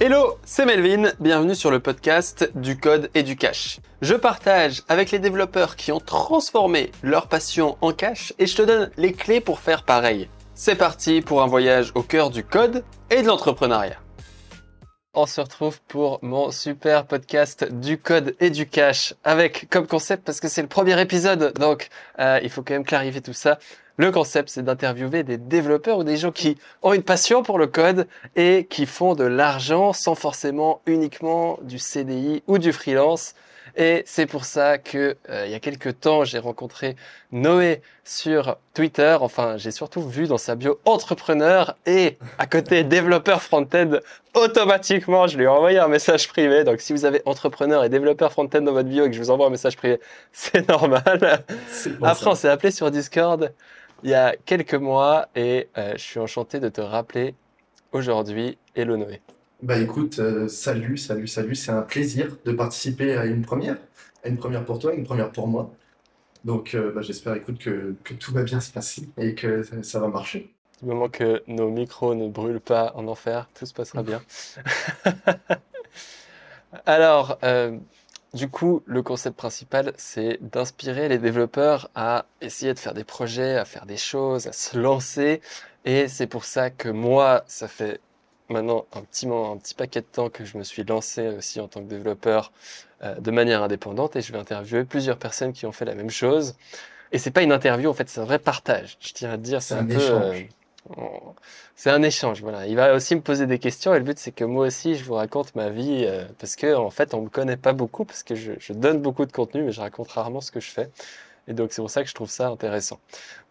[0.00, 3.80] Hello, c'est Melvin, bienvenue sur le podcast du code et du cash.
[4.00, 8.62] Je partage avec les développeurs qui ont transformé leur passion en cash et je te
[8.62, 10.28] donne les clés pour faire pareil.
[10.54, 13.98] C'est parti pour un voyage au cœur du code et de l'entrepreneuriat.
[15.14, 20.24] On se retrouve pour mon super podcast du code et du cash avec comme concept
[20.24, 21.88] parce que c'est le premier épisode donc
[22.20, 23.58] euh, il faut quand même clarifier tout ça.
[23.98, 27.66] Le concept, c'est d'interviewer des développeurs ou des gens qui ont une passion pour le
[27.66, 33.34] code et qui font de l'argent sans forcément uniquement du CDI ou du freelance.
[33.76, 36.94] Et c'est pour ça que euh, il y a quelques temps, j'ai rencontré
[37.32, 39.16] Noé sur Twitter.
[39.20, 43.98] Enfin, j'ai surtout vu dans sa bio entrepreneur et à côté développeur front-end.
[44.34, 46.62] Automatiquement, je lui ai envoyé un message privé.
[46.62, 49.30] Donc, si vous avez entrepreneur et développeur front-end dans votre bio et que je vous
[49.30, 49.98] envoie un message privé,
[50.32, 51.44] c'est normal.
[52.02, 53.52] Après, on s'est appelé sur Discord
[54.02, 57.34] il y a quelques mois et euh, je suis enchanté de te rappeler
[57.92, 58.58] aujourd'hui.
[58.74, 59.20] Hello Noé.
[59.62, 61.54] Bah écoute, euh, salut, salut, salut.
[61.56, 63.76] C'est un plaisir de participer à une première,
[64.24, 65.72] à une première pour toi, une première pour moi.
[66.44, 69.98] Donc euh, bah, j'espère écoute que, que, tout va bien se passer et que ça
[69.98, 70.54] va marcher.
[70.80, 74.22] Du moment que nos micros ne brûlent pas en enfer, tout se passera bien.
[76.86, 77.38] Alors,
[78.38, 83.56] du coup, le concept principal, c'est d'inspirer les développeurs à essayer de faire des projets,
[83.56, 85.40] à faire des choses, à se lancer.
[85.84, 88.00] Et c'est pour ça que moi, ça fait
[88.48, 91.66] maintenant un petit, un petit paquet de temps que je me suis lancé aussi en
[91.66, 92.52] tant que développeur
[93.02, 96.10] euh, de manière indépendante et je vais interviewer plusieurs personnes qui ont fait la même
[96.10, 96.54] chose.
[97.10, 98.98] Et c'est pas une interview, en fait, c'est un vrai partage.
[99.00, 99.98] Je tiens à te dire, c'est un, peu.
[99.98, 100.42] Euh,
[101.76, 102.42] c'est un échange.
[102.66, 105.04] Il va aussi me poser des questions et le but c'est que moi aussi je
[105.04, 108.22] vous raconte ma vie euh, parce que en fait on me connaît pas beaucoup parce
[108.22, 110.90] que je, je, donne beaucoup de contenu mais je raconte rarement ce que je fais.
[111.46, 113.00] Et donc c'est pour ça que je trouve ça intéressant.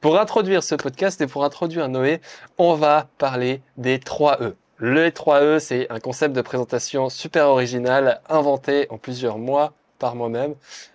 [0.01, 2.21] Pour introduire ce podcast et pour introduire Noé,
[2.57, 4.55] on va parler des 3 E.
[4.77, 10.15] Le 3 E, c'est un concept de présentation super original, inventé en plusieurs mois par
[10.15, 10.53] moi-même.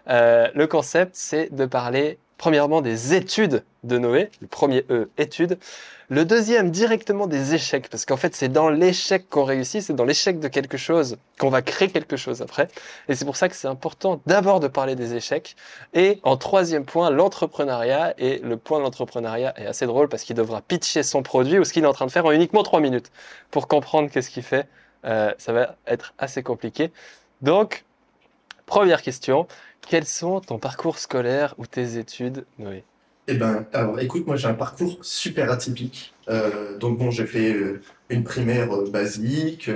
[0.08, 5.60] Euh, le concept, c'est de parler premièrement des études de Noé, le premier E, études.
[6.08, 10.04] Le deuxième, directement des échecs, parce qu'en fait, c'est dans l'échec qu'on réussit, c'est dans
[10.04, 12.66] l'échec de quelque chose qu'on va créer quelque chose après.
[13.08, 15.54] Et c'est pour ça que c'est important d'abord de parler des échecs.
[15.94, 18.14] Et en troisième point, l'entrepreneuriat.
[18.18, 21.64] Et le point de l'entrepreneuriat est assez drôle parce qu'il devra pitcher son produit ou
[21.64, 23.12] ce qu'il est en train de faire en uniquement trois minutes.
[23.52, 24.66] Pour comprendre qu'est-ce qu'il fait,
[25.04, 26.90] euh, ça va être assez compliqué.
[27.40, 27.84] Donc,
[28.72, 29.46] première question,
[29.86, 32.84] quels sont ton parcours scolaire ou tes études, Noé?
[33.28, 36.14] Eh ben, alors, écoute, moi j'ai un parcours super atypique.
[36.30, 39.70] Euh, donc bon, j'ai fait euh, une primaire euh, basique,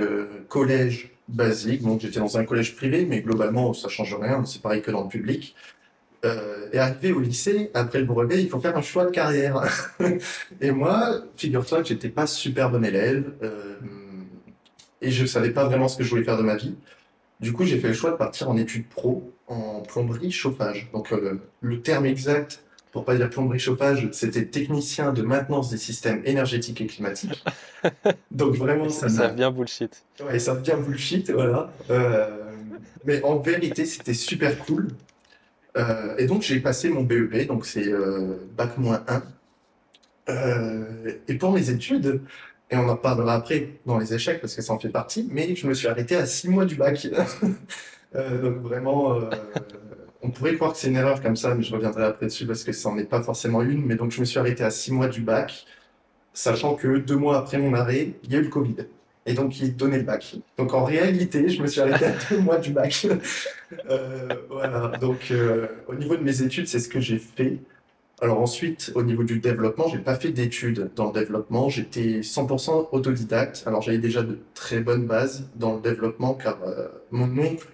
[0.49, 1.83] collège basique.
[1.83, 4.43] Donc j'étais dans un collège privé, mais globalement ça change rien.
[4.45, 5.55] C'est pareil que dans le public.
[6.73, 9.61] et arrivé au lycée, après le brevet, il faut faire un choix de carrière.
[10.59, 13.31] et moi, figure-toi que j'étais pas super bon élève
[15.01, 16.75] et je savais pas vraiment ce que je voulais faire de ma vie.
[17.39, 20.89] Du coup, j'ai fait le choix de partir en études pro en plomberie chauffage.
[20.91, 21.13] Donc
[21.61, 22.63] le terme exact
[22.97, 27.43] pour pas dire plomberie chauffage, c'était technicien de maintenance des systèmes énergétiques et climatiques.
[28.31, 30.03] Donc vraiment, ça, ça bullshit.
[30.25, 31.71] Ouais, ça bien bullshit, voilà.
[31.91, 32.27] Euh,
[33.05, 34.87] mais en vérité, c'était super cool.
[35.77, 39.21] Euh, et donc j'ai passé mon BEP, donc c'est euh, bac moins 1.
[41.27, 42.21] et pour mes études,
[42.69, 45.55] et on en parlera après dans les échecs parce que ça en fait partie, mais
[45.55, 47.07] je me suis arrêté à 6 mois du bac.
[48.13, 49.19] donc vraiment
[50.21, 52.63] on pourrait croire que c'est une erreur comme ça, mais je reviendrai après dessus parce
[52.63, 53.85] que ça n'en est pas forcément une.
[53.85, 55.65] Mais donc, je me suis arrêté à six mois du bac,
[56.33, 58.75] sachant que deux mois après mon arrêt, il y a eu le Covid.
[59.25, 60.35] Et donc, il donnait le bac.
[60.57, 63.07] Donc, en réalité, je me suis arrêté à deux mois du bac.
[63.89, 64.93] Euh, voilà.
[65.01, 67.57] Donc, euh, au niveau de mes études, c'est ce que j'ai fait.
[68.19, 71.69] Alors ensuite, au niveau du développement, j'ai pas fait d'études dans le développement.
[71.69, 73.63] J'étais 100% autodidacte.
[73.67, 77.67] Alors j'avais déjà de très bonnes bases dans le développement car euh, mon oncle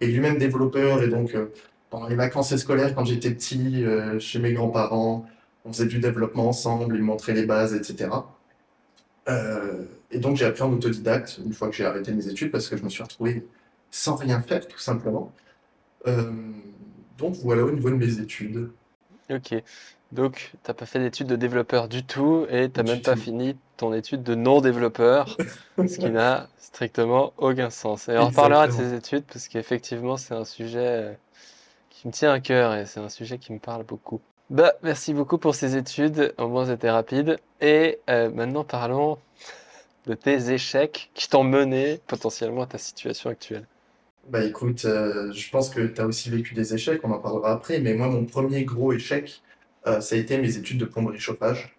[0.00, 1.34] est lui-même développeur et donc
[1.92, 5.26] pendant les vacances scolaires, quand j'étais petit, euh, chez mes grands-parents,
[5.66, 8.08] on faisait du développement ensemble, ils montraient les bases, etc.
[9.28, 12.68] Euh, et donc j'ai appris en autodidacte une fois que j'ai arrêté mes études parce
[12.68, 13.46] que je me suis retrouvé
[13.90, 15.32] sans rien faire, tout simplement.
[16.06, 16.32] Euh,
[17.18, 18.70] donc voilà au niveau de mes études.
[19.30, 19.54] Ok.
[20.12, 23.16] Donc, tu n'as pas fait d'études de développeur du tout et tu n'as même pas
[23.16, 25.36] fini ton étude de non-développeur,
[25.78, 28.08] ce qui n'a strictement aucun sens.
[28.08, 31.18] Et on reparlera de ces études parce qu'effectivement, c'est un sujet
[31.88, 34.20] qui me tient à cœur et c'est un sujet qui me parle beaucoup.
[34.50, 36.34] Bah, merci beaucoup pour ces études.
[36.36, 37.38] Au moins, c'était rapide.
[37.62, 39.18] Et euh, maintenant, parlons
[40.06, 43.66] de tes échecs qui t'ont mené potentiellement à ta situation actuelle.
[44.28, 47.52] Bah écoute, euh, je pense que tu as aussi vécu des échecs, on en parlera
[47.52, 49.42] après, mais moi, mon premier gros échec,
[49.86, 51.76] euh, ça a été mes études de plomberie chauffage.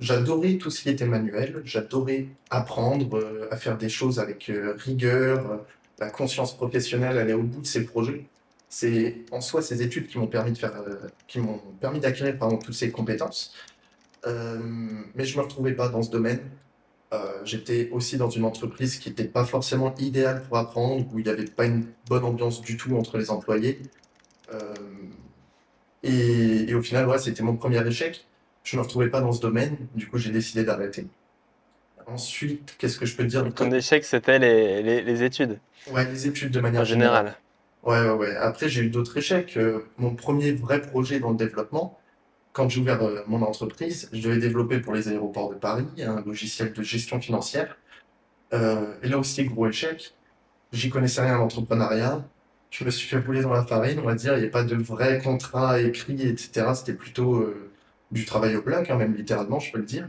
[0.00, 4.74] j'adorais tout ce qui était manuel, j'adorais apprendre euh, à faire des choses avec euh,
[4.76, 5.56] rigueur, euh,
[5.98, 8.26] la conscience professionnelle, aller au bout de ses projets.
[8.68, 10.96] C'est en soi ces études qui m'ont permis de faire, euh,
[11.28, 13.54] qui m'ont permis d'acquérir pardon, toutes ces compétences.
[14.26, 14.58] Euh,
[15.14, 16.40] mais je me retrouvais pas dans ce domaine.
[17.12, 21.24] Euh, j'étais aussi dans une entreprise qui n'était pas forcément idéale pour apprendre, où il
[21.24, 23.80] n'y avait pas une bonne ambiance du tout entre les employés.
[24.52, 24.58] Euh,
[26.02, 28.26] et, et au final, ouais, c'était mon premier échec.
[28.64, 31.06] Je ne me retrouvais pas dans ce domaine, du coup j'ai décidé d'arrêter.
[32.08, 33.42] Ensuite, qu'est-ce que je peux te dire?
[33.44, 35.58] Donc, ton échec, c'était les, les, les études,
[35.90, 37.34] Ouais, les études de en manière générale.
[37.84, 38.06] général.
[38.06, 38.36] Ouais, ouais, ouais.
[38.36, 39.56] Après, j'ai eu d'autres échecs.
[39.56, 41.98] Euh, mon premier vrai projet dans le développement,
[42.56, 46.22] quand j'ai ouvert euh, mon entreprise, je devais développer pour les aéroports de Paris un
[46.22, 47.76] logiciel de gestion financière.
[48.54, 50.14] Euh, et là aussi, gros échec.
[50.72, 52.24] J'y connaissais rien en entrepreneuriat.
[52.70, 54.38] Je me suis fait rouler dans la farine, on va dire.
[54.38, 56.72] Il n'y a pas de vrai contrat écrit, etc.
[56.74, 57.70] C'était plutôt euh,
[58.10, 60.08] du travail au black, hein, même littéralement, je peux le dire.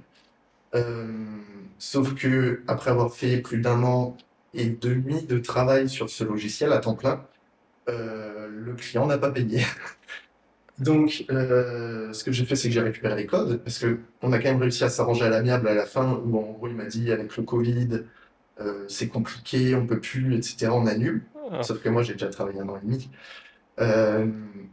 [1.80, 4.16] Sauf que après avoir fait plus d'un an
[4.54, 7.26] et demi de travail sur ce logiciel à temps plein,
[7.88, 9.64] le client n'a pas payé.
[10.80, 14.32] Donc, euh, ce que j'ai fait, c'est que j'ai récupéré les codes, parce que on
[14.32, 16.76] a quand même réussi à s'arranger à l'amiable à la fin, où en gros il
[16.76, 18.04] m'a dit avec le Covid,
[18.60, 20.68] euh, c'est compliqué, on peut plus, etc.
[20.72, 21.24] On annule.
[21.52, 21.64] Ah.
[21.64, 23.10] Sauf que moi j'ai déjà travaillé un an et demi.
[23.80, 24.28] Euh,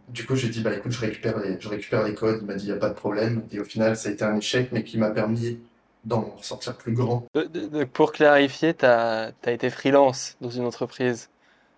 [0.09, 2.39] du coup, j'ai dit bah écoute, je récupère les, je récupère les codes.
[2.43, 3.45] Il m'a dit il y a pas de problème.
[3.53, 5.59] Et au final, ça a été un échec, mais qui m'a permis
[6.05, 7.27] d'en ressortir plus grand.
[7.35, 11.31] De- de- de- pour clarifier, tu as, été freelance dans une entreprise,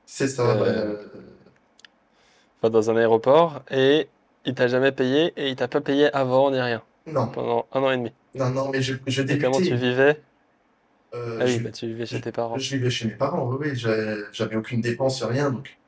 [0.04, 0.54] C'est ça.
[0.56, 0.96] bah, euh,
[2.60, 4.08] enfin, dans un aéroport, et
[4.46, 7.82] il t'a jamais payé, et il t'a pas payé avant ni rien, non, pendant un
[7.82, 8.12] an et demi.
[8.34, 9.76] non, non, mais je, je Et comment tu débutais.
[9.76, 10.22] vivais?
[11.14, 12.58] Euh, Ah oui, je, bah tu vivais je, chez tes parents.
[12.58, 13.48] je vivais chez mes parents.
[13.50, 13.76] Oui, oui,
[14.32, 15.50] j'avais aucune dépense, rien.
[15.50, 15.78] Donc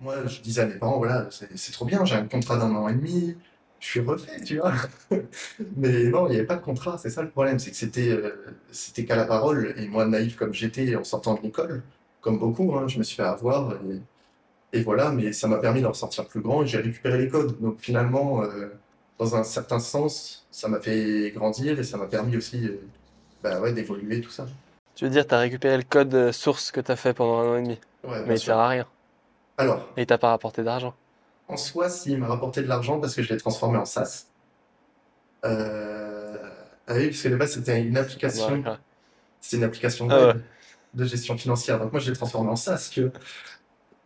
[0.00, 2.04] moi, je disais à mes parents voilà, c'est c'est trop bien.
[2.04, 3.36] J'ai un contrat d'un an et demi.
[3.80, 4.72] Je suis refait, tu vois.
[5.76, 6.98] Mais non, il n'y avait pas de contrat.
[6.98, 8.30] C'est ça le problème, c'est que c'était euh,
[8.72, 9.74] c'était qu'à la parole.
[9.78, 11.82] Et moi, naïf comme j'étais en sortant de l'école,
[12.20, 13.72] comme beaucoup, hein, je me suis fait avoir.
[13.74, 14.00] Et,
[14.74, 17.58] et voilà, mais ça m'a permis d'en sortir plus grand et j'ai récupéré les codes.
[17.60, 18.68] Donc finalement, euh,
[19.18, 22.80] dans un certain sens, ça m'a fait grandir et ça m'a permis aussi euh,
[23.42, 24.46] bah, ouais, d'évoluer, tout ça.
[24.96, 27.38] Tu veux dire, tu as récupéré le code euh, source que tu as fait pendant
[27.38, 28.46] un an et demi, Ouais, mais il sûr.
[28.48, 28.86] sert à rien,
[29.58, 30.94] Alors, et il t'a pas rapporté d'argent.
[31.48, 34.26] en soi, s'il m'a rapporté de l'argent parce que je l'ai transformé en SaaS.
[35.44, 36.36] Euh...
[36.86, 38.62] Ah oui, parce que de base, c'était une application, Ouais.
[39.40, 40.34] c'est une application Ah
[40.94, 41.80] de gestion financière.
[41.80, 43.10] Donc moi, je l'ai transformé en SaaS, vois.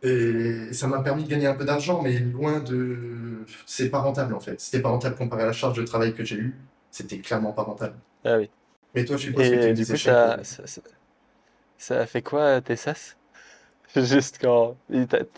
[0.01, 3.45] Et ça m'a permis de gagner un peu d'argent, mais loin de...
[3.65, 4.59] C'est pas rentable, en fait.
[4.59, 6.55] C'était pas rentable comparé à la charge de travail que j'ai eue.
[6.91, 7.95] C'était clairement pas rentable.
[8.23, 8.49] Ah oui.
[8.95, 10.81] Mais toi, je que tu Et du coup, ça, ça, ça-
[11.77, 13.15] ça a fait quoi tes SaaS?
[13.95, 14.75] Juste quand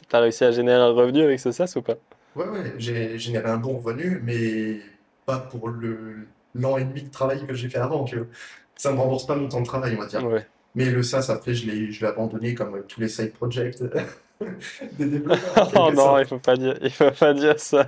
[0.09, 1.95] t'as réussi à générer un revenu avec ce SaaS ou pas?
[2.35, 4.79] Ouais, ouais, j'ai généré un bon revenu, mais
[5.25, 8.27] pas pour le l'an et demi de travail que j'ai fait avant, tu vois.
[8.75, 10.25] Ça me rembourse pas mon temps de travail, on va dire.
[10.25, 10.45] Ouais.
[10.75, 13.77] Mais le SaaS, après, je l'ai, abandonné comme tous les side projects
[14.93, 17.87] des développeurs, Oh non, il faut pas dire, il faut pas dire ça.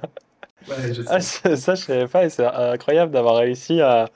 [0.68, 1.22] Ouais, je Ah, sais.
[1.22, 4.10] ça, ça, je savais pas, et c'est incroyable d'avoir réussi à,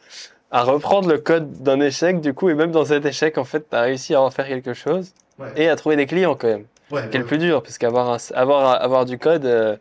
[0.51, 3.69] à reprendre le code d'un échec, du coup, et même dans cet échec, en fait,
[3.69, 6.47] tu as réussi à en faire quelque chose Ouais, et à trouver des clients quand
[6.47, 6.67] même.
[6.89, 9.77] ouais, Quel ouais, plus dur, parce qu'avoir avoir, avoir du code, euh,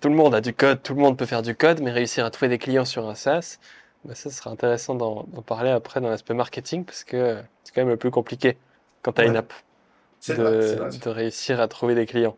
[0.00, 2.24] tout le monde a du code, tout le monde peut faire du code, mais réussir
[2.24, 3.58] à trouver des clients sur un SaaS,
[4.04, 7.88] bah, ça sera intéressant d'en parler après dans l'aspect marketing, parce que c'est quand même
[7.90, 8.58] le plus compliqué
[9.02, 9.52] quand tu as une app,
[10.28, 10.90] Vrai, de, vrai.
[10.98, 12.36] de réussir à trouver des clients.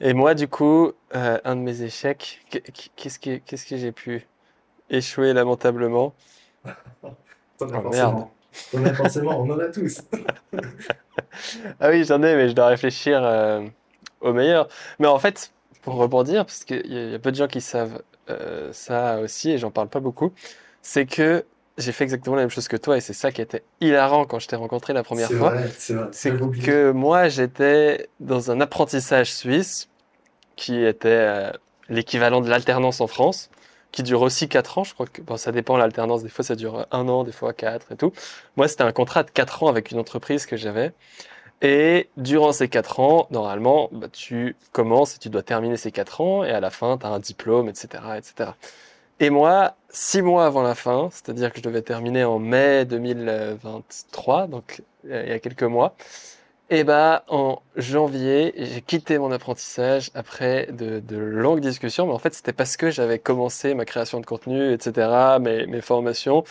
[0.00, 2.62] Et moi, du coup, euh, un de mes échecs, qu'est-
[2.96, 4.26] qu'est-ce que, qu'est-ce que j'ai pu
[4.90, 6.14] échouer lamentablement?
[7.60, 7.82] Oh merde.
[7.82, 8.30] forcément.
[8.72, 10.00] T'en as forcément, on en a tous.
[11.80, 13.66] Ah oui, j'en ai, mais je dois réfléchir euh,
[14.20, 14.68] au meilleur.
[14.98, 17.60] Mais en fait, pour rebondir, parce qu'il y, a y a peu de gens qui
[17.60, 20.32] savent euh, ça aussi, et j'en parle pas beaucoup,
[20.82, 21.44] c'est que
[21.78, 24.38] j'ai fait exactement la même chose que toi, et c'est ça qui était hilarant quand
[24.38, 25.54] je t'ai rencontré la première fois.
[25.78, 29.88] c'est que moi, j'étais dans un apprentissage suisse
[30.56, 31.52] qui était euh,
[31.88, 33.48] l'équivalent de l'alternance en France,
[33.92, 34.84] qui dure aussi 4 ans.
[34.84, 36.24] Je crois que bon, ça dépend l'alternance.
[36.24, 38.12] Des fois, ça dure un an, des fois 4 et tout.
[38.56, 40.92] Moi, c'était un contrat de 4 ans avec une entreprise que j'avais.
[41.62, 46.20] Et durant ces 4 ans, normalement, bah, tu commences et tu dois terminer ces 4
[46.20, 46.44] ans.
[46.44, 48.50] Et à la fin, tu as un diplôme, etc., etc.
[49.20, 54.46] Et moi, 6 mois avant la fin, c'est-à-dire que je devais terminer en mai 2023,
[54.46, 55.96] donc euh, il y a quelques mois,
[56.70, 62.34] et bah, en janvier, j'ai quitté mon apprentissage après de, longues discussions, mais en fait,
[62.34, 66.44] c'était parce que j'avais commencé ma création de contenu, etc., mes, mes formations,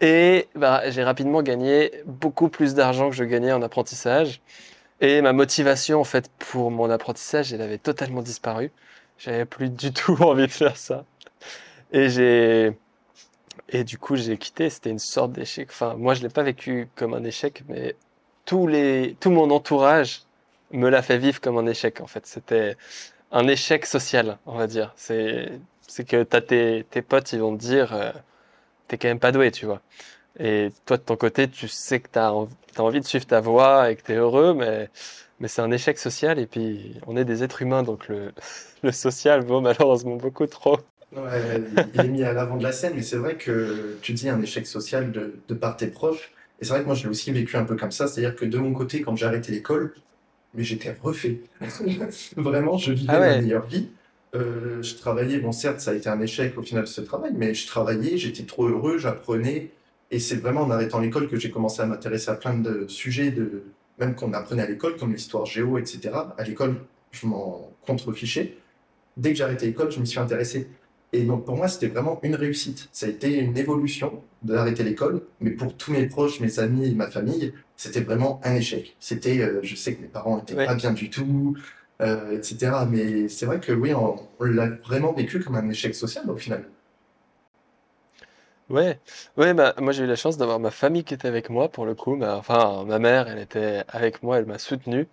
[0.00, 4.42] et bah, j'ai rapidement gagné beaucoup plus d'argent que je gagnais en apprentissage.
[5.00, 8.70] Et ma motivation, en fait, pour mon apprentissage, elle avait totalement disparu.
[9.18, 11.04] J'avais plus du tout envie de faire ça.
[11.92, 12.72] Et j'ai,
[13.68, 14.70] Et du coup, j'ai quitté.
[14.70, 15.68] C'était une sorte d'échec.
[15.70, 17.96] Enfin, moi, je l'ai pas vécu comme un échec, mais
[18.44, 20.22] tous les, tout mon entourage
[20.72, 22.00] me l'a fait vivre comme un échec.
[22.00, 22.76] En fait, c'était
[23.32, 24.92] un échec social, on va dire.
[24.96, 25.52] C'est,
[25.88, 28.12] c'est que t'as tes, tes potes, ils vont te dire, euh,
[28.88, 29.82] t'es quand même pas doué, tu vois.
[30.40, 33.90] Et toi, de ton côté, tu sais que t'as, as envie de suivre ta voie
[33.90, 34.90] et que t'es heureux, mais,
[35.40, 36.38] mais c'est un échec social.
[36.38, 38.32] Et puis, on est des êtres humains, donc le,
[38.84, 40.78] le social vaut malheureusement beaucoup trop.
[41.14, 41.62] Ouais,
[41.94, 44.40] il est mis à l'avant de la scène, mais c'est vrai que tu dis un
[44.40, 46.32] échec social de, de par tes proches.
[46.60, 48.06] Et c'est vrai que moi, je l'ai aussi vécu un peu comme ça.
[48.06, 49.94] C'est-à-dire que de mon côté, quand j'ai arrêté l'école,
[50.54, 51.40] mais j'étais refait.
[52.36, 53.88] Vraiment, je vivais Ah ma meilleure vie.
[54.34, 57.52] Euh, je travaillais, bon, certes, ça a été un échec au final ce travail, mais
[57.52, 59.70] je travaillais, j'étais trop heureux, j'apprenais.
[60.10, 63.30] Et c'est vraiment en arrêtant l'école que j'ai commencé à m'intéresser à plein de sujets,
[63.30, 63.64] de,
[63.98, 66.10] même qu'on apprenait à l'école, comme l'histoire géo, etc.
[66.38, 66.76] À l'école,
[67.10, 68.56] je m'en contrefichais.
[69.16, 70.68] Dès que j'ai arrêté l'école, je m'y suis intéressé.
[71.12, 72.88] Et donc pour moi, c'était vraiment une réussite.
[72.92, 77.10] Ça a été une évolution d'arrêter l'école, mais pour tous mes proches, mes amis, ma
[77.10, 78.96] famille, c'était vraiment un échec.
[78.98, 81.56] C'était, euh, je sais que mes parents étaient pas bien du tout,
[82.00, 82.86] euh, etc.
[82.90, 86.36] Mais c'est vrai que oui, on, on l'a vraiment vécu comme un échec social au
[86.36, 86.64] final.
[88.70, 88.98] ouais,
[89.36, 89.54] ouais.
[89.54, 91.94] Bah, moi, j'ai eu la chance d'avoir ma famille qui était avec moi pour le
[91.94, 92.16] coup.
[92.16, 95.08] Ma, enfin, ma mère, elle était avec moi, elle m'a soutenu.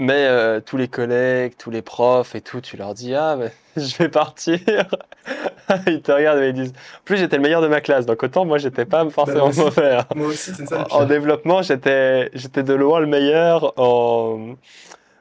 [0.00, 3.52] Mais euh, tous les collègues, tous les profs et tout, tu leur dis, ah, mais
[3.76, 4.58] je vais partir.
[5.86, 6.72] Ils te regardent et ils disent.
[6.72, 9.46] En plus, j'étais le meilleur de ma classe, donc autant moi, j'étais pas Bah, forcément
[9.48, 9.96] aussi, mauvais.
[9.96, 10.06] hein.
[10.16, 13.78] moi aussi, c'est ça En, en développement, j'étais, j'étais de loin le meilleur.
[13.78, 14.56] En,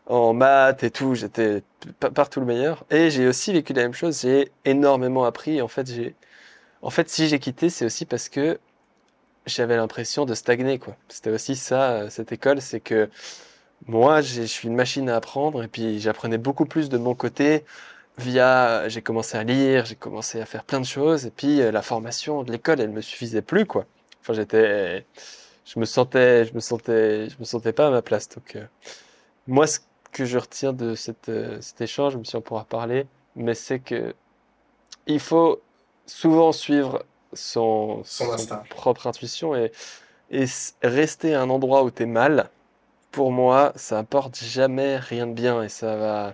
[0.07, 1.61] en maths et tout, j'étais
[1.99, 2.83] pa- partout le meilleur.
[2.89, 4.21] Et j'ai aussi vécu la même chose.
[4.21, 5.61] J'ai énormément appris.
[5.61, 6.15] En fait, j'ai,
[6.81, 8.57] en fait, si j'ai quitté, c'est aussi parce que
[9.45, 10.95] j'avais l'impression de stagner, quoi.
[11.09, 13.09] C'était aussi ça, euh, cette école, c'est que
[13.87, 17.65] moi, je suis une machine à apprendre et puis j'apprenais beaucoup plus de mon côté
[18.17, 21.71] via, j'ai commencé à lire, j'ai commencé à faire plein de choses et puis euh,
[21.71, 23.85] la formation de l'école, elle me suffisait plus, quoi.
[24.21, 25.05] Enfin, j'étais,
[25.65, 28.27] je me sentais, je me sentais, je me sentais pas à ma place.
[28.29, 28.65] Donc, euh,
[29.47, 29.79] moi, ce
[30.11, 33.79] que je retiens de cette, euh, cet échange, même si on pourra parler, mais c'est
[33.79, 34.13] que
[35.07, 35.61] il faut
[36.05, 38.35] souvent suivre son, Son
[38.69, 39.71] propre intuition et,
[40.31, 40.45] et
[40.83, 42.49] rester à un endroit où tu es mal,
[43.11, 46.33] pour moi, ça apporte jamais rien de bien et ça va,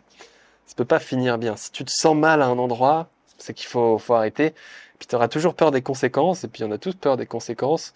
[0.65, 1.55] ça peut pas finir bien.
[1.55, 4.53] Si tu te sens mal à un endroit, c'est qu'il faut, faut arrêter.
[4.99, 7.93] Puis tu auras toujours peur des conséquences, et puis on a tous peur des conséquences.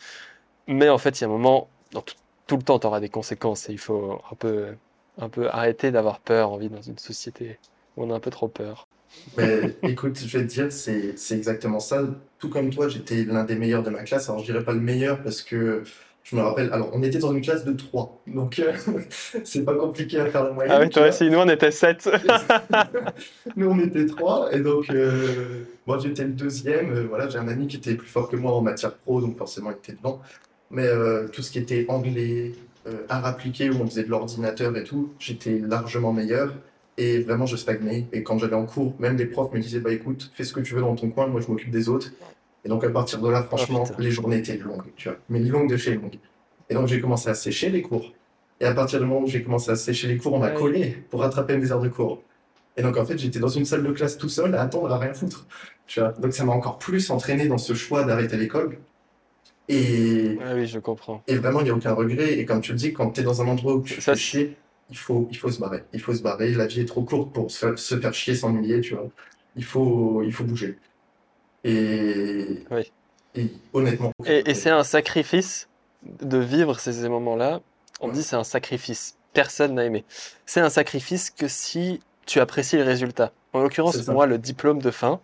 [0.68, 1.70] Mais en fait, il y a un moment,
[2.48, 4.68] tout, le temps, tu auras des conséquences et il faut un peu,
[5.18, 6.52] un peu arrêter d'avoir peur.
[6.52, 7.58] On vit dans une société
[7.98, 8.88] où on a un peu trop peur.
[9.38, 12.04] Mais écoute, je vais te dire, c'est c'est exactement ça.
[12.38, 14.30] Tout comme toi, j'étais l'un des meilleurs de ma classe.
[14.30, 15.84] Alors, je dirais pas le meilleur parce que
[16.30, 16.72] je me rappelle.
[16.72, 18.22] Alors, on était dans une classe de 3.
[18.28, 18.74] Donc, euh,
[19.44, 21.72] c'est pas compliqué à faire la Ah moyenne, oui, tu toi aussi, nous on était
[21.72, 22.08] sept.
[23.56, 24.54] Nous, on était trois.
[24.54, 26.94] Et donc, euh, moi, j'étais le deuxième.
[26.94, 29.22] Euh, voilà, j'ai un ami qui était plus fort que moi en matière pro.
[29.22, 30.22] Donc, forcément, il était dedans.
[30.72, 30.88] Mais
[31.34, 32.52] tout ce qui était anglais,
[33.10, 36.54] art appliqué, où on faisait de l'ordinateur et tout, j'étais largement meilleur.
[37.00, 38.06] Et vraiment, je stagnais.
[38.14, 40.60] Et quand j'allais en cours, même les profs me disaient, bah écoute, fais ce que
[40.60, 42.12] tu veux dans ton coin, moi je m'occupe des autres.
[42.66, 43.96] Et donc à partir de là, Oh franchement, putain.
[44.00, 45.18] les journées étaient longues, tu vois.
[45.30, 46.20] Mais longues de chez longues.
[46.70, 48.12] Et donc j'ai commencé à sécher les cours.
[48.60, 50.58] Et à partir du moment où j'ai commencé à sécher les cours, on m'a oui.
[50.60, 52.22] collé pour rattraper mes heures de cours.
[52.78, 54.98] Et donc en fait, j'étais dans une salle de classe tout seul à attendre à
[55.00, 55.46] rien foutre.
[55.88, 56.10] Tu vois.
[56.12, 58.78] Donc ça m'a encore plus entraîné dans ce choix d'arrêter l'école.
[59.68, 61.24] Et Ah oui, je comprends.
[61.28, 62.34] et vraiment, il n'y a aucun regret.
[62.40, 64.20] Et comme tu le dis, quand tu es dans un endroit où tu Ça, fais
[64.20, 64.58] chier,
[64.90, 65.84] il faut, il faut se barrer.
[65.94, 66.52] Il faut se barrer.
[66.54, 69.08] La vie est trop courte pour se faire, se faire chier, s'ennuyer, tu vois.
[69.56, 70.78] Il faut, il faut bouger.
[71.64, 72.92] Et, oui.
[73.36, 75.68] et honnêtement, Et, c'est un sacrifice
[76.04, 77.60] de vivre ces moments-là.
[78.02, 78.14] On Ouais.
[78.14, 79.16] dit c'est un sacrifice.
[79.34, 80.06] Personne n'a aimé.
[80.46, 83.32] C'est un sacrifice que si tu apprécies le résultat.
[83.54, 85.20] En l'occurrence, moi, le diplôme de fin,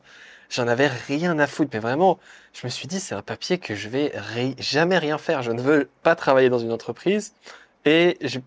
[0.49, 1.69] j'en avais rien à foutre.
[1.73, 2.19] Mais vraiment,
[2.53, 5.41] je me suis dit, c'est un papier que je vais ri- jamais rien faire.
[5.41, 7.33] Je ne veux pas travailler dans une entreprise
[7.85, 8.39] et je-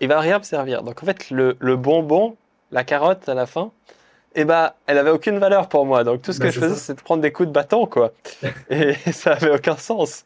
[0.00, 0.82] il va rien me servir.
[0.82, 2.36] Donc en fait, le, le bonbon,
[2.70, 3.72] la carotte à la fin,
[4.34, 6.04] eh ben, elle avait aucune valeur pour moi.
[6.04, 8.12] Donc tout ce Bah, que je faisais, c'est de prendre des coups de bâton, quoi.
[8.70, 10.24] Et ça avait aucun sens.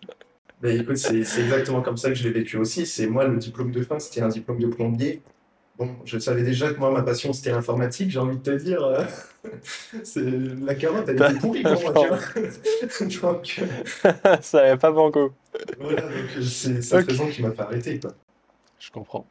[0.62, 2.86] Mais écoute, c'est exactement comme ça que je l'ai vécu aussi.
[2.86, 5.22] C'est moi, le diplôme de fin, c'était un diplôme de plombier.
[5.76, 8.82] Bon, je savais déjà que moi, ma passion, c'était l'informatique, j'ai envie de te dire.
[8.82, 9.04] euh,
[10.04, 12.18] c'est la carotte, elle était pourrie pour moi, tu vois.
[13.28, 13.62] Donc,
[14.42, 15.30] ça avait pas bon goût.
[15.78, 17.06] voilà, donc c'est cette Ok.
[17.06, 18.12] raison qui m'a fait arrêter, quoi.
[18.78, 19.26] Je comprends.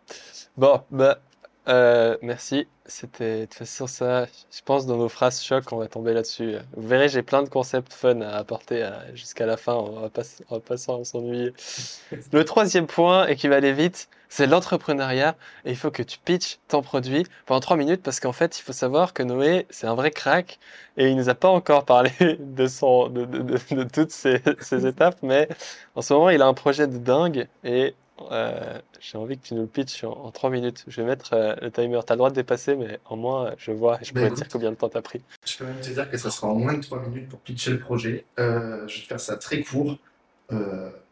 [0.58, 1.20] Bon, bah,
[1.68, 2.68] Euh, merci.
[2.86, 4.26] C'était de toute façon ça.
[4.26, 6.56] Je pense dans nos phrases choc, on va tomber là-dessus.
[6.78, 9.74] Vous verrez, j'ai plein de concepts fun à apporter euh, jusqu'à la fin.
[9.74, 11.52] On va pas, on va pas s'ennuyer.
[12.32, 15.36] Le troisième point et qui va aller vite, c'est l'entrepreneuriat.
[15.66, 18.62] Et il faut que tu pitches ton produit pendant trois minutes parce qu'en fait, il
[18.62, 20.60] faut savoir que Noé, c'est un vrai crack
[20.96, 24.42] et il nous a pas encore parlé de son, de, de, de, de toutes ces,
[24.62, 25.50] ces étapes, mais
[25.96, 27.94] en ce moment, il a un projet de dingue et
[28.32, 30.84] euh, j'ai envie que tu nous le pitches en, trois minutes.
[30.88, 32.00] Je vais mettre euh, le timer.
[32.06, 34.48] Tu as le droit de dépasser, mais en moins, je vois, je pourrais te dire
[34.52, 35.22] combien de temps tu as pris.
[35.46, 37.72] Je peux même te dire que ça sera en moins de trois minutes pour pitcher
[37.72, 38.26] le projet.
[38.40, 39.98] Euh, je vais faire ça très court.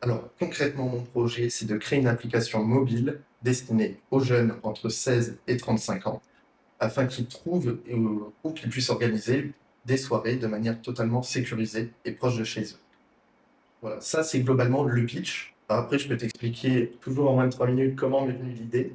[0.02, 5.38] alors, concrètement, mon projet, c'est de créer une application mobile destinée aux jeunes entre 16
[5.48, 6.22] et 35 ans,
[6.80, 7.78] afin qu'ils trouvent
[8.44, 9.52] ou qu'ils puissent organiser
[9.86, 12.80] des soirées de manière totalement sécurisée et proche de chez eux.
[13.82, 15.55] Voilà, ça c'est globalement le pitch.
[15.70, 18.94] Après, je peux t'expliquer, toujours en moins de 3 minutes, comment m'est venue l'idée.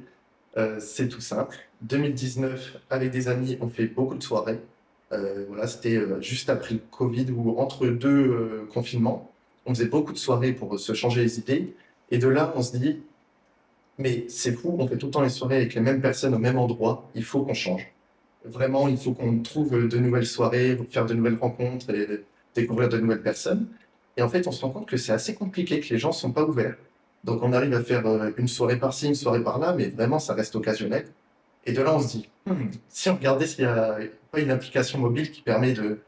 [0.57, 1.57] Euh, c'est tout simple.
[1.81, 4.59] 2019, avec des amis, on fait beaucoup de soirées.
[5.11, 9.31] Euh, voilà, c'était euh, juste après le Covid ou entre deux confinements.
[9.65, 11.75] On faisait beaucoup de soirées pour se changer les idées.
[12.09, 13.01] Et de là, on se dit,
[13.97, 16.39] mais c'est fou, on fait tout le temps les soirées avec les mêmes personnes au
[16.39, 17.09] même endroit.
[17.15, 17.85] Il faut qu'on change.
[18.45, 22.07] Vraiment, il faut qu'on trouve de nouvelles soirées, faire de nouvelles rencontres et
[22.55, 23.67] découvrir de nouvelles personnes.
[24.17, 26.13] Et en fait, on se rend compte que c'est assez compliqué, que les gens ne
[26.13, 26.75] sont pas ouverts.
[27.23, 30.33] Donc on arrive à faire euh, une soirée par-ci, une soirée par-là, mais vraiment, ça
[30.33, 31.05] reste occasionnel.
[31.65, 33.99] Et de là, on se dit, hmm, si on regardait s'il n'y a
[34.31, 35.99] pas une application mobile qui permet de,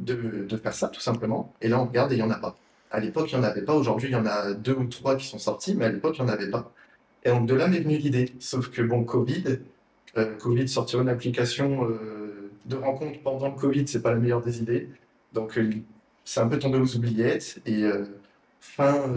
[0.00, 1.54] de, faire ça, tout simplement.
[1.60, 2.56] Et là, on regarde et il n'y en a pas.
[2.90, 3.74] À l'époque, il n'y en avait pas.
[3.74, 6.24] Aujourd'hui, il y en a deux ou trois qui sont sortis, mais à l'époque, il
[6.24, 6.70] n'y en avait pas.
[7.24, 8.32] Et donc de là m'est venue l'idée.
[8.38, 9.58] Sauf que, bon, Covid,
[10.16, 14.42] euh, Covid, sortir une application euh, de rencontre pendant le Covid, c'est pas la meilleure
[14.42, 14.88] des idées.
[15.32, 15.58] Donc
[16.28, 17.58] c'est un peu tombé aux oubliettes.
[17.64, 18.04] Et euh,
[18.60, 19.08] fin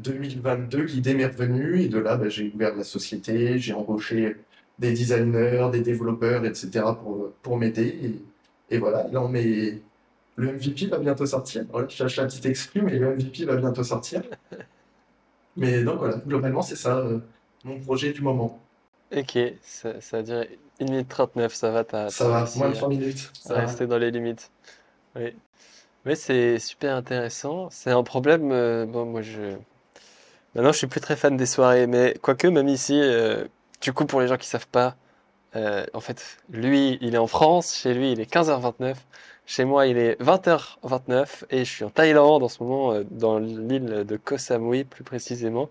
[0.00, 1.82] 2022, euh, l'idée m'est revenue.
[1.82, 4.36] Et de là, bah, j'ai ouvert la société, j'ai embauché
[4.80, 6.84] des designers, des développeurs, etc.
[7.00, 8.20] pour, pour m'aider.
[8.70, 9.80] Et, voilà, là, on met.
[10.34, 11.64] Le MVP va bientôt sortir.
[11.70, 14.22] Voilà, je cherche un petit exclu, mais le MVP va bientôt sortir.
[15.56, 17.18] Mais donc voilà, globalement, c'est ça euh,
[17.64, 18.60] mon projet du moment.
[19.16, 22.88] Ok, ça, ça a duré 1 minute 39, ça va, Ça va, moins de 3
[22.88, 23.30] minutes.
[23.40, 24.50] Ça va rester dans les limites.
[25.16, 25.34] Oui.
[26.06, 27.68] Oui, c'est super intéressant.
[27.70, 28.50] C'est un problème.
[28.52, 29.56] Euh, bon, moi, je.
[30.54, 33.44] Maintenant, je suis plus très fan des soirées, mais quoique, même ici, euh,
[33.80, 34.96] du coup, pour les gens qui savent pas,
[35.56, 37.74] euh, en fait, lui, il est en France.
[37.76, 38.96] Chez lui, il est 15h29.
[39.46, 44.04] Chez moi, il est 20h29 et je suis en Thaïlande en ce moment, dans l'île
[44.06, 45.70] de Koh Samui, plus précisément.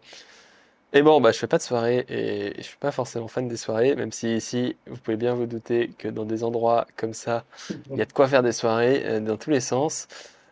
[0.93, 3.57] Et bon, bah, je fais pas de soirée et je suis pas forcément fan des
[3.57, 7.43] soirées, même si ici, vous pouvez bien vous douter que dans des endroits comme ça,
[7.91, 10.07] il y a de quoi faire des soirées euh, dans tous les sens.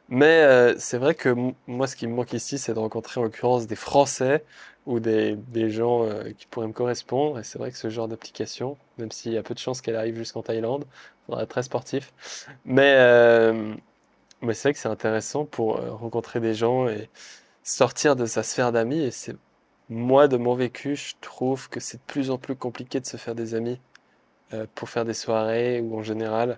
[0.09, 1.33] Mais euh, c'est vrai que
[1.67, 4.43] moi, ce qui me manque ici, c'est de rencontrer en l'occurrence des Français
[4.85, 7.39] ou des, des gens euh, qui pourraient me correspondre.
[7.39, 9.95] Et c'est vrai que ce genre d'application, même s'il y a peu de chances qu'elle
[9.95, 12.13] arrive jusqu'en Thaïlande, il faudra être très sportif.
[12.65, 12.93] Mais,
[14.41, 17.09] mais c'est vrai que c'est intéressant pour rencontrer des gens et
[17.63, 19.01] sortir de sa sphère d'amis.
[19.01, 19.35] Et c'est
[19.89, 23.17] moi, de mon vécu, je trouve que c'est de plus en plus compliqué de se
[23.17, 23.79] faire des amis
[24.53, 26.57] euh, pour faire des soirées ou en général.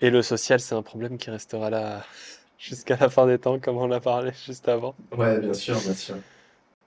[0.00, 2.04] Et le social, c'est un problème qui restera là
[2.58, 4.94] jusqu'à la fin des temps, comme on a parlé juste avant.
[5.16, 6.16] Ouais, bien sûr, bien sûr.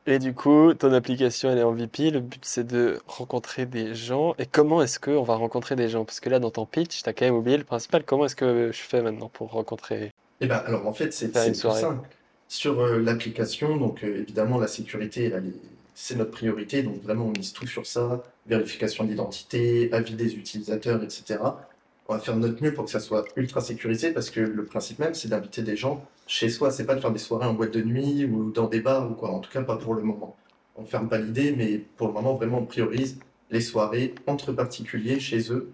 [0.10, 2.12] Et du coup, ton application, elle est en VP.
[2.12, 4.36] Le but, c'est de rencontrer des gens.
[4.40, 6.06] Et comment est-ce qu'on va rencontrer des gens?
[6.06, 8.04] Parce que là, dans ton pitch, tu as quand même oublié le principal.
[8.06, 11.72] Comment est-ce que je fais maintenant pour rencontrer Eh bien, alors en fait, c'est tout
[11.72, 12.08] simple
[12.48, 13.78] sur euh, l'application.
[13.78, 15.32] Donc euh, évidemment, la sécurité,
[15.96, 16.84] c'est notre priorité.
[16.84, 18.24] Donc vraiment, on mise tout sur ça.
[18.48, 21.40] Vérification d'identité, avis des utilisateurs, etc.
[22.10, 25.00] On va faire notre mieux pour que ça soit ultra sécurisé parce que le principe
[25.00, 26.72] même, c'est d'inviter des gens chez soi.
[26.72, 29.14] C'est pas de faire des soirées en boîte de nuit ou dans des bars ou
[29.14, 29.32] quoi.
[29.32, 30.36] En tout cas, pas pour le moment.
[30.78, 35.20] On ferme pas l'idée, mais pour le moment, vraiment, on priorise les soirées entre particuliers
[35.20, 35.72] chez eux.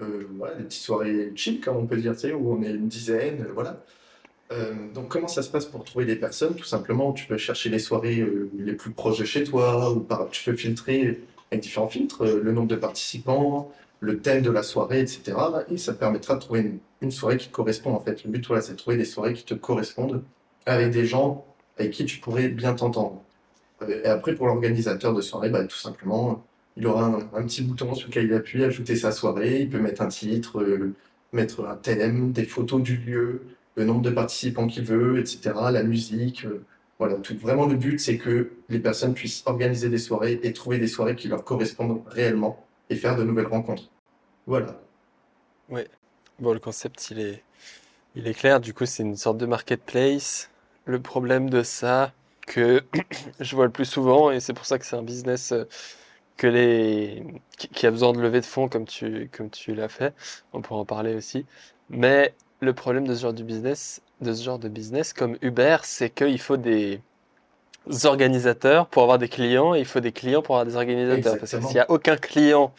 [0.00, 2.70] Euh, voilà, des petites soirées chill, comme on peut dire, tu sais, où on est
[2.70, 3.84] une dizaine, voilà.
[4.52, 7.70] Euh, donc, comment ça se passe pour trouver des personnes Tout simplement, tu peux chercher
[7.70, 11.62] les soirées euh, les plus proches de chez toi, ou par, tu peux filtrer avec
[11.62, 15.36] différents filtres euh, le nombre de participants, le thème de la soirée, etc.
[15.70, 18.24] Et ça te permettra de trouver une, soirée qui correspond en fait.
[18.24, 20.22] Le but, voilà, c'est de trouver des soirées qui te correspondent
[20.66, 21.44] avec des gens
[21.78, 23.22] avec qui tu pourrais bien t'entendre.
[23.88, 26.42] Et après, pour l'organisateur de soirée, bah, tout simplement,
[26.76, 30.02] il aura un, petit bouton sur lequel il appuie, ajouter sa soirée, il peut mettre
[30.02, 30.64] un titre,
[31.32, 33.42] mettre un thème, des photos du lieu,
[33.76, 36.44] le nombre de participants qu'il veut, etc., la musique.
[36.44, 36.64] Euh,
[36.98, 40.78] voilà, tout, vraiment le but, c'est que les personnes puissent organiser des soirées et trouver
[40.78, 43.90] des soirées qui leur correspondent réellement et faire de nouvelles rencontres.
[44.46, 44.80] Voilà.
[45.68, 45.82] Oui.
[46.38, 47.42] Bon, le concept, il est,
[48.14, 48.60] il est clair.
[48.60, 50.50] Du coup, c'est une sorte de marketplace.
[50.84, 52.12] Le problème de ça,
[52.46, 52.82] que
[53.40, 55.64] je vois le plus souvent, et c'est pour ça que c'est un business euh,
[56.36, 57.24] que les,
[57.56, 60.14] qui, a besoin de lever de fonds comme tu, comme tu l'as fait.
[60.52, 61.46] On pourra en parler aussi.
[61.90, 65.78] Mais le problème de ce genre de business, de ce genre de business comme Uber,
[65.82, 67.00] c'est qu'il faut des
[68.04, 71.38] organisateurs pour avoir des clients et il faut des clients pour avoir des organisateurs.
[71.38, 72.72] Parce que s'il n'y a aucun client,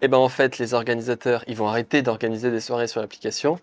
[0.00, 3.58] eh ben en fait, les organisateurs, ils vont arrêter d'organiser des soirées sur l'application.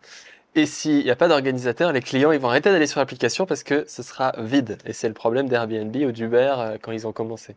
[0.56, 3.64] Et s'il n'y a pas d'organisateur, les clients, ils vont arrêter d'aller sur l'application parce
[3.64, 4.78] que ce sera vide.
[4.86, 7.56] Et c'est le problème d'Airbnb ou d'Uber euh, quand ils ont commencé.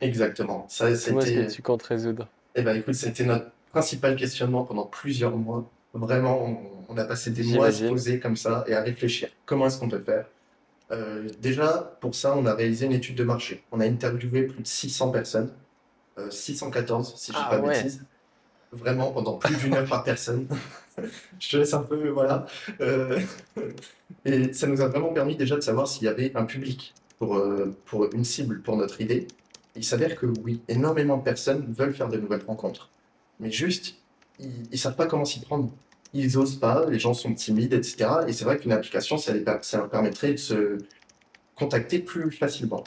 [0.00, 0.66] Exactement.
[0.68, 4.84] Ça, Comment est-ce que tu comptes résoudre Eh ben, écoute, c'était notre principal questionnement pendant
[4.84, 5.64] plusieurs mois.
[5.98, 9.28] Vraiment, on, a passé des mois à se poser comme ça et à réfléchir.
[9.46, 10.26] Comment est-ce qu'on peut faire
[10.90, 13.62] euh, Déjà, pour ça, on a réalisé une étude de marché.
[13.72, 15.52] On a interviewé plus de 600 personnes,
[16.30, 18.04] 614 euh, si je ne dis ah pas de bêtises.
[18.72, 20.46] Vraiment, pendant plus d'une heure par personne.
[21.38, 22.46] je te laisse un peu, voilà.
[22.80, 23.20] Euh,
[24.24, 27.42] et ça nous a vraiment permis déjà de savoir s'il y avait un public pour,
[27.86, 29.26] pour une cible pour notre idée
[29.78, 32.90] il s'avère que oui, énormément de personnes veulent faire de nouvelles rencontres.
[33.40, 33.94] Mais juste,
[34.40, 35.70] ils ne savent pas comment s'y prendre.
[36.14, 38.10] Ils n'osent pas, les gens sont timides, etc.
[38.26, 40.78] Et c'est vrai qu'une application, ça, leur permettrait de se
[41.54, 42.84] contacter plus facilement.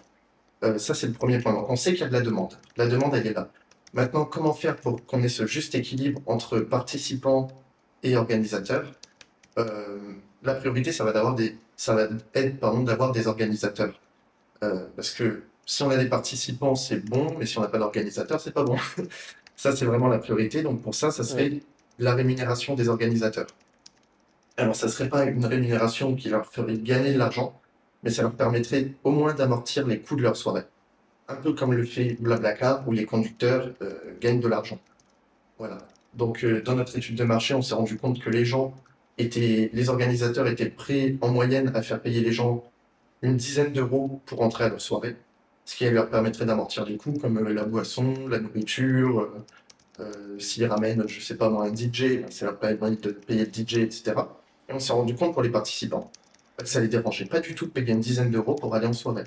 [0.63, 1.53] Euh, ça, c'est le premier point.
[1.53, 2.53] Donc, on sait qu'il y a de la demande.
[2.77, 3.51] La demande, elle est là.
[3.93, 7.49] Maintenant, comment faire pour qu'on ait ce juste équilibre entre participants
[8.03, 8.91] et organisateurs?
[9.57, 9.99] Euh,
[10.43, 13.99] La priorité, ça va, d'avoir des, ça va être d'avoir des organisateurs.
[14.63, 17.77] Euh, parce que si on a des participants, c'est bon, mais si on n'a pas
[17.79, 18.77] d'organisateur, c'est pas bon.
[19.55, 20.63] ça, c'est vraiment la priorité.
[20.63, 21.61] Donc pour ça, ça serait
[22.01, 23.47] la rémunération des organisateurs.
[24.57, 27.61] Alors, ça serait pas une rémunération qui leur ferait gagner de l'argent,
[28.03, 30.63] mais ça leur permettrait au moins d'amortir les coûts de leur soirée.
[31.27, 34.79] Un peu comme le fait Blablacar, où les conducteurs euh, gagnent de l'argent.
[35.59, 35.77] Voilà.
[36.15, 38.73] Donc, euh, dans notre étude de marché, on s'est rendu compte que les gens
[39.19, 42.63] étaient, les organisateurs étaient prêts en moyenne à faire payer les gens
[43.21, 45.15] une dizaine d'euros pour entrer à leur soirée
[45.65, 49.29] ce qui leur permettrait d'amortir des coûts comme euh, la boisson, la nourriture,
[50.01, 53.51] euh, s'ils ramènent, je sais pas moi, un DJ, ça leur permet de payer le
[53.51, 54.13] DJ, etc.
[54.69, 56.11] Et on s'est rendu compte pour les participants
[56.57, 58.93] que ça les dérangeait pas du tout de payer une dizaine d'euros pour aller en
[58.93, 59.23] soirée.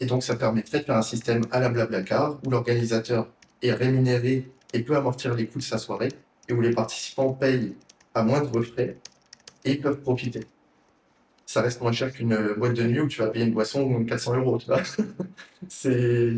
[0.00, 3.28] Et donc ça permettrait de faire un système à la Blablacar où l'organisateur
[3.62, 6.10] est rémunéré et peut amortir les coûts de sa soirée
[6.48, 7.74] et où les participants payent
[8.14, 8.98] à moindre frais
[9.64, 10.40] et peuvent profiter
[11.46, 14.38] ça reste moins cher qu'une boîte de nuit où tu vas payer une boisson 400
[14.38, 14.82] euros, tu vois.
[15.68, 16.34] C'est.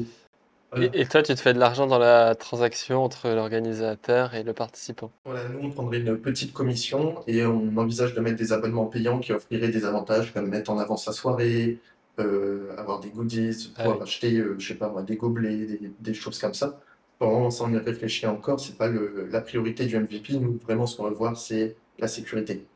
[0.75, 5.11] Et, toi, tu te fais de l'argent dans la transaction entre l'organisateur et le participant
[5.25, 9.21] Voilà, nous, on prendrait une petite commission et on envisage de mettre des abonnements payants
[9.21, 11.79] qui offriraient des avantages comme mettre en avant sa soirée,
[12.19, 16.15] euh, avoir des goodies, ah pouvoir acheter, euh, je sais pas moi, des gobelets, des,
[16.15, 16.81] choses comme ça.
[17.19, 20.35] Pour ça, on y réfléchit encore, c'est pas le, la priorité du MVP.
[20.35, 22.67] Nous, vraiment, ce qu'on veut voir, c'est la sécurité.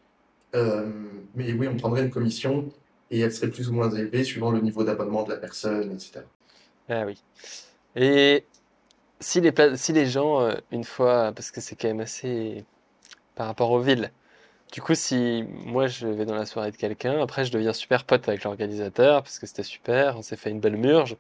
[0.55, 0.89] Euh,
[1.35, 2.71] mais oui, on prendrait une commission
[3.11, 6.21] et elle serait plus ou moins élevée suivant le niveau d'abonnement de la personne, etc.
[6.89, 7.23] Ah oui.
[7.97, 8.45] Et
[9.21, 12.65] si les, si les gens, euh, une fois, parce que c'est quand même assez
[13.35, 14.11] par rapport aux villes,
[14.73, 18.05] du coup, si moi je vais dans la soirée de quelqu'un, après je deviens super
[18.05, 21.17] pote avec l'organisateur parce que c'était super, on s'est fait une belle murge.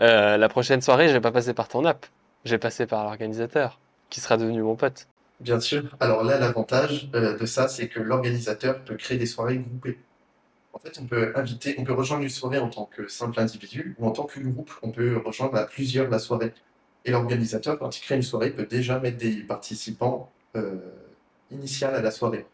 [0.00, 2.06] Euh, la prochaine soirée, je vais pas passer par ton app,
[2.44, 5.06] je vais par l'organisateur qui sera devenu mon pote.
[5.40, 5.84] Bien sûr.
[6.00, 9.98] Alors là, l'avantage euh, de ça, c'est que l'organisateur peut créer des soirées groupées.
[10.72, 13.96] En fait, on peut inviter, on peut rejoindre une soirée en tant que simple individu
[13.98, 14.70] ou en tant que groupe.
[14.82, 16.52] On peut rejoindre à plusieurs la soirée.
[17.04, 20.76] Et l'organisateur, quand il crée une soirée, peut déjà mettre des participants euh,
[21.82, 22.46] à la soirée.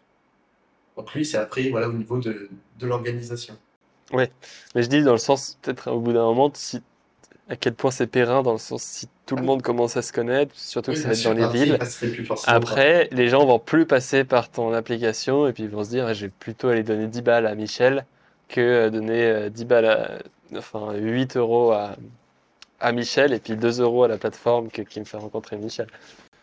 [0.96, 2.48] Donc lui, c'est après, voilà, au niveau de,
[2.78, 3.56] de l'organisation.
[4.12, 4.30] Ouais,
[4.74, 6.82] mais je dis dans le sens, peut-être au bout d'un moment, si
[7.48, 10.12] à quel point c'est périn dans le sens si tout le monde commence à se
[10.12, 11.78] connaître, surtout que ça va être dans les villes.
[12.46, 16.12] Après, les gens vont plus passer par ton application et puis ils vont se dire
[16.12, 18.04] je vais plutôt aller donner 10 balles à Michel
[18.48, 20.18] que euh, donner 10 euh, balles, à,
[20.56, 21.96] enfin 8 euros à,
[22.80, 25.86] à Michel et puis 2 euros à la plateforme qui me fait rencontrer Michel.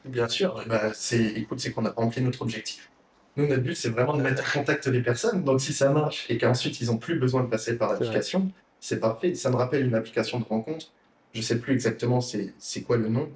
[0.06, 2.89] Bien sûr, bah, c'est, écoute, c'est qu'on a rempli notre objectif.
[3.38, 5.44] Nous, notre but, c'est vraiment de mettre en contact les personnes.
[5.44, 9.00] Donc, si ça marche et qu'ensuite ils n'ont plus besoin de passer par l'application, c'est
[9.00, 9.36] parfait.
[9.36, 10.88] Ça me rappelle une application de rencontre,
[11.34, 13.30] je sais plus exactement c'est quoi le nom,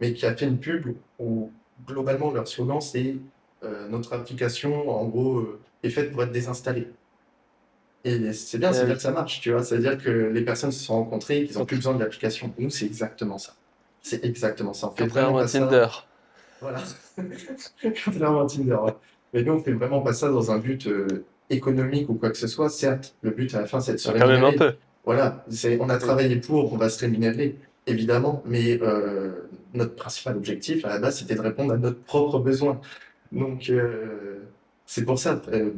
[0.00, 1.50] mais qui a fait une pub où
[1.86, 3.16] globalement leur slogan c'est
[3.62, 6.88] euh, notre application en gros euh, est faite pour être désinstallée.
[8.04, 9.62] Et c'est bien, c'est-à-dire que ça marche, tu vois.
[9.62, 12.52] C'est-à-dire que les personnes se sont rencontrées, qu'ils n'ont plus besoin de l'application.
[12.58, 13.52] Nous, c'est exactement ça.
[14.00, 14.88] C'est exactement ça.
[14.88, 15.86] On fait vraiment Tinder.
[16.62, 16.82] Voilà.
[18.04, 18.94] Contrairement à Tinder, ouais.
[19.34, 22.38] Mais nous, on fait vraiment pas ça dans un but euh, économique ou quoi que
[22.38, 22.70] ce soit.
[22.70, 24.40] Certes, le but à la fin, c'est de se rémunérer.
[24.40, 24.76] Quand même un peu.
[25.04, 25.44] Voilà,
[25.80, 30.88] on a travaillé pour, on va se rémunérer, évidemment, mais euh, notre principal objectif à
[30.88, 32.80] la base, c'était de répondre à notre propre besoin.
[33.32, 34.40] Donc, euh,
[34.86, 35.70] c'est pour ça, euh,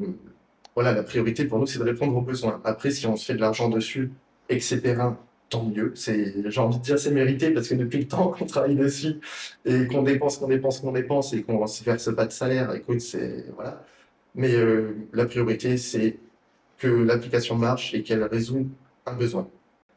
[0.75, 2.61] voilà, la priorité pour nous, c'est de répondre aux besoins.
[2.65, 4.11] Après, si on se fait de l'argent dessus
[4.49, 5.19] et que c'est périn,
[5.51, 5.93] tant mieux.
[5.95, 9.21] J'ai envie de dire, c'est mérité parce que depuis le temps qu'on travaille dessus
[9.65, 13.01] et qu'on dépense, qu'on dépense, qu'on dépense et qu'on se verse pas de salaire, écoute,
[13.01, 13.85] c'est, voilà.
[14.35, 14.53] Mais
[15.13, 16.19] la priorité, c'est
[16.79, 18.67] que l'application marche et qu'elle résout
[19.07, 19.49] un besoin.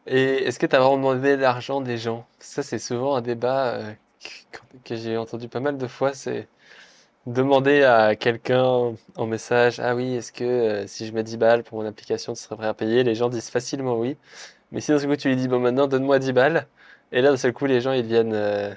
[0.08, 2.26] Et est-ce que tu as vraiment demandé l'argent des gens?
[2.40, 3.92] Ça, c'est souvent un débat euh,
[4.84, 6.14] que, j'ai entendu pas mal de fois.
[6.14, 6.48] C'est
[7.26, 11.64] demander à quelqu'un en message, ah oui, est-ce que euh, si je mets 10 balles
[11.64, 13.04] pour mon application, tu serais prêt à payer?
[13.04, 14.18] Les gens disent facilement oui.
[14.72, 16.68] Mais si d'un seul coup tu lui dis, bon maintenant donne-moi 10 balles,
[17.12, 18.74] et là d'un seul coup les gens ils viennent, euh,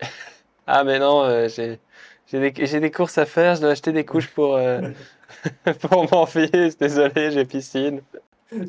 [0.66, 4.58] ah mais non, euh, j'ai des, courses à faire, je dois acheter des couches pour,
[5.80, 8.02] pour mon fils, désolé, j'ai piscine.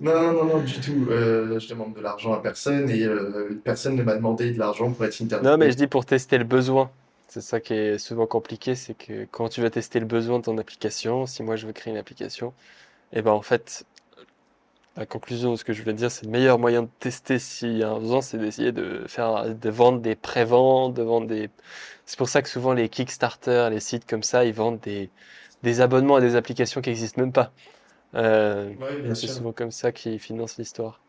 [0.01, 1.07] Non, non, non, du tout.
[1.09, 4.91] Euh, je demande de l'argent à personne et euh, personne ne m'a demandé de l'argent
[4.93, 5.75] pour être Non, mais je interviewé.
[5.75, 6.91] dis pour tester le besoin.
[7.27, 10.43] C'est ça qui est souvent compliqué, c'est que quand tu vas tester le besoin de
[10.45, 12.53] ton application, si moi je veux créer une application,
[13.13, 13.85] et ben en fait,
[14.95, 17.77] la conclusion de ce que je voulais dire, c'est le meilleur moyen de tester s'il
[17.77, 21.49] y a un besoin, c'est d'essayer de faire, de vendre des pré-ventes, de vendre des...
[22.05, 25.09] C'est pour ça que souvent les Kickstarter, les sites comme ça, ils vendent des,
[25.63, 27.51] des abonnements à des applications qui n'existent même pas.
[28.15, 31.03] Euh, bien c'est souvent comme ça qu'ils financent l'histoire.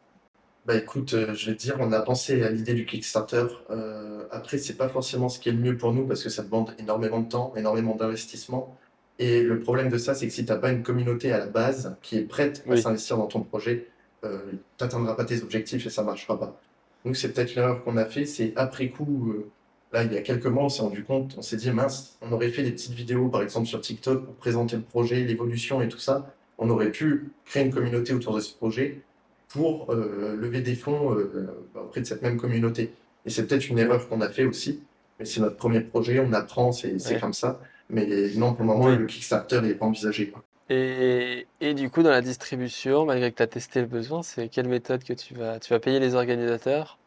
[0.66, 3.46] Bah écoute, euh, je vais te dire, on a pensé à l'idée du Kickstarter.
[3.70, 6.42] Euh, après, c'est pas forcément ce qui est le mieux pour nous parce que ça
[6.42, 8.74] demande énormément de temps, énormément d'investissement.
[9.18, 11.96] Et le problème de ça, c'est que si t'as pas une communauté à la base
[12.02, 13.88] qui est prête à Oui, s'investir dans ton projet,
[14.24, 14.38] euh,
[14.78, 16.58] t'atteindras pas tes objectifs et ça marchera pas.
[17.04, 19.50] Donc c'est peut-être l'erreur qu'on a fait, c'est après coup, euh,
[19.92, 22.32] là il y a quelques mois, on s'est rendu compte, on s'est dit mince, on
[22.32, 25.88] aurait fait des petites vidéos par exemple sur TikTok pour présenter le projet, l'évolution et
[25.88, 26.34] tout ça.
[26.58, 29.02] On aurait pu créer une communauté autour de ce projet
[29.48, 32.92] pour euh, lever des fonds euh, bah, auprès de cette même communauté.
[33.24, 34.82] Et c'est peut-être une erreur qu'on a fait aussi,
[35.18, 37.60] mais c'est notre premier projet, on apprend, c'est ouais, comme ça.
[37.90, 40.42] Mais non, pour le moment, le Kickstarter n'est pas envisagé, quoi.
[40.70, 44.48] Et, et du coup, dans la distribution, malgré que tu as testé le besoin, c'est
[44.48, 46.98] quelle méthode que tu vas, tu vas payer les organisateurs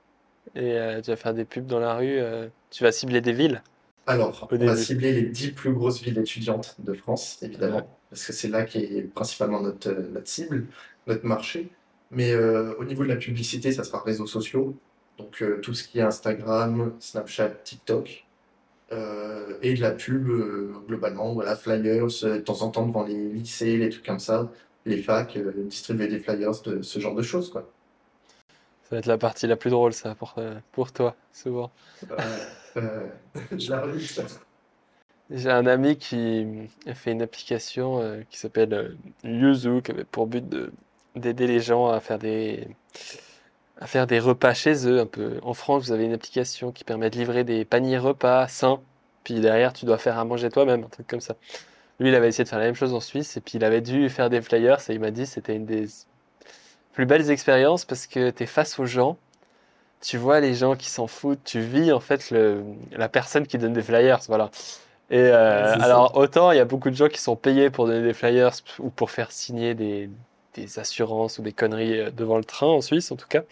[0.55, 2.19] et euh, tu vas faire des pubs dans la rue,
[2.69, 3.61] tu vas cibler des villes?
[4.07, 7.49] Alors, on va cibler les 10 plus grosses villes étudiantes de France, Ouais.
[7.49, 10.65] évidemment, parce que c'est là qui est principalement notre, euh, notre cible,
[11.07, 11.69] notre marché.
[12.09, 14.77] Mais euh, au niveau de la publicité, ça sera réseaux sociaux,
[15.17, 18.23] donc euh, tout ce qui est Instagram, Snapchat, TikTok.
[18.93, 20.29] Euh, et de la pub
[20.87, 24.49] globalement, voilà, flyers, de temps en temps devant les lycées, les trucs comme ça,
[24.85, 27.69] les facs, distribuer des flyers, de ce genre de choses, quoi.
[28.83, 30.35] Ça va être la partie la plus drôle, ça, pour,
[30.71, 31.69] pour toi, souvent.
[32.09, 32.15] Euh,
[32.77, 33.07] euh.
[35.29, 36.47] J'ai un ami qui
[36.85, 40.71] a fait une application euh, qui s'appelle euh, Yuzu, qui avait pour but de
[41.15, 42.67] d'aider les gens à faire des
[43.79, 45.39] à faire des repas chez eux un peu.
[45.43, 48.79] En France, vous avez une application qui permet de livrer des paniers repas sains,
[49.23, 51.35] puis derrière tu dois faire à manger toi-même, un truc comme ça.
[51.99, 53.81] Lui, il avait essayé de faire la même chose en Suisse et puis il avait
[53.81, 55.87] dû faire des flyers et il m'a dit que c'était une des
[56.93, 59.17] plus belles expériences parce que tu es face aux gens,
[60.01, 63.57] tu vois les gens qui s'en foutent, tu vis en fait le, la personne qui
[63.57, 64.51] donne des flyers, voilà.
[65.09, 65.85] Et euh, ça.
[65.85, 68.51] alors autant il y a beaucoup de gens qui sont payés pour donner des flyers
[68.79, 70.09] ou pour faire signer des,
[70.55, 73.43] des assurances ou des conneries euh, devant le train en Suisse en tout cas.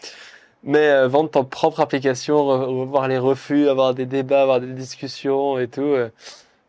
[0.63, 4.73] Mais euh, vendre ton propre application, re- revoir les refus, avoir des débats, avoir des
[4.73, 6.09] discussions et tout, euh,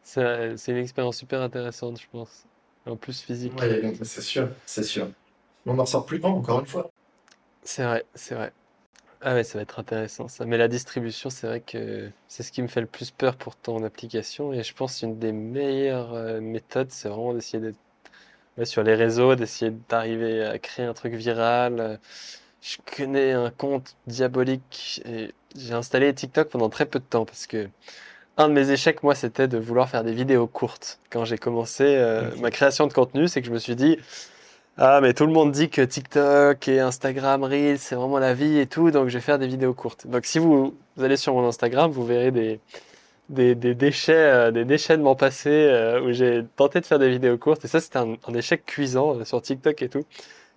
[0.05, 2.45] c'est une expérience super intéressante, je pense.
[2.89, 3.53] En plus physique.
[3.59, 5.09] Ouais, c'est sûr, c'est sûr.
[5.67, 6.89] On en sort plus grand, encore une fois.
[7.65, 8.53] C'est vrai, c'est vrai.
[9.29, 10.45] Ah ouais, ça va être intéressant ça.
[10.47, 13.57] Mais la distribution, c'est vrai que c'est ce qui me fait le plus peur pour
[13.57, 14.53] ton application.
[14.53, 17.79] Et je pense une des meilleures euh, méthodes, c'est vraiment d'essayer d'être
[18.57, 21.99] ouais, sur les réseaux, d'essayer d'arriver à créer un truc viral.
[22.63, 27.49] Je connais un compte diabolique et j'ai installé TikTok pendant très peu de temps parce
[27.49, 27.69] que
[28.37, 31.01] un de mes échecs, moi, c'était de vouloir faire des vidéos courtes.
[31.11, 33.99] Quand j'ai commencé euh, ma création de contenu, c'est que je me suis dit,
[34.79, 38.59] ah, mais tout le monde dit que TikTok et Instagram Reels, c'est vraiment la vie
[38.59, 40.07] et tout, donc je vais faire des vidéos courtes.
[40.07, 42.61] Donc si vous, vous allez sur mon Instagram, vous verrez des,
[43.29, 46.99] des, des déchets, euh, des déchets de mon passé euh, où j'ai tenté de faire
[46.99, 47.65] des vidéos courtes.
[47.65, 50.05] Et ça, c'était un, un échec cuisant euh, sur TikTok et tout.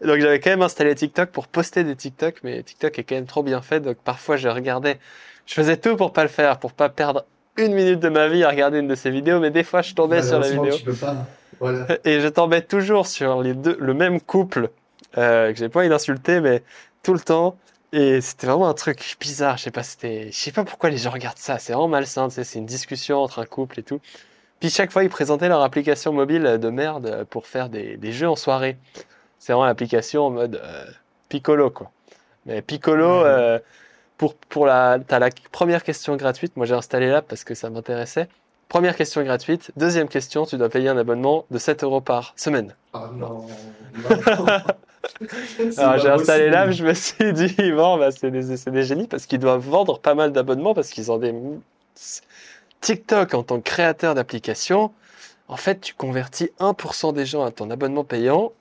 [0.01, 3.15] Et donc j'avais quand même installé TikTok pour poster des TikTok, mais TikTok est quand
[3.15, 4.97] même trop bien fait, donc parfois je regardais,
[5.45, 7.25] je faisais tout pour pas le faire, pour pas perdre
[7.57, 9.93] une minute de ma vie à regarder une de ces vidéos, mais des fois je
[9.93, 11.27] tombais sur la vidéo tu peux pas.
[11.59, 11.87] Voilà.
[12.05, 14.69] et je tombais toujours sur les deux, le même couple
[15.17, 16.63] euh, que j'ai pas envie d'insulter, mais
[17.03, 17.57] tout le temps.
[17.91, 19.57] Et c'était vraiment un truc bizarre.
[19.57, 21.57] Je sais pas, c'était, je sais pas pourquoi les gens regardent ça.
[21.57, 22.27] C'est vraiment malsain.
[22.27, 23.99] Tu sais, c'est une discussion entre un couple et tout.
[24.59, 28.29] Puis chaque fois, ils présentaient leur application mobile de merde pour faire des, des jeux
[28.29, 28.77] en soirée.
[29.39, 30.85] C'est vraiment l'application en mode euh,
[31.29, 31.91] Piccolo, quoi.
[32.45, 33.59] Mais Piccolo, euh,
[34.17, 36.57] pour, pour la, t'as la première question gratuite.
[36.57, 38.27] Moi, j'ai installé l'app parce que ça m'intéressait.
[38.69, 39.71] Première question gratuite.
[39.77, 42.75] Deuxième question, tu dois payer un abonnement de 7 euros par semaine.
[42.93, 43.47] Ah non,
[43.95, 44.09] non.
[45.57, 49.07] C'est Alors pas j'ai installé là, je me suis dit, bon, bah, c'est des, génies
[49.07, 51.33] parce qu'ils doivent vendre pas mal d'abonnements parce qu'ils ont des.
[52.81, 54.91] TikTok en tant que créateur d'application,
[55.47, 58.53] en fait, tu convertis 1% des gens à ton abonnement payant,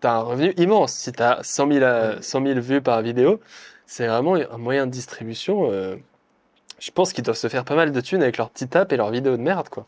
[0.00, 0.92] tu as un revenu immense.
[0.92, 3.40] Si tu as 100 000, euh, 100 000 vues par vidéo,
[3.86, 5.70] c'est vraiment un moyen de distribution.
[5.72, 5.96] euh,
[6.84, 8.96] je pense qu'ils doivent se faire pas mal de thunes avec leurs petits apps et
[8.96, 9.86] leurs vidéos de merde, quoi.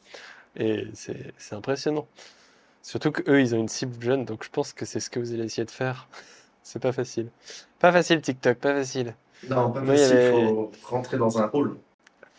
[0.56, 2.06] Et c'est c'est impressionnant.
[2.82, 5.32] Surtout qu'eux, ils ont une cible jeune, donc je pense que c'est ce que vous
[5.32, 6.08] allez essayer de faire.
[6.66, 7.28] C'est pas facile.
[7.78, 9.14] Pas facile TikTok, pas facile.
[9.50, 11.76] Non, pas Moi, il avait- faut rentrer dans un rôle.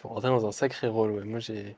[0.02, 1.24] Faut rentrer dans un sacré rôle, ouais.
[1.26, 1.76] Moi, j'ai.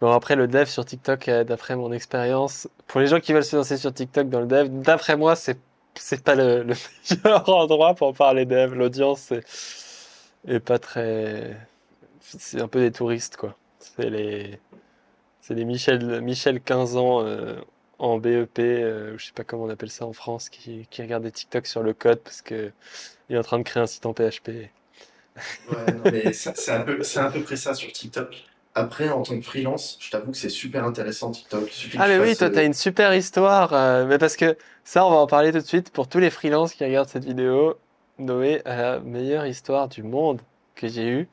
[0.00, 3.44] Bon, après, le dev sur TikTok, euh, d'après mon expérience, pour les gens qui veulent
[3.44, 5.58] se lancer sur TikTok dans le dev, d'après moi, c'est
[5.94, 6.74] c'est pas le, le
[7.24, 8.74] meilleur endroit pour parler dev.
[8.74, 9.44] L'audience est,
[10.46, 11.56] est pas très.
[12.20, 13.56] C'est un peu des touristes, quoi.
[13.78, 14.58] C'est les.
[15.40, 17.56] C'est les Michel, Michel 15 ans euh,
[17.98, 21.24] en BEP, euh, je sais pas comment on appelle ça en France, qui, qui regardent
[21.24, 22.70] des TikTok sur le code parce que
[23.28, 24.48] il est en train de créer un site en PHP.
[24.48, 28.44] Ouais, non, mais c'est un peu, c'est à peu près ça sur TikTok.
[28.74, 31.70] Après, en tant que freelance, je t'avoue que c'est super intéressant TikTok.
[31.98, 35.10] Ah mais oui, toi euh, t'as une super histoire, euh, mais parce que ça on
[35.10, 37.76] va en parler tout de suite pour tous les freelances qui regardent cette vidéo.
[38.18, 40.40] Noé a la meilleure histoire du monde
[40.74, 41.28] que j'ai eue.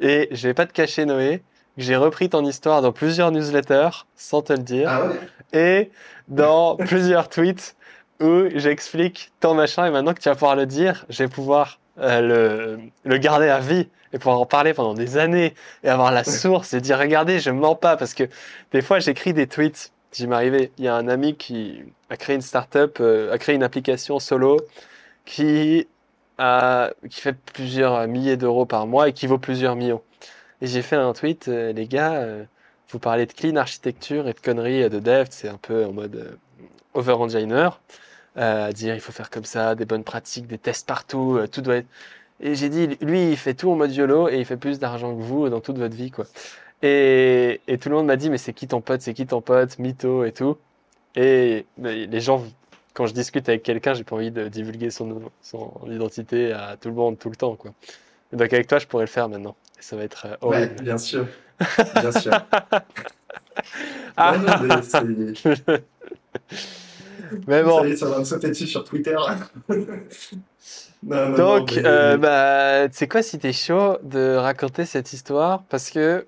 [0.00, 1.42] Et je vais pas te cacher Noé,
[1.76, 4.88] que j'ai repris ton histoire dans plusieurs newsletters sans te le dire.
[4.90, 5.16] Ah ouais?
[5.52, 5.90] et
[6.28, 7.76] dans plusieurs tweets
[8.20, 9.86] où j'explique ton machin.
[9.86, 13.48] Et maintenant que tu vas pouvoir le dire, je vais pouvoir euh, le, le garder
[13.48, 16.98] à vie et pouvoir en parler pendant des années et avoir la source et dire
[16.98, 17.96] regardez, je mens pas.
[17.96, 18.24] Parce que
[18.72, 22.36] des fois j'écris des tweets, j'y m'arrivais, il y a un ami qui a créé
[22.36, 24.58] une startup, euh, a créé une application solo
[25.24, 25.86] qui
[27.08, 30.02] qui fait plusieurs milliers d'euros par mois et qui vaut plusieurs millions.
[30.62, 32.44] Et j'ai fait un tweet, euh, les gars, euh,
[32.90, 36.16] vous parlez de clean architecture et de conneries de dev, c'est un peu en mode
[36.16, 36.36] euh,
[36.94, 37.80] over-engineer,
[38.74, 41.88] dire il faut faire comme ça, des bonnes pratiques, des tests partout, tout doit être.
[42.40, 45.14] Et j'ai dit, lui, il fait tout en mode YOLO et il fait plus d'argent
[45.14, 46.26] que vous dans toute votre vie, quoi.
[46.82, 49.42] Et, et tout le monde m'a dit, mais c'est qui ton pote, c'est qui ton
[49.42, 50.56] pote, mytho et tout.
[51.16, 52.44] Et les gens,
[52.94, 56.88] quand je discute avec quelqu'un, j'ai pas envie de divulguer son, son identité à tout
[56.88, 57.72] le monde tout le temps, quoi.
[58.32, 59.56] Et donc avec toi, je pourrais le faire maintenant.
[59.78, 60.82] Et ça va être euh, Ouais, horrible.
[60.82, 61.26] bien sûr.
[62.00, 62.32] Bien sûr.
[64.16, 64.36] Ah.
[64.38, 64.76] Non, mais
[67.46, 67.80] mais bon.
[67.82, 69.16] Ça y est, ça va me sauter dessus sur Twitter.
[71.02, 75.14] Non, non, Donc, mais- euh, bah, tu sais quoi, si t'es chaud de raconter cette
[75.14, 76.26] histoire, parce que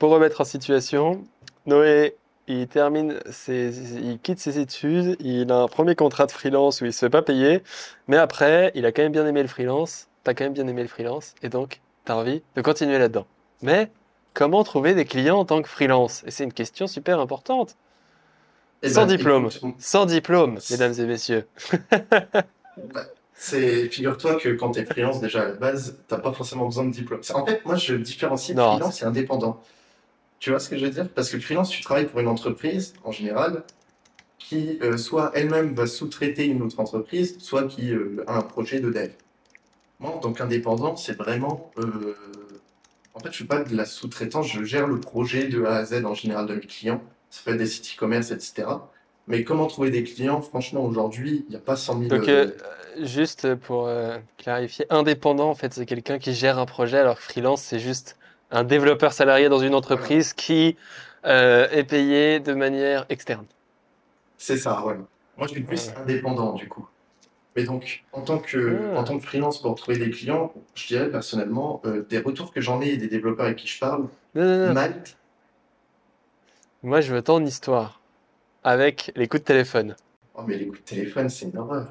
[0.00, 1.22] pour remettre en situation,
[1.66, 2.16] Noé,
[2.48, 6.86] il termine ses, il quitte ses études, il a un premier contrat de freelance où
[6.86, 7.62] il se fait pas payer,
[8.08, 10.82] mais après, il a quand même bien aimé le freelance, t'as quand même bien aimé
[10.82, 13.26] le freelance, et donc, t'as envie de continuer là-dedans.
[13.62, 13.90] Mais,
[14.34, 16.24] comment trouver des clients en tant que freelance?
[16.26, 17.76] Et c'est une question super importante.
[18.82, 19.48] Eh Sans ben, diplôme.
[19.54, 21.46] écoute, Sans diplôme, mesdames et messieurs.
[23.40, 26.84] C'est, figure-toi que quand tu es freelance, déjà à la base, t'as pas forcément besoin
[26.84, 27.20] de diplôme.
[27.34, 29.60] En fait, moi, je différencie Non, freelance et indépendant.
[30.40, 31.08] Tu vois ce que je veux dire?
[31.08, 33.64] Parce que freelance, tu travailles pour une entreprise, en général,
[34.38, 38.80] qui euh, soit elle-même va sous-traiter une autre entreprise, soit qui euh, a un projet
[38.80, 39.10] de dev.
[39.98, 41.72] Moi, en tant qu'indépendant, c'est vraiment...
[41.78, 42.14] euh,
[43.14, 45.84] En fait, je fais pas de la sous-traitance, je gère le projet de A à
[45.84, 47.02] Z en général de mes clients.
[47.30, 48.68] Ça peut être des sites e-commerce, etc.
[49.26, 50.40] Mais comment trouver des clients?
[50.40, 52.08] Franchement, aujourd'hui, il n'y a pas 100 000...
[52.08, 52.52] Donc, euh,
[53.02, 57.22] juste pour euh, clarifier, indépendant, en fait, c'est quelqu'un qui gère un projet, alors que
[57.24, 58.16] freelance, c'est juste
[58.50, 60.76] un développeur salarié dans une entreprise qui
[61.24, 63.44] euh, est payé de manière externe.
[64.36, 64.94] C'est ça, ouais.
[65.36, 66.86] Moi, je suis plus indépendant, du coup.
[67.56, 68.98] Mais donc, en tant que, Ah.
[69.00, 72.60] en tant que freelance pour trouver des clients, je dirais personnellement, euh, des retours que
[72.60, 74.72] j'en ai et des développeurs avec qui je parle, Non, non, non.
[74.74, 75.16] Malte,
[76.82, 78.00] Moi, je veux ton histoire
[78.62, 79.96] avec les coups de téléphone.
[80.34, 81.88] oh, mais les coups de téléphone, c'est une horreur.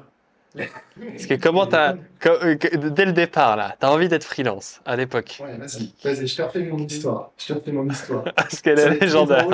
[0.56, 1.94] Parce que comment t'as,
[2.26, 2.56] euh,
[2.90, 5.40] dès le départ, là, t'as envie d'être freelance à l'époque.
[5.42, 7.32] Ouais, vas-y, vas-y, je te refais mon histoire.
[7.38, 8.24] Je te refais mon histoire.
[8.36, 9.46] Parce qu'elle est légendaire.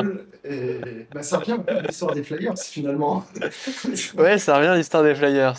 [0.44, 1.06] et...
[1.12, 3.24] bah, ça revient à l'histoire des Flyers, finalement.
[4.16, 5.54] Ouais, ça revient à l'histoire des Flyers.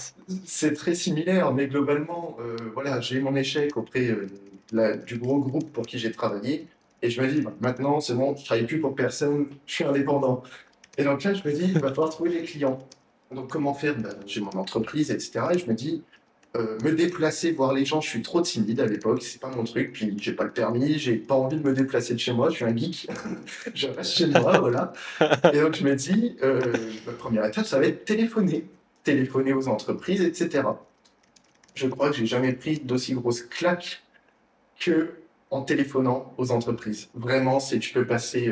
[0.46, 4.28] C'est très similaire, mais globalement, euh, voilà, j'ai eu mon échec auprès euh,
[4.72, 6.68] la- du gros groupe pour qui j'ai travaillé.
[7.02, 9.84] Et je me dis, bah, maintenant, c'est bon, je travaille plus pour personne, je suis
[9.84, 10.42] indépendant.
[10.98, 12.80] Et donc là, je me dis, il va falloir trouver des clients.
[13.32, 15.46] Donc, comment faire Bah, J'ai mon entreprise, etc.
[15.54, 16.04] Et je me dis,
[16.56, 19.64] euh, me déplacer, voir les gens, je suis trop timide à l'époque, c'est pas mon
[19.64, 19.92] truc.
[19.94, 22.56] Puis, j'ai pas le permis, j'ai pas envie de me déplacer de chez moi, je
[22.56, 23.10] suis un geek.
[23.74, 24.94] je reste chez moi, voilà.
[25.54, 26.62] Et donc, je me dis, euh,
[27.06, 28.66] la première étape, ça va être téléphoner.
[29.04, 30.64] Téléphoner aux entreprises, etc.
[31.74, 34.04] Je crois que j'ai jamais pris d'aussi grosse claque
[34.80, 35.16] que
[35.52, 37.10] en téléphonant aux entreprises.
[37.16, 38.52] Vraiment, c'est tu peux passer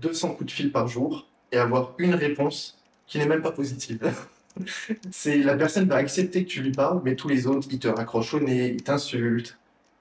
[0.00, 4.12] 200 coups de fil par jour et avoir une réponse qui n'est même pas positive.
[5.10, 7.88] c'est la personne va accepter que tu lui parles, mais tous les autres, ils te
[7.88, 9.58] raccrochent au nez, ils t'insultent.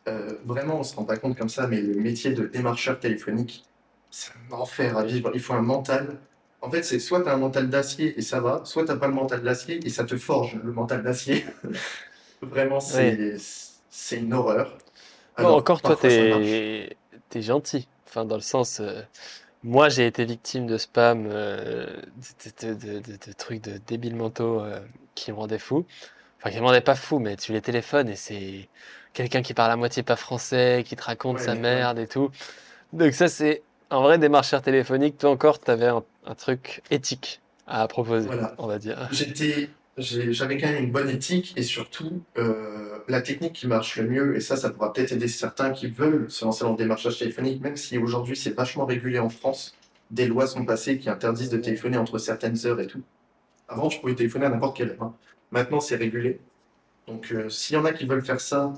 [0.08, 3.66] Euh, vraiment, on se rend pas compte comme ça, mais le métier de démarcheur téléphonique,
[4.12, 5.32] c'est un enfer à vivre.
[5.34, 6.20] Il faut un mental.
[6.62, 9.08] En fait, c'est soit tu as un mental d'acier et ça va, soit tu pas
[9.08, 11.46] le mental d'acier et ça te forge le mental d'acier.
[12.42, 13.38] Vraiment, c'est
[13.90, 14.78] c'est une horreur.
[15.38, 16.96] encore, toi, tu es...
[17.36, 17.88] gentil.
[18.08, 18.80] Enfin, dans le sens.
[18.80, 19.02] Euh,
[19.64, 21.88] moi, j'ai été victime de spam, euh,
[22.62, 24.80] de, trucs de débiles mentaux euh,
[25.16, 25.86] qui me rendaient fou.
[26.40, 28.68] Enfin, qui me rendaient pas fou, mais tu les téléphones et c'est
[29.14, 32.32] quelqu'un qui parle à moitié pas français, qui te raconte sa merde et tout.
[32.92, 35.18] Donc ça, c'est en vrai des marcheurs téléphoniques.
[35.18, 39.08] Toi encore, tu avais un, truc éthique à proposer, on va dire.
[39.12, 44.08] J'étais, j'avais quand même une bonne éthique et surtout euh, la technique qui marche le
[44.08, 44.36] mieux.
[44.36, 47.62] Et ça, ça pourra peut-être aider certains qui veulent se lancer dans le démarchage téléphonique,
[47.62, 49.76] même si aujourd'hui c'est vachement régulé en France.
[50.12, 53.02] Des lois sont passées qui interdisent de téléphoner entre certaines heures et tout.
[53.68, 55.04] Avant, tu pouvais téléphoner à n'importe quelle heure.
[55.04, 55.16] Hein.
[55.52, 56.40] Maintenant, c'est régulé.
[57.08, 58.74] Donc, euh, s'il y en a qui veulent faire ça,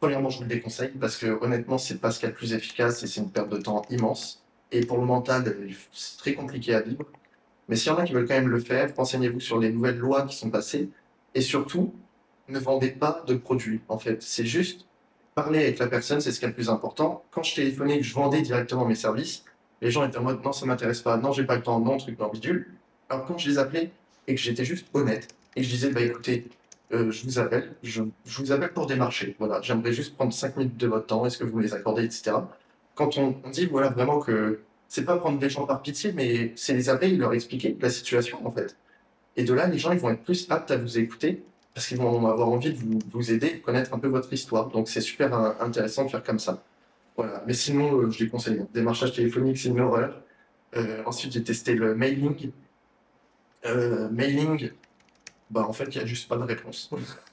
[0.00, 2.36] premièrement, je vous le déconseille parce que honnêtement, c'est pas ce qu'il y a de
[2.36, 4.42] plus efficace et c'est une perte de temps immense.
[4.72, 5.56] Et pour le mental,
[5.92, 7.04] c'est très compliqué à vivre.
[7.68, 9.98] Mais s'il y en a qui veulent quand même le faire, renseignez-vous sur les nouvelles
[9.98, 10.90] lois qui sont passées.
[11.34, 11.94] Et surtout,
[12.48, 14.22] ne vendez pas de produits, en fait.
[14.22, 14.86] C'est juste
[15.34, 17.22] parler avec la personne, c'est ce qui est le plus important.
[17.30, 19.44] Quand je téléphonais, je vendais directement mes services,
[19.82, 21.98] les gens étaient en mode non, ça m'intéresse pas, non, j'ai pas le temps, non,
[21.98, 22.72] truc, non, bidule.
[23.10, 23.90] Alors quand je les appelais
[24.26, 26.48] et que j'étais juste honnête et que je disais, bah écoutez,
[26.92, 29.36] euh, je vous appelle, je, je, vous appelle pour démarcher.
[29.38, 32.04] Voilà, j'aimerais juste prendre 5 minutes de votre temps, est-ce que vous me les accordez,
[32.04, 32.36] etc.
[32.94, 36.52] Quand on, on dit, voilà, vraiment que c'est pas prendre les gens par pitié, mais
[36.56, 38.76] c'est les appeler leur expliquer la situation, en fait.
[39.36, 41.42] Et de là, les gens, ils vont être plus aptes à vous écouter
[41.74, 44.68] parce qu'ils vont avoir envie de vous, vous aider, connaître un peu votre histoire.
[44.68, 46.62] Donc, c'est super intéressant de faire comme ça.
[47.16, 47.42] Voilà.
[47.46, 48.64] Mais sinon, euh, je les conseille.
[48.72, 50.22] Démarchage téléphonique, c'est une horreur.
[50.76, 52.50] Euh, ensuite, j'ai testé le mailing.
[53.66, 54.70] Euh, mailing,
[55.50, 56.90] bah, en fait, il n'y a juste pas de réponse.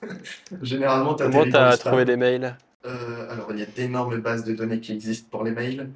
[0.61, 2.57] Généralement, tu as Comment tu as trouvé des mails?
[2.83, 5.89] Alors, il y a d'énormes bases de données qui existent pour les mails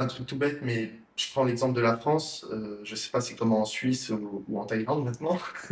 [0.00, 2.46] un truc tout bête, mais je prends l'exemple de la France.
[2.52, 5.38] Euh, je ne sais pas c'est comment en Suisse ou, en Thaïlande maintenant.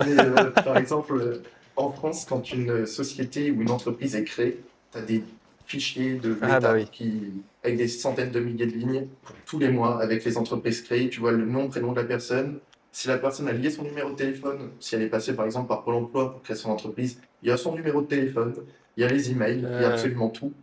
[0.00, 1.42] mais euh, par exemple, euh,
[1.76, 4.60] en France, quand une société ou une entreprise est créée,
[4.92, 5.22] tu as des
[5.66, 9.06] fichiers de ah, bah qui, avec des centaines de milliers de lignes
[9.46, 11.10] tous les mois avec les entreprises créées.
[11.10, 12.58] Tu vois le nom, prénom de la personne.
[12.92, 15.68] Si la personne a lié son numéro de téléphone, si elle est passée par exemple
[15.68, 18.54] par Pôle emploi pour créer son entreprise, il y a son numéro de téléphone,
[18.96, 20.54] il y a les emails, il y a absolument tout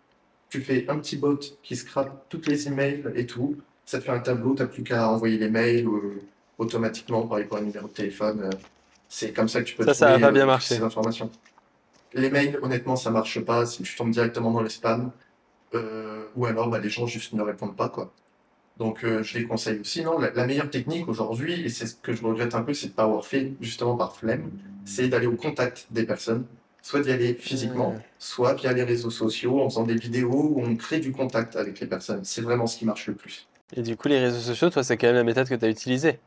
[0.54, 3.58] tu fais un petit bot qui scrape toutes les emails et tout.
[3.88, 6.22] Ça te fait un tableau, tu n'as plus qu'à envoyer les mails euh,
[6.60, 8.42] automatiquement par rapport à un numéro de téléphone.
[8.44, 8.50] Euh,
[9.10, 11.32] c'est comme ça que tu peux ça, trouver ça bien euh, ces informations.
[12.14, 15.10] Les mails, honnêtement, ça marche pas si tu tombes directement dans les spams.
[16.36, 17.90] ou alors, bah, les gens juste ne répondent pas.
[17.90, 18.14] quoi.
[18.78, 20.04] Donc, je les conseille aussi.
[20.04, 22.94] Non, la, meilleure technique aujourd'hui, et c'est ce que je regrette un peu, c'est de
[22.94, 24.52] pas avoir fait justement par flemme,
[24.86, 26.46] c'est d'aller au contact des personnes
[26.84, 30.76] soit d'y aller physiquement, soit via les réseaux sociaux, en faisant des vidéos où on
[30.76, 32.20] crée du contact avec les personnes.
[32.24, 33.48] C'est vraiment ce qui marche le plus.
[33.76, 35.70] Et du coup, les réseaux sociaux, toi, c'est quand même la méthode que tu as
[35.70, 36.20] utilisée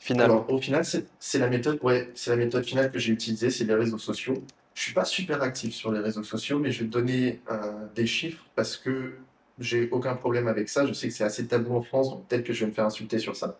[0.00, 0.44] Finalement.
[0.44, 3.64] Alors, au final, c'est la méthode, ouais, c'est la méthode finale que j'ai utilisée, c'est
[3.64, 4.42] les réseaux sociaux.
[4.74, 7.72] Je suis pas super actif sur les réseaux sociaux, mais je vais te donner euh,
[7.94, 9.14] des chiffres parce que
[9.60, 10.84] j'ai aucun problème avec ça.
[10.84, 12.84] Je sais que c'est assez tabou en France, donc peut-être que je vais me faire
[12.84, 13.58] insulter sur ça.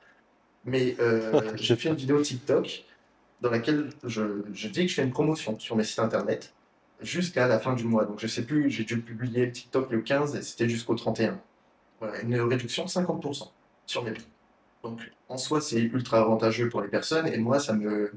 [0.66, 2.84] Mais euh, j'ai fait une vidéo TikTok
[3.44, 6.54] dans laquelle je, dis que je fais une promotion sur mes sites internet
[7.02, 8.06] jusqu'à la fin du mois.
[8.06, 11.38] Donc je sais plus, j'ai dû publier le TikTok le 15 et c'était jusqu'au 31.
[12.00, 13.50] Voilà, une réduction de 50%
[13.84, 14.26] sur mes prix.
[14.82, 18.14] Donc en soi, c'est ultra avantageux pour les personnes et moi, ça me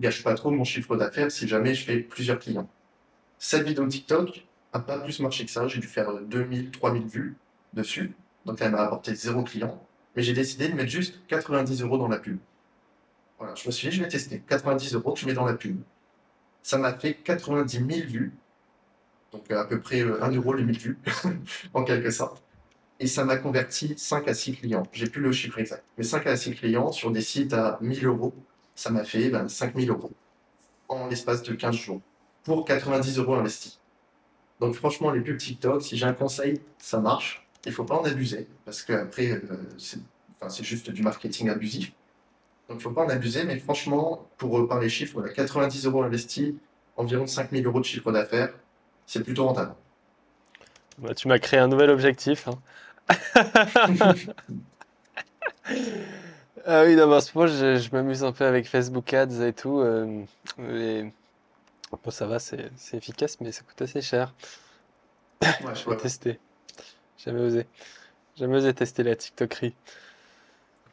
[0.00, 2.68] gâche pas trop mon chiffre d'affaires si jamais je fais plusieurs clients.
[3.38, 5.68] Cette vidéo TikTok a pas plus marché que ça.
[5.68, 7.36] J'ai dû faire 2000, 3000 vues
[7.74, 8.14] dessus.
[8.46, 9.78] Donc elle m'a apporté zéro client.
[10.16, 12.38] Mais j'ai décidé de mettre juste 90 euros dans la pub.
[13.40, 14.42] Voilà, je me suis dit, je vais tester.
[14.46, 15.80] 90 euros que je mets dans la pub.
[16.62, 18.34] Ça m'a fait 90 000 vues.
[19.32, 20.98] Donc à peu près 1 euh, euro les 1000 vues,
[21.74, 22.42] en quelque sorte.
[22.98, 24.82] Et ça m'a converti 5 à 6 clients.
[24.92, 25.84] J'ai plus le chiffre exact.
[25.96, 28.34] Mais 5 à 6 clients sur des sites à 1000 euros,
[28.74, 30.12] ça m'a fait ben, 5000 euros
[30.88, 32.02] en l'espace de 15 jours.
[32.44, 33.80] Pour 90 euros investis.
[34.60, 37.48] Donc franchement, les pubs TikTok, si j'ai un conseil, ça marche.
[37.64, 38.48] Il faut pas en abuser.
[38.66, 41.92] Parce qu'après, euh, c'est juste du marketing abusif.
[42.70, 46.54] Donc, il ne faut pas en abuser, mais franchement, pour parler chiffres, 90 euros investis,
[46.96, 48.54] environ 5000 euros de chiffre d'affaires,
[49.06, 49.74] c'est plutôt rentable.
[50.98, 52.46] Bah, tu m'as créé un nouvel objectif.
[52.46, 52.60] Hein.
[56.64, 59.80] ah oui, d'abord, moi, je, je m'amuse un peu avec Facebook Ads et tout.
[59.80, 60.22] Euh,
[60.56, 64.32] bon, ça va, c'est efficace, mais ça coûte assez cher.
[65.42, 65.96] Ouais, Je ouais, vais ouais.
[65.96, 66.38] tester.
[67.18, 67.66] Jamais osé.
[68.36, 69.74] Jamais osé tester la TikTokerie.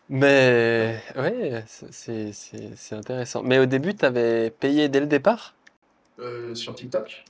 [0.09, 3.43] Mais ouais, c'est c'est- c'est- c'est intéressant.
[3.43, 5.55] Mais au début, tu avais payé dès le départ?
[6.19, 7.23] Euh, sur TikTok?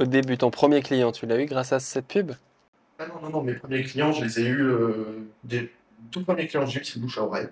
[0.00, 2.32] Au début, ton premier client, tu l'as eu grâce à cette pub?
[2.98, 4.62] Ah non, non, non, mes premiers clients, je les ai eus.
[4.62, 5.72] Euh, des
[6.10, 7.48] tout premiers clients que j'ai eu, c'est bouche à oreille.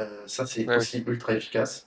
[0.00, 0.78] Euh, ça, c'est Ouais, oui.
[0.78, 1.86] aussi ultra efficace.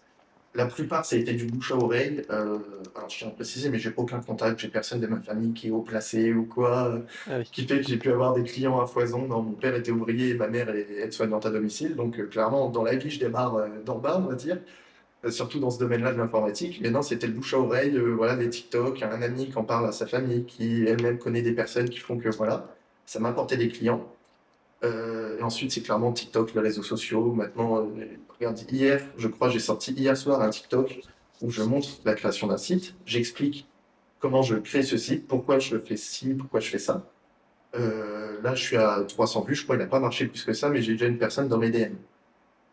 [0.56, 2.22] La plupart, ça a été du bouche à oreille.
[2.30, 2.58] Euh,
[2.96, 5.68] alors, je tiens à préciser, mais j'ai aucun contact, j'ai personne de ma famille qui
[5.68, 7.00] est haut placé ou quoi, euh,
[7.30, 7.50] Ah oui.
[7.52, 9.28] qui fait que j'ai pu avoir des clients à foison.
[9.28, 11.96] Non, mon père était ouvrier et ma mère est aide-soignante à domicile.
[11.96, 14.58] Donc, euh, clairement, dans la vie, je démarre euh, d'en bas, on va dire.
[15.30, 16.80] Surtout dans ce domaine-là de l'informatique.
[16.82, 19.88] Mais non, c'était le bouche à oreille, voilà, des TikTok, un ami qui en parle
[19.88, 22.68] à sa famille, qui elle-même connaît des personnes qui font que, voilà,
[23.08, 24.08] ça m'apportait des clients.
[24.86, 27.34] Euh, et ensuite, c'est clairement TikTok, les réseaux sociaux.
[27.34, 27.84] Maintenant, euh,
[28.38, 31.02] regarde, hier, je crois, j'ai sorti hier soir un TikTok
[31.42, 32.96] où je montre la création d'un site.
[33.06, 33.68] J'explique
[34.20, 37.10] comment je crée ce site, pourquoi je fais ci, pourquoi je fais ça.
[37.76, 39.56] Euh, là, je suis à 300 vues.
[39.56, 41.58] Je crois qu'il n'a pas marché plus que ça, mais j'ai déjà une personne dans
[41.58, 41.96] mes DM.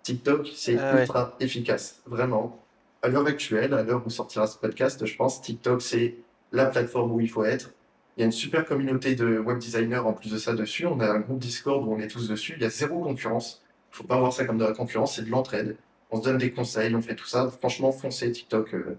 [0.03, 1.01] TikTok, c'est Ah ouais.
[1.03, 2.59] ultra efficace, vraiment.
[3.03, 6.17] À l'heure actuelle, à l'heure où sortira ce podcast, je pense TikTok, c'est
[6.53, 7.71] la plateforme où il faut être.
[8.17, 10.87] Il y a une super communauté de web designers en plus de ça dessus.
[10.87, 12.55] On a un groupe Discord où on est tous dessus.
[12.57, 13.63] Il y a zéro concurrence.
[13.93, 15.77] Il faut pas voir ça comme de la concurrence, c'est de l'entraide.
[16.11, 17.51] On se donne des conseils, on fait tout ça.
[17.51, 18.99] Franchement, foncez TikTok, euh,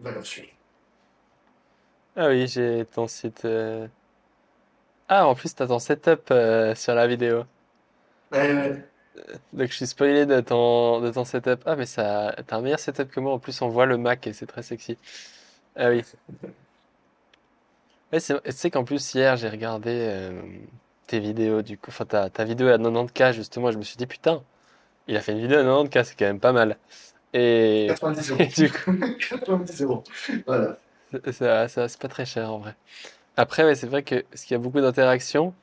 [0.00, 0.46] valeur sûre.
[2.16, 3.44] Ah oui, j'ai ton site.
[3.44, 3.88] euh,
[5.08, 7.44] Ah, en plus, t'as ton setup euh, sur la vidéo.
[8.32, 8.90] Ouais, ouais.
[9.52, 11.62] Donc, je suis spoilé de ton, de ton setup.
[11.66, 13.32] Ah, mais ça, t'as un meilleur setup que moi.
[13.32, 14.98] En plus, on voit le Mac et c'est très sexy.
[15.76, 16.02] Ah oui.
[18.12, 20.42] Ouais, tu sais qu'en plus, hier, j'ai regardé euh,
[21.06, 21.62] tes vidéos.
[21.62, 23.70] Du coup, enfin, ta, ta vidéo à 90K, justement.
[23.70, 24.42] Je me suis dit, putain,
[25.06, 26.76] il a fait une vidéo à 90K, c'est quand même pas mal.
[27.32, 28.44] Et, 90 et euros.
[28.56, 28.92] du coup,
[29.30, 30.04] 90 euros.
[30.46, 30.78] Voilà.
[31.32, 32.74] ça, ça, c'est pas très cher en vrai.
[33.36, 35.54] Après, ouais, c'est vrai que ce qu'il y a beaucoup d'interactions?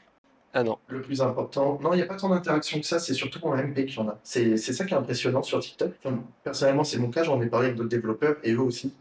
[0.53, 0.77] Ah non.
[0.87, 3.55] Le plus important, non, il n'y a pas tant d'interaction que ça, c'est surtout en
[3.55, 4.17] MP qu'il y en a.
[4.23, 5.91] C'est c'est ça qui est impressionnant sur TikTok.
[6.03, 8.93] Enfin, personnellement, c'est mon cas, j'en ai parlé avec d'autres développeurs et eux aussi.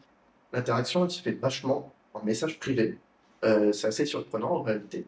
[0.52, 2.98] L'interaction, elle se fait vachement en message privé.
[3.44, 5.06] Euh, c'est assez surprenant en réalité,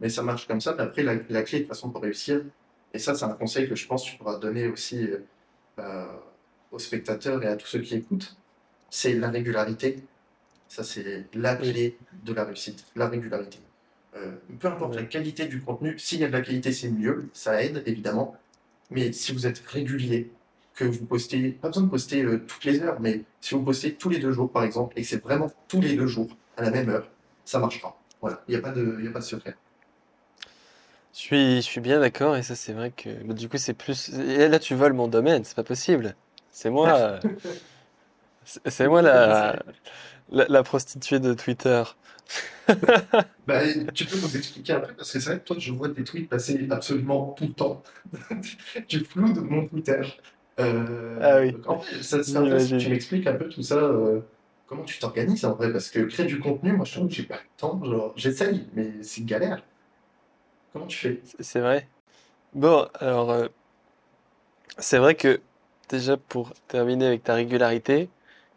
[0.00, 0.74] mais ça marche comme ça.
[0.76, 2.42] Mais après, la, la clé de toute façon pour réussir,
[2.94, 5.18] et ça, c'est un conseil que je pense que tu pourras donner aussi euh,
[5.76, 6.22] bah,
[6.72, 8.36] aux spectateurs et à tous ceux qui écoutent,
[8.90, 10.02] c'est la régularité.
[10.68, 13.58] Ça, c'est la clé de la réussite, la régularité.
[14.16, 17.28] Euh, peu importe la qualité du contenu, s'il y a de la qualité, c'est mieux,
[17.32, 18.36] ça aide évidemment.
[18.90, 20.30] Mais si vous êtes régulier,
[20.78, 23.94] que vous postez, pas besoin de poster euh, toutes les heures, mais si vous postez
[23.94, 26.62] tous les deux jours par exemple, et que c'est vraiment tous les deux jours à
[26.62, 27.10] la même heure,
[27.48, 27.96] ça marchera.
[28.20, 29.56] Voilà, il n'y a pas de, y a pas de secret.
[31.14, 33.74] Je suis, je suis bien d'accord et ça c'est vrai que bah, du coup c'est
[33.74, 36.14] plus et là tu voles mon domaine, c'est pas possible.
[36.52, 37.18] C'est moi
[38.44, 39.58] c'est moi la,
[40.30, 41.82] la la prostituée de Twitter.
[43.46, 43.60] Bah,
[43.94, 46.28] tu peux nous expliquer après, parce que c'est vrai que toi, je vois tes tweets
[46.28, 47.82] passer absolument tout le temps.
[48.88, 50.02] tu floues mon Twitter.
[50.60, 51.56] Euh, Ah oui.
[51.66, 53.76] en fait, ça tu m'expliques un peu tout ça.
[53.76, 54.20] euh,
[54.68, 55.72] comment tu t'organises en vrai?
[55.72, 57.80] Parce que créer du contenu, moi, je trouve que j'ai pas le temps.
[58.16, 59.62] J'essaye, mais c'est une galère.
[60.72, 61.20] Comment tu fais?
[61.40, 61.88] C'est vrai.
[62.54, 63.48] Bon, alors euh,
[64.78, 65.40] c'est vrai que
[65.88, 68.08] déjà pour terminer avec ta régularité,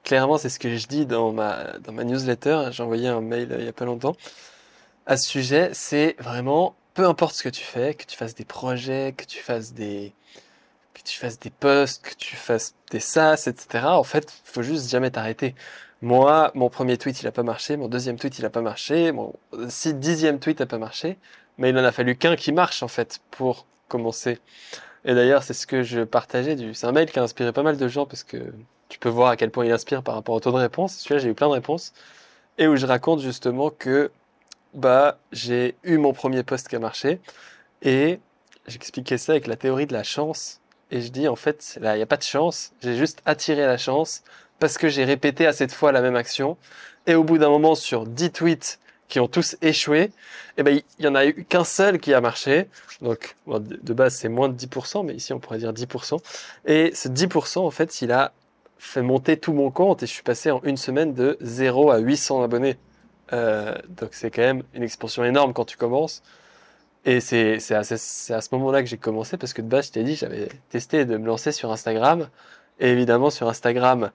[0.04, 3.52] clairement c'est ce que je dis dans ma dans ma newsletter, j'ai envoyé un mail
[3.52, 4.16] euh, il y a pas longtemps
[5.06, 8.46] à ce sujet, c'est vraiment peu importe ce que tu fais, que tu fasses des
[8.46, 10.14] projets, que tu fasses des
[10.94, 13.86] que tu fasses des posts, que tu fasses des SaaS, etc.
[13.98, 15.56] En fait, faut juste jamais t'arrêter.
[16.02, 19.12] Moi, mon premier tweet, il a pas marché, mon deuxième tweet, il a pas marché,
[19.12, 19.36] mon
[19.70, 21.18] si dixième tweet a pas marché,
[21.60, 24.40] mais il en a fallu qu'un qui marche en fait pour commencer.
[25.06, 26.74] Et d'ailleurs, c'est ce que je partageais du.
[26.74, 28.38] C'est un mail qui a inspiré pas mal de gens parce que
[28.90, 30.96] tu peux voir à quel point il inspire par rapport au taux de réponse.
[30.98, 31.94] Celui-là, j'ai eu plein de réponses.
[32.58, 34.12] Et où je raconte justement que
[34.74, 37.20] bah j'ai eu mon premier post qui a marché.
[37.84, 38.20] Et
[38.68, 40.62] j'expliquais ça avec la théorie de la chance.
[40.92, 43.66] Et je dis en fait là il n'y a pas de chance, j'ai juste attiré
[43.66, 44.24] la chance
[44.62, 46.58] parce que j'ai répété assez de fois la même action
[47.08, 50.12] et au bout d'un moment sur 10 tweets qui ont tous échoué,
[50.58, 52.70] eh ben il y en a eu qu'un seul qui a marché.
[53.02, 56.20] Donc de base c'est moins de 10%, mais ici on pourrait dire 10%.
[56.66, 58.34] Et ce 10% en fait il a
[58.80, 61.98] fait monter tout mon compte et je suis passé en une semaine de 0 à
[62.00, 62.78] 800 abonnés.
[63.34, 66.22] Euh, donc c'est quand même une expansion énorme quand tu commences.
[67.06, 69.68] Et c'est c'est à, ce- c'est à ce moment-là que j'ai commencé parce que de
[69.68, 72.30] base, je t'ai dit, j'avais testé de me lancer sur Instagram.
[72.80, 74.12] Et évidemment, sur Instagram,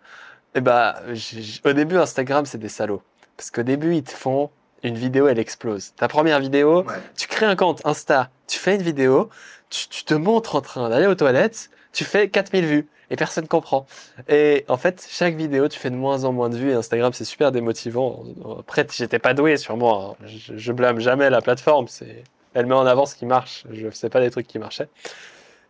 [0.56, 3.02] eh j- au début, Instagram, c'est des salauds.
[3.36, 4.50] Parce qu'au début, ils te font
[4.82, 5.92] une vidéo, elle explose.
[5.96, 6.94] Ta première vidéo, Ouais.
[7.16, 9.28] tu crées un compte Insta, tu fais une vidéo,
[9.70, 13.46] tu, tu te montres en train d'aller aux toilettes, tu fais 4000 vues et personne
[13.48, 13.86] comprend.
[14.28, 17.12] Et en fait, chaque vidéo, tu fais de moins en moins de vues et Instagram,
[17.12, 18.24] c'est super démotivant.
[18.58, 20.16] Après, j'étais pas doué sur moi.
[20.22, 20.26] Hein.
[20.56, 21.88] Je, blâme jamais la plateforme.
[21.88, 23.64] C'est, elle met en avant ce qui marche.
[23.70, 24.88] Je sais pas des trucs qui marchaient.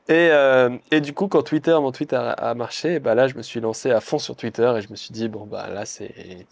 [0.09, 3.43] Et, euh, et, du coup, quand Twitter, mon tweet a, marché, bah là, je me
[3.43, 6.47] suis lancé à fond sur Twitter et je me suis dit, bon, bah là, c'est.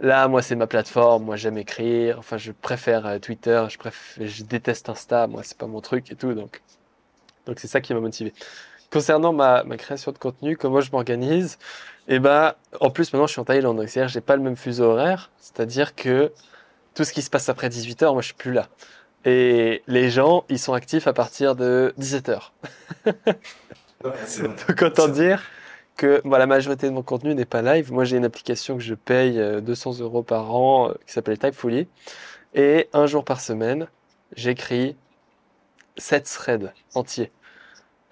[0.00, 1.24] Là, moi, c'est ma plateforme.
[1.24, 2.18] Moi, j'aime écrire.
[2.18, 3.64] Enfin, je préfère euh, Twitter.
[3.70, 5.26] Je, préfère, je déteste Insta.
[5.28, 6.34] Moi, c'est pas mon truc et tout.
[6.34, 6.62] Donc,
[7.46, 8.34] donc c'est ça qui m'a motivé.
[8.90, 11.58] Concernant ma, ma, création de contenu, comment je m'organise,
[12.06, 13.78] et eh ben, en plus, maintenant, je suis en Thaïlande.
[13.78, 15.30] Donc, c'est-à-dire, j'ai pas le même fuseau horaire.
[15.38, 16.32] C'est-à-dire que
[16.94, 18.68] tout ce qui se passe après 18h, moi, je suis plus là.
[19.24, 22.50] Et les gens, ils sont actifs à partir de 17h.
[24.04, 25.42] Donc autant dire
[25.96, 27.92] que la majorité de mon contenu n'est pas live.
[27.92, 31.38] Moi, j'ai une application que je paye 200 euh, euros par an euh, qui s'appelle
[31.38, 31.88] Typefully.
[32.54, 33.88] Et un jour par semaine,
[34.36, 34.96] j'écris
[35.96, 37.30] 7 threads entiers.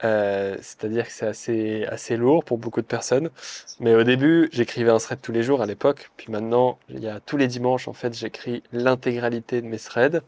[0.05, 3.31] Euh, c'est-à-dire que c'est assez, assez lourd pour beaucoup de personnes.
[3.79, 6.11] Mais au début, j'écrivais un thread tous les jours à l'époque.
[6.17, 10.23] Puis maintenant, il y a tous les dimanches, en fait, j'écris l'intégralité de mes threads.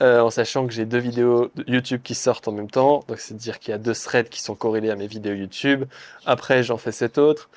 [0.00, 3.04] Euh, en sachant que j'ai deux vidéos YouTube qui sortent en même temps.
[3.08, 5.86] Donc, c'est-à-dire qu'il y a deux threads qui sont corrélés à mes vidéos YouTube.
[6.24, 7.50] Après, j'en fais sept autres.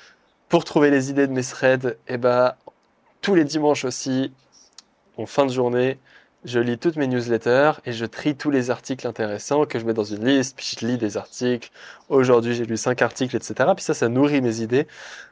[0.48, 2.54] Pour trouver les idées de mes threads, eh ben,
[3.20, 4.32] tous les dimanches aussi,
[5.16, 5.98] en fin de journée,
[6.44, 9.94] je lis toutes mes newsletters et je trie tous les articles intéressants que je mets
[9.94, 11.70] dans une liste, puis je lis des articles.
[12.08, 13.70] Aujourd'hui, j'ai lu cinq articles, etc.
[13.76, 14.88] Puis ça, ça nourrit mes idées,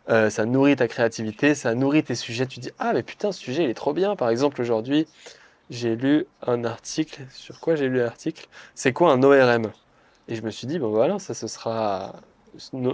[0.08, 2.46] euh, ça nourrit ta créativité, ça nourrit tes sujets.
[2.46, 4.14] Tu dis, ah, mais putain, ce sujet, il est trop bien.
[4.14, 5.08] Par exemple, aujourd'hui,
[5.70, 7.22] j'ai lu un article.
[7.30, 9.70] Sur quoi j'ai lu l'article C'est quoi un ORM
[10.28, 12.14] Et je me suis dit, bon voilà, ça ce sera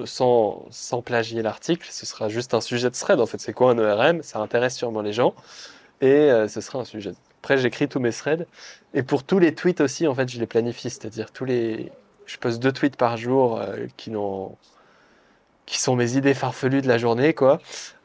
[0.05, 3.21] sans, sans plagier l'article, ce sera juste un sujet de thread.
[3.21, 5.35] En fait, c'est quoi un ORM Ça intéresse sûrement les gens.
[6.01, 7.15] Et euh, ce sera un sujet.
[7.43, 8.47] Après, j'écris tous mes threads.
[8.95, 10.91] Et pour tous les tweets aussi, en fait, je les planifie.
[10.91, 11.91] C'est-à-dire, tous les.
[12.27, 14.57] Je poste deux tweets par jour euh, qui n'ont
[15.65, 17.59] qui sont mes idées farfelues de la journée, quoi.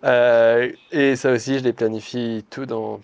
[0.03, 3.01] Euh, et ça aussi, je les planifie tout dans,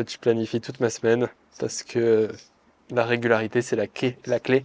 [0.00, 1.28] fait, je planifie toute ma semaine
[1.58, 2.28] parce que
[2.90, 4.62] la régularité, c'est la clé, la clé.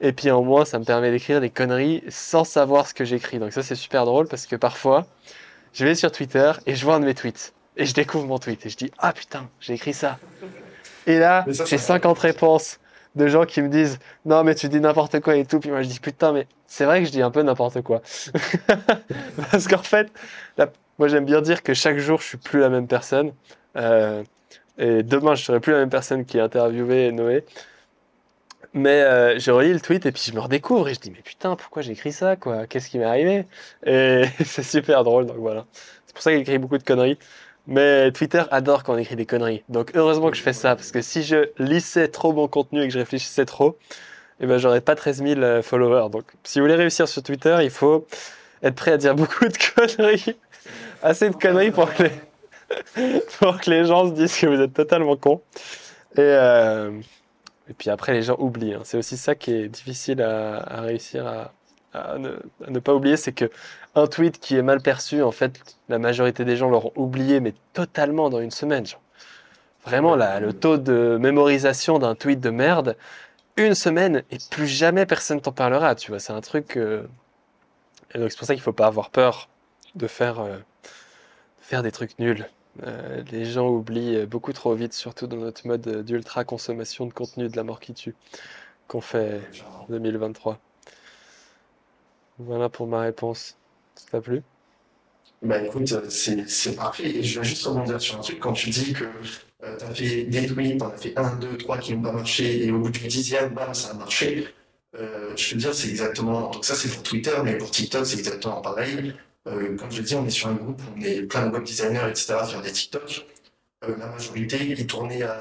[0.00, 3.38] Et puis en moins, ça me permet d'écrire des conneries sans savoir ce que j'écris.
[3.38, 5.06] Donc ça, c'est super drôle parce que parfois,
[5.72, 7.54] je vais sur Twitter et je vois un de mes tweets.
[7.78, 10.18] Et je découvre mon tweet et je dis Ah putain, j'ai écrit ça.
[11.06, 12.78] Et là, j'ai 50 réponses
[13.14, 15.60] de gens qui me disent Non, mais tu dis n'importe quoi et tout.
[15.60, 18.02] Puis moi, je dis Putain, mais c'est vrai que je dis un peu n'importe quoi.
[19.50, 20.10] parce qu'en fait,
[20.98, 23.32] moi, j'aime bien dire que chaque jour, je suis plus la même personne.
[23.76, 24.22] Euh,
[24.78, 27.44] et demain, je serai plus la même personne qui a interviewé Noé.
[28.74, 31.22] Mais euh, je relis le tweet et puis je me redécouvre et je dis mais
[31.22, 32.66] putain pourquoi j'ai écrit ça quoi?
[32.66, 33.46] Qu'est-ce qui m'est arrivé?
[33.86, 35.64] Et c'est super drôle donc voilà.
[36.06, 37.18] C'est pour ça qu'il écrit beaucoup de conneries.
[37.66, 39.64] Mais Twitter adore quand on écrit des conneries.
[39.70, 42.86] Donc heureusement que je fais ça parce que si je lissais trop mon contenu et
[42.86, 43.78] que je réfléchissais trop,
[44.40, 46.10] eh ben j'aurais pas 13 000 euh, followers.
[46.10, 48.06] Donc si vous voulez réussir sur Twitter, il faut
[48.62, 50.36] être prêt à dire beaucoup de conneries,
[51.02, 52.10] assez de conneries pour que les
[53.38, 55.40] pour que les gens se disent que vous êtes totalement con.
[56.16, 56.90] Et, euh,
[57.68, 58.74] et puis après, les gens oublient.
[58.74, 58.82] Hein.
[58.84, 63.50] C'est aussi ça qui est difficile à, réussir à, ne, pas oublier, c'est que
[63.94, 67.54] un tweet qui est mal perçu, en fait, la majorité des gens l'auront oublié, mais
[67.72, 68.84] totalement dans une semaine.
[69.84, 72.96] Vraiment, le taux de mémorisation d'un tweet de merde,
[73.56, 75.94] une semaine, et plus jamais personne t'en parlera.
[75.94, 76.76] Tu vois, c'est un truc.
[76.76, 77.04] Euh,
[78.14, 79.48] et donc c'est pour ça qu'il faut pas avoir peur
[79.94, 80.58] de faire, euh,
[81.66, 82.48] faire des trucs nuls.
[82.84, 87.48] Euh, les gens oublient beaucoup trop vite, surtout dans notre mode d'ultra consommation de contenu
[87.48, 88.14] de la mort qui tue
[88.86, 89.40] qu'on fait
[89.80, 90.60] en 2023.
[92.38, 93.56] Voilà pour ma réponse.
[93.96, 94.42] Ça t'a plu?
[95.42, 97.16] Bah écoute, c'est parfait.
[97.16, 98.38] Et je vais juste rebondir sur un truc.
[98.38, 99.04] Quand tu dis que
[99.64, 102.12] euh, tu as fait des tweets, t'en as fait un, deux, trois qui n'ont pas
[102.12, 104.46] marché, et au bout du dixième, bam, ça a marché.
[104.94, 106.50] Euh, je peux te dire, c'est exactement.
[106.50, 109.14] Donc ça, c'est pour Twitter, mais pour TikTok, c'est exactement pareil.
[109.46, 112.08] Euh, comme je dis, on est sur un groupe, on est plein de web designers,
[112.08, 113.26] etc., à faire des TikTok.
[113.84, 115.38] Euh, la majorité, ils tournaient à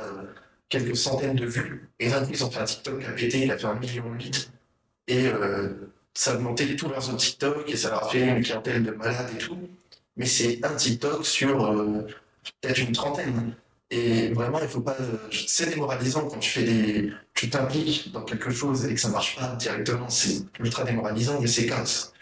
[0.69, 1.89] quelques centaines de vues.
[1.99, 4.11] Et d'un coup, ils ont fait un TikTok a pété, il a fait un million
[4.13, 4.51] huit.
[5.07, 8.43] Et euh, ça a augmenté tous leurs autres TikTok et ça leur a fait une
[8.43, 9.57] clientèle de malades et tout.
[10.17, 12.03] Mais c'est un TikTok sur
[12.61, 13.55] peut-être une trentaine.
[13.91, 14.97] Et vraiment, il faut pas.
[15.31, 17.11] C'est démoralisant quand tu fais des.
[17.33, 20.09] Tu t'impliques dans quelque chose et que ça marche pas directement.
[20.09, 22.14] C'est ultra démoralisant, mais c'est 15.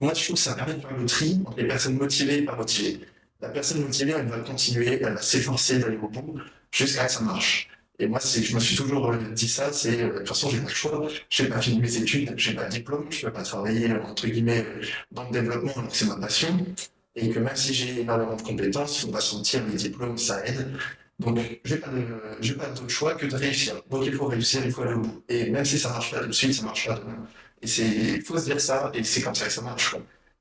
[0.00, 2.42] Moi, je trouve que ça permet de faire le tri entre les personnes motivées et
[2.42, 3.00] pas motivées.
[3.40, 6.38] La personne motivée, elle va continuer, elle va s'efforcer d'aller au bout
[6.70, 7.68] jusqu'à ce que ça marche.
[7.98, 10.58] Et moi, je me suis toujours euh, dit ça, c'est, euh, de toute façon, j'ai
[10.58, 13.42] pas le choix, j'ai pas fini mes études, j'ai pas de diplôme, je peux pas
[13.42, 14.66] travailler, entre guillemets,
[15.12, 16.66] dans le développement alors c'est ma passion.
[17.14, 20.76] Et que même si j'ai énormément de compétences, faut pas sentir les diplômes, ça aide.
[21.18, 23.80] Donc, j'ai pas pas d'autre choix que de réussir.
[23.90, 25.24] Donc, il faut réussir, il faut aller au bout.
[25.30, 27.26] Et même si ça marche pas tout de suite, ça marche pas demain.
[27.66, 29.96] Il faut se dire ça, et c'est comme ça que ça marche.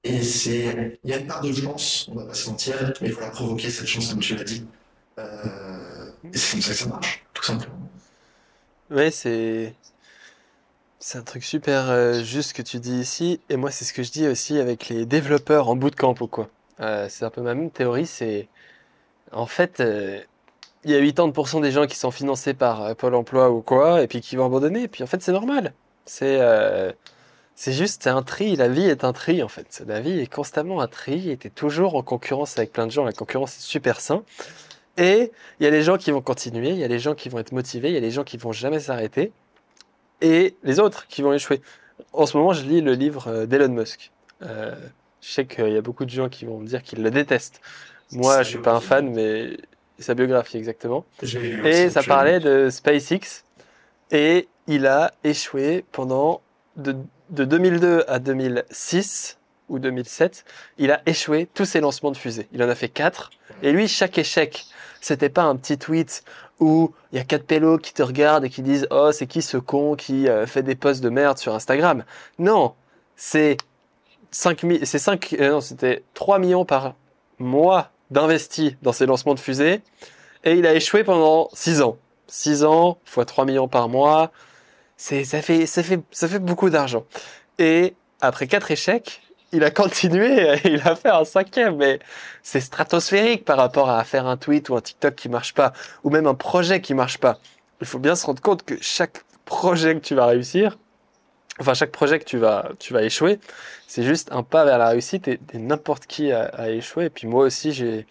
[0.06, 3.08] Et c'est, il y a une part de chance, on va pas se mentir, mais
[3.08, 4.64] il faut la provoquer, cette chance, comme tu l'as dit.
[5.18, 7.90] Euh, et c'est comme ça que ça marche, tout simplement.
[8.92, 9.74] Ouais, c'est
[11.00, 13.40] c'est un truc super euh, juste que tu dis ici.
[13.50, 16.50] Et moi, c'est ce que je dis aussi avec les développeurs en bootcamp ou quoi.
[16.82, 18.06] Euh, c'est un peu ma même théorie.
[18.06, 18.48] C'est
[19.32, 19.82] en fait,
[20.84, 24.08] il y a 80% des gens qui sont financés par Pôle Emploi ou quoi, et
[24.08, 24.84] puis qui vont abandonner.
[24.84, 25.74] Et puis en fait, c'est normal.
[26.06, 26.40] C'est
[27.56, 28.56] c'est juste c'est un tri.
[28.56, 29.84] La vie est un tri en fait.
[29.88, 31.30] La vie est constamment un tri.
[31.30, 33.06] Et t'es toujours en concurrence avec plein de gens.
[33.06, 34.24] La concurrence est super sain.
[34.98, 37.30] Et il y a les gens qui vont continuer, il y a les gens qui
[37.30, 39.32] vont être motivés, il y a les gens qui vont jamais s'arrêter,
[40.22, 41.62] et les autres qui vont échouer.
[42.14, 44.12] En ce moment, je lis le livre euh, d'Elon Musk.
[44.42, 44.74] Euh,
[45.22, 47.62] je sais qu'il y a beaucoup de gens qui vont me dire qu'ils le détestent.
[48.12, 49.58] Moi, je suis pas un fan, mais
[50.00, 51.06] sa biographie exactement.
[51.22, 53.44] Et ça parlait de SpaceX,
[54.12, 56.42] et il a échoué pendant
[56.78, 56.96] de,
[57.30, 59.38] de 2002 à 2006
[59.70, 60.46] ou 2007.
[60.78, 62.48] Il a échoué tous ses lancements de fusées.
[62.52, 63.32] Il en a fait quatre.
[63.64, 64.66] Et lui, chaque échec,
[65.02, 66.24] c'était pas un petit tweet
[66.60, 69.42] où il y a quatre pélos qui te regardent et qui disent Oh, c'est qui
[69.42, 72.04] ce con qui euh, fait des posts de merde sur Instagram?
[72.40, 72.74] Non,
[73.16, 73.58] c'est
[74.32, 76.96] 5 mi- c'est 5, euh, non, c'était 3 millions par
[77.40, 79.82] mois d'investis dans ses lancements de fusées
[80.44, 81.98] et il a échoué pendant 6 ans.
[82.28, 84.32] 6 ans fois 3 millions par mois,
[84.98, 87.06] c'est ça fait ça fait ça fait beaucoup d'argent.
[87.60, 89.22] Et après quatre échecs,
[89.52, 92.00] il a continué, il a fait un cinquième, mais
[92.44, 95.74] c'est stratosphérique par rapport à faire un tweet ou un TikTok qui marche pas,
[96.04, 97.40] ou même un projet qui marche pas.
[97.82, 100.78] Il faut bien se rendre compte que chaque projet que tu vas réussir,
[101.60, 103.40] enfin chaque projet que tu vas, tu vas échouer,
[103.88, 107.06] c'est juste un pas vers la réussite et, n'importe qui a, échoué.
[107.06, 108.08] Et puis moi aussi, j'ai,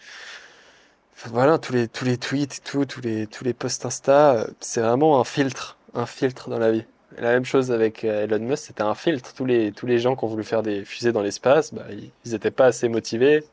[1.25, 4.47] voilà, tous les, tous les tweets, et tout, tous les, tous les posts Insta, euh,
[4.59, 6.85] c'est vraiment un filtre, un filtre dans la vie.
[7.17, 9.33] Et la même chose avec euh, Elon Musk, c'était un filtre.
[9.33, 12.11] Tous les, tous les gens qui ont voulu faire des fusées dans l'espace, bah, ils,
[12.25, 13.43] ils étaient pas assez motivés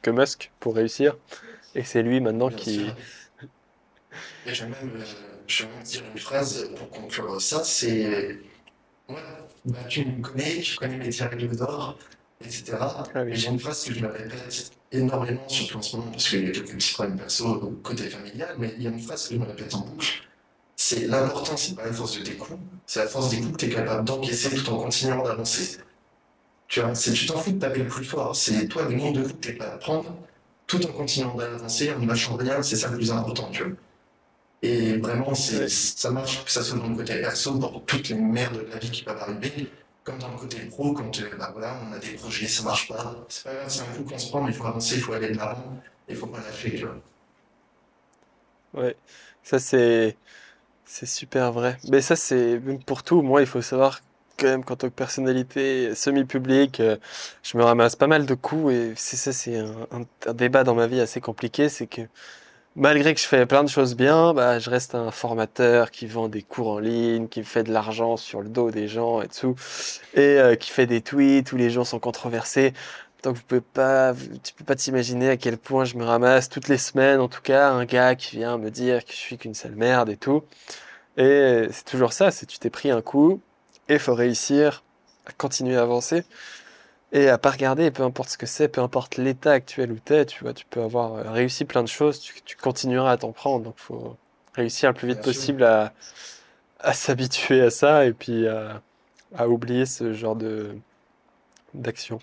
[0.00, 1.16] que Musk pour réussir.
[1.74, 2.94] Et c'est lui maintenant Bien qui, sûr.
[4.46, 5.04] Et je vais même, euh,
[5.46, 8.38] je vais même dire une phrase pour conclure ça, c'est
[9.08, 9.16] ouais,
[9.64, 11.98] bah, tu me connais, tu connais mes règles d'or,
[12.40, 12.76] etc.
[12.80, 13.32] Ah oui.
[13.32, 16.44] Et j'ai une phrase que je me répète énormément, surtout en ce moment, parce qu'il
[16.44, 19.34] y a quelques petits problèmes perso côté familial, mais il y a une phrase que
[19.34, 20.22] je me répète en boucle.
[20.84, 23.56] C'est l'important, c'est pas la force de tes coups, c'est la force des coups que
[23.56, 25.78] tu es capable d'encaisser tout en continuant d'avancer.
[26.66, 29.12] Tu vois, c'est tu t'en fous de taper le plus fort, c'est toi le nombre
[29.12, 30.16] de coups que tu es capable de prendre,
[30.66, 33.76] tout en continuant d'avancer, en ne lâchant rien, c'est ça le plus important, tu vois.
[34.62, 38.16] Et vraiment, c'est, ça marche, que ça soit dans le côté perso, pour toutes les
[38.16, 39.70] merdes de la vie qui peuvent arriver,
[40.02, 42.88] comme dans le côté pro, quand euh, bah voilà, on a des projets, ça marche
[42.88, 45.02] pas, c'est pas grave, c'est un coup qu'on se prend, mais il faut avancer, il
[45.02, 46.96] faut aller de l'avant, il faut pas lâcher, tu vois.
[48.74, 48.96] Ouais,
[49.44, 50.16] ça c'est
[50.92, 51.78] c'est super vrai.
[51.88, 53.22] Mais ça c'est pour tout.
[53.22, 54.00] Moi, il faut savoir
[54.36, 56.98] quand même qu'en tant que personnalité semi-publique, euh,
[57.42, 60.86] je me ramasse pas mal de coups et c'est ça c'est un débat dans ma
[60.86, 62.02] vie assez compliqué, c'est que
[62.76, 66.28] malgré que je fais plein de choses bien, bah je reste un formateur qui vend
[66.28, 69.54] des cours en ligne, qui fait de l'argent sur le dos des gens et tout,
[70.12, 72.74] et euh, qui fait des tweets où les gens sont controversés.
[73.22, 76.68] Donc vous pouvez pas, tu peux pas t'imaginer à quel point je me ramasse toutes
[76.68, 79.54] les semaines, en tout cas, un gars qui vient me dire que je suis qu'une
[79.54, 80.42] sale merde et tout.
[81.16, 83.40] Et c'est toujours ça, c'est tu t'es pris un coup
[83.88, 84.82] et faut réussir
[85.26, 86.24] à continuer à avancer
[87.12, 90.24] et à pas regarder, peu importe ce que c'est, peu importe l'état actuel où t'es,
[90.26, 93.32] tu vois, tu peux avoir euh, réussi plein de choses, tu, tu continueras à t'en
[93.32, 94.16] prendre, donc faut
[94.54, 95.32] réussir le plus vite Bien sûr.
[95.32, 95.92] possible à,
[96.80, 98.80] à s'habituer à ça et puis à,
[99.36, 100.74] à oublier ce genre de
[101.74, 102.20] d'action.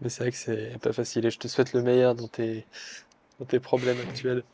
[0.00, 2.66] Mais c'est vrai que c'est pas facile et je te souhaite le meilleur dans tes,
[3.38, 4.44] dans tes problèmes actuels.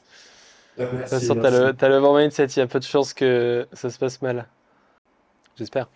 [0.79, 2.85] Euh, De toute façon, t'as le, t'as le bon mindset, il y a peu de
[2.85, 4.47] chances que ça se passe mal.
[5.57, 5.89] J'espère.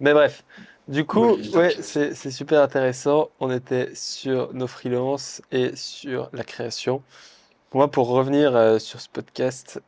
[0.00, 0.44] Mais bref,
[0.86, 3.30] du coup, Oui, ouais, c'est super intéressant.
[3.40, 7.02] On était sur nos freelances et sur la création.
[7.74, 9.80] Moi, pour revenir euh, sur ce podcast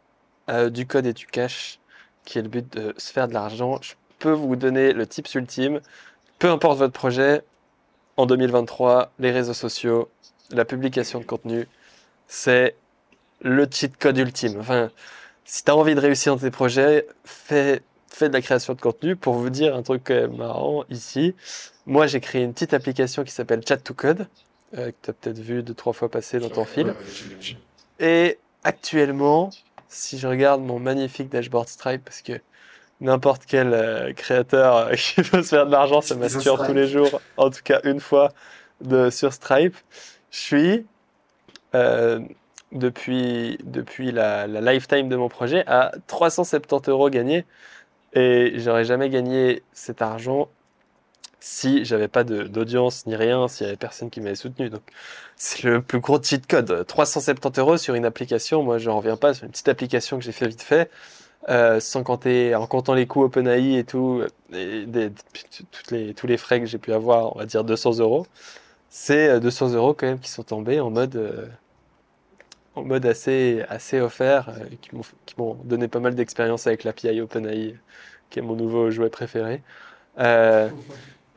[0.51, 1.79] euh, du code et du cash,
[2.25, 5.35] qui est le but de se faire de l'argent, je peux vous donner le tips
[5.35, 5.81] ultime.
[6.39, 7.43] Peu importe votre projet,
[8.21, 10.11] en 2023, les réseaux sociaux,
[10.51, 11.67] la publication de contenu,
[12.29, 12.77] c'est
[13.41, 14.61] le cheat code ultime.
[14.61, 14.91] Enfin,
[15.45, 18.81] si tu as envie de réussir dans tes projets, fais, fais de la création de
[18.81, 19.17] contenu.
[19.17, 21.35] Pour vous dire un truc quand même marrant ici,
[21.87, 24.29] moi j'ai créé une petite application qui s'appelle Chat to Code,
[24.77, 26.95] euh, que tu as peut-être vu deux, trois fois passer dans ton fil.
[27.99, 29.51] Et actuellement,
[29.89, 32.35] si je regarde mon magnifique dashboard Stripe, parce que
[33.01, 36.87] n'importe quel euh, créateur euh, qui veut se faire de l'argent se masturbe tous les
[36.87, 38.33] jours, en tout cas une fois
[38.81, 39.77] de, sur Stripe,
[40.31, 40.87] je suis
[41.75, 42.21] euh,
[42.73, 47.45] depuis, depuis la, la lifetime de mon projet à 370 euros gagnés.
[48.13, 50.49] Et j'aurais jamais gagné cet argent
[51.41, 54.69] si j'avais pas d'audience ni rien, s'il y avait personne qui m'avait soutenu.
[54.69, 54.83] Donc,
[55.37, 56.87] c'est le plus gros cheat code.
[56.87, 59.33] 370 euros sur une application, moi, je reviens pas.
[59.35, 60.91] Sur une petite application que j'ai fait vite fait,
[61.49, 66.61] euh, sans compter, en comptant les coûts OpenAI et tout, toutes les, tous les frais
[66.61, 68.27] que j'ai pu avoir, on va dire 200 euros.
[68.91, 71.51] C'est 200 euros quand même qui sont tombés en mode,
[72.75, 74.91] en mode assez, assez offert, qui
[75.39, 77.77] m'ont donné pas mal d'expérience avec l'API OpenAI,
[78.31, 79.63] qui est mon nouveau jouet préféré.
[80.19, 80.69] Euh,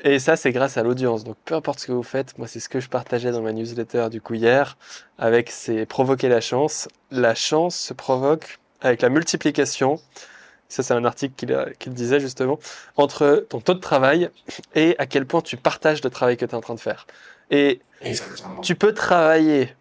[0.02, 1.24] et ça, c'est grâce à l'audience.
[1.24, 3.54] Donc, peu importe ce que vous faites, moi, c'est ce que je partageais dans ma
[3.54, 4.78] newsletter du coup hier,
[5.18, 6.88] avec c'est provoquer la chance.
[7.12, 10.00] La chance se provoque avec la multiplication.
[10.70, 12.60] Ça, c'est un article qu'il disait justement,
[12.98, 14.30] entre ton taux de travail
[14.76, 17.08] et à quel point tu partages le travail que tu es en train de faire.
[17.52, 17.82] Et
[18.62, 19.76] tu peux travailler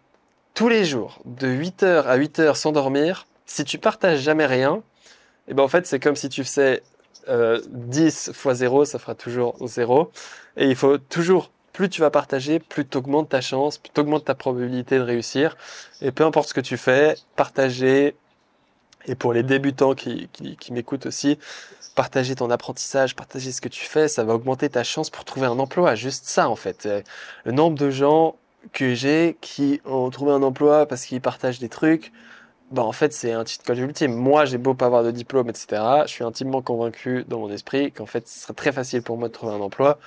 [0.53, 3.25] tous les jours, de 8h à 8h sans dormir.
[3.45, 4.75] Si tu partages jamais rien,
[5.47, 6.83] et eh ben en fait, c'est comme si tu faisais
[7.27, 10.11] 10 euh, fois 0, ça fera toujours 0.
[10.57, 13.99] Et il faut toujours, plus tu vas partager, plus tu augmentes ta chance, plus tu
[13.99, 15.57] augmentes ta probabilité de réussir.
[16.01, 18.15] Et peu importe ce que tu fais, partager,
[19.07, 20.29] et pour les débutants qui,
[20.71, 21.37] m'écoutent aussi,
[21.95, 25.47] partager ton apprentissage, partager ce que tu fais, ça va augmenter ta chance pour trouver
[25.47, 25.95] un emploi.
[25.95, 26.87] Juste ça, en fait.
[27.45, 28.35] Le nombre de gens
[28.71, 32.11] que j'ai qui ont trouvé un emploi parce qu'ils partagent des trucs,
[32.71, 34.13] bah, en fait, c'est un cheat code ultime.
[34.13, 35.81] Moi, j'ai beau pas avoir de diplôme, etc.
[36.05, 39.27] Je suis intimement convaincu dans mon esprit qu'en fait, ce serait très facile pour moi
[39.27, 39.99] de trouver un emploi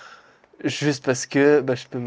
[0.64, 2.00] juste parce que bah, je, peux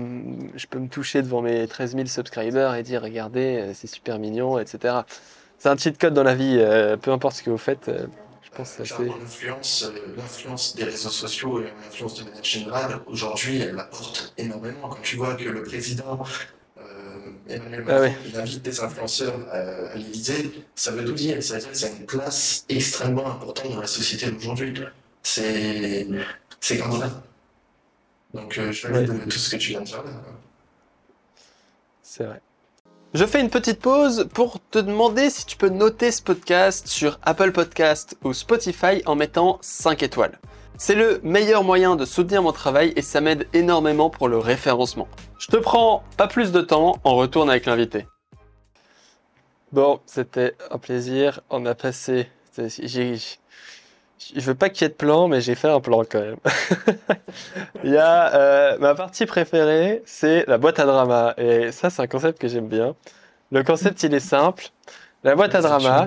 [0.55, 4.19] je peux me toucher devant mes 13 000 subscribers et dire regardez, euh, c'est super
[4.19, 4.99] mignon, etc.
[5.59, 7.89] C'est un cheat code dans la vie, euh, peu importe ce que vous faites.
[7.89, 8.07] Euh,
[8.41, 9.85] je pense que c'est
[10.17, 14.89] L'influence des réseaux sociaux et l'influence de manière générale, aujourd'hui, elle apporte énormément.
[14.89, 16.25] Quand tu vois que le président
[17.49, 21.41] Emmanuel ah Macron, il invite des influenceurs à, l'Élysée, ça veut tout dire.
[21.41, 24.73] Ça veut dire que c'est une place extrêmement importante dans la société d'aujourd'hui.
[25.23, 26.07] C'est,
[26.59, 27.23] c'est comme ça.
[28.33, 29.25] Donc, euh, je valide ouais.
[29.25, 30.03] tout ce que tu viens de dire
[32.03, 32.41] C'est vrai.
[33.15, 37.17] Je fais une petite pause pour te demander si tu peux noter ce podcast sur
[37.23, 40.37] Apple Podcast ou Spotify en mettant 5 étoiles.
[40.77, 45.07] C'est le meilleur moyen de soutenir mon travail et ça m'aide énormément pour le référencement.
[45.39, 48.05] Je te prends pas plus de temps, on retourne avec l'invité.
[49.71, 51.41] Bon, c'était un plaisir.
[51.49, 52.27] On a passé.
[54.19, 56.37] Je veux pas qu'il y ait de plan, mais j'ai fait un plan quand même.
[57.83, 61.33] Il y a euh, ma partie préférée, c'est la boîte à drama.
[61.37, 62.95] Et ça, c'est un concept que j'aime bien.
[63.51, 64.65] Le concept, il est simple.
[65.23, 66.05] La boîte à drama,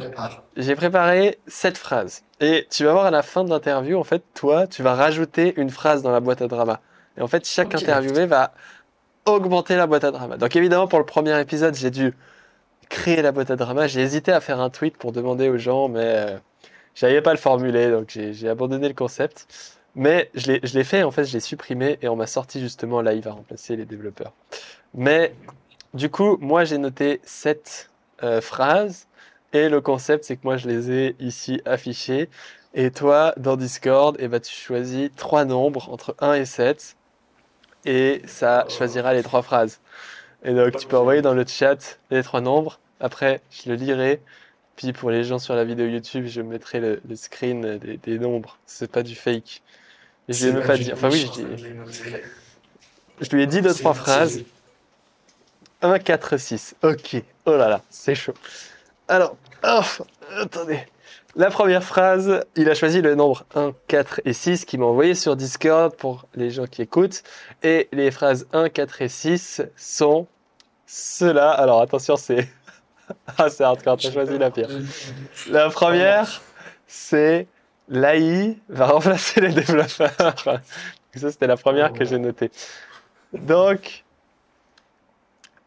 [0.57, 2.23] j'ai préparé sept phrases.
[2.41, 5.55] Et tu vas voir à la fin de l'interview, en fait, toi, tu vas rajouter
[5.57, 6.81] une phrase dans la boîte à drama.
[7.19, 8.53] Et en fait, chaque interviewé va
[9.27, 10.37] augmenter la boîte à drama.
[10.37, 12.15] Donc évidemment, pour le premier épisode, j'ai dû
[12.89, 13.87] créer la boîte à drama.
[13.87, 16.39] J'ai hésité à faire un tweet pour demander aux gens, mais euh,
[16.95, 19.47] j'arrivais pas à le formuler, donc j'ai abandonné le concept.
[19.95, 23.13] Mais je l'ai fait, en fait, je l'ai supprimé et on m'a sorti justement là,
[23.13, 24.33] il va remplacer les développeurs.
[24.95, 25.35] Mais
[25.95, 27.91] du coup, moi, j'ai noté sept
[28.23, 29.07] euh, phrases.
[29.53, 32.31] Et le concept, c'est que moi, je les ai ici affichées.
[32.73, 36.97] Et toi, dans Discord, eh ben, tu choisis trois nombres entre 1 et 7.
[37.85, 39.81] Et ça choisira les trois phrases.
[40.45, 42.81] Et donc, tu peux envoyer dans le chat les trois nombres.
[43.01, 44.23] Après, je le lirai.
[44.77, 48.59] Puis pour les gens sur la vidéo YouTube, je mettrai le, screen des, des nombres.
[48.67, 49.63] C'est pas du fake.
[50.29, 50.95] Et je vais même pas dire.
[50.95, 51.47] Enfin, oui, je, dis...
[53.21, 54.43] je lui ai dit deux, trois phrases.
[55.83, 56.77] 1, 4, 6.
[56.83, 57.23] Ok.
[57.45, 58.35] Oh là là, c'est chaud.
[59.09, 59.81] Alors, oh,
[60.39, 60.81] attendez.
[61.35, 65.15] La première phrase, il a choisi le nombre 1, 4 et 6 qui m'a envoyé
[65.15, 67.23] sur Discord pour les gens qui écoutent.
[67.63, 70.27] Et les phrases 1, 4 et 6 sont
[70.87, 71.51] ceux-là.
[71.51, 72.49] Alors attention, c'est...
[73.39, 74.69] ah, c'est hardcore, t'as choisi la pire.
[75.51, 76.43] La première,
[76.87, 77.47] c'est
[77.89, 80.35] l'AI va remplacer les développeurs.
[81.15, 82.51] Ça, c'était la première que j'ai notée.
[83.35, 84.05] Donc,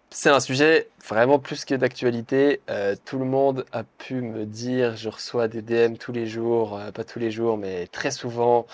[0.09, 2.61] c'est un sujet vraiment plus que d'actualité.
[2.69, 6.77] Euh, tout le monde a pu me dire, je reçois des DM tous les jours,
[6.77, 8.65] euh, pas tous les jours, mais très souvent.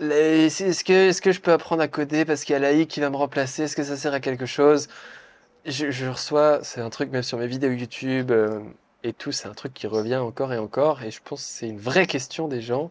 [0.00, 3.00] Est-ce que, est que je peux apprendre à coder parce qu'il y a l'AI qui
[3.00, 3.64] va me remplacer?
[3.64, 4.88] Est-ce que ça sert à quelque chose?
[5.64, 8.60] Je, reçois, c'est un truc même sur mes vidéos YouTube euh,
[9.04, 11.02] et tout, c'est un truc qui revient encore et encore.
[11.02, 12.90] Et je pense que c'est une vraie question des gens.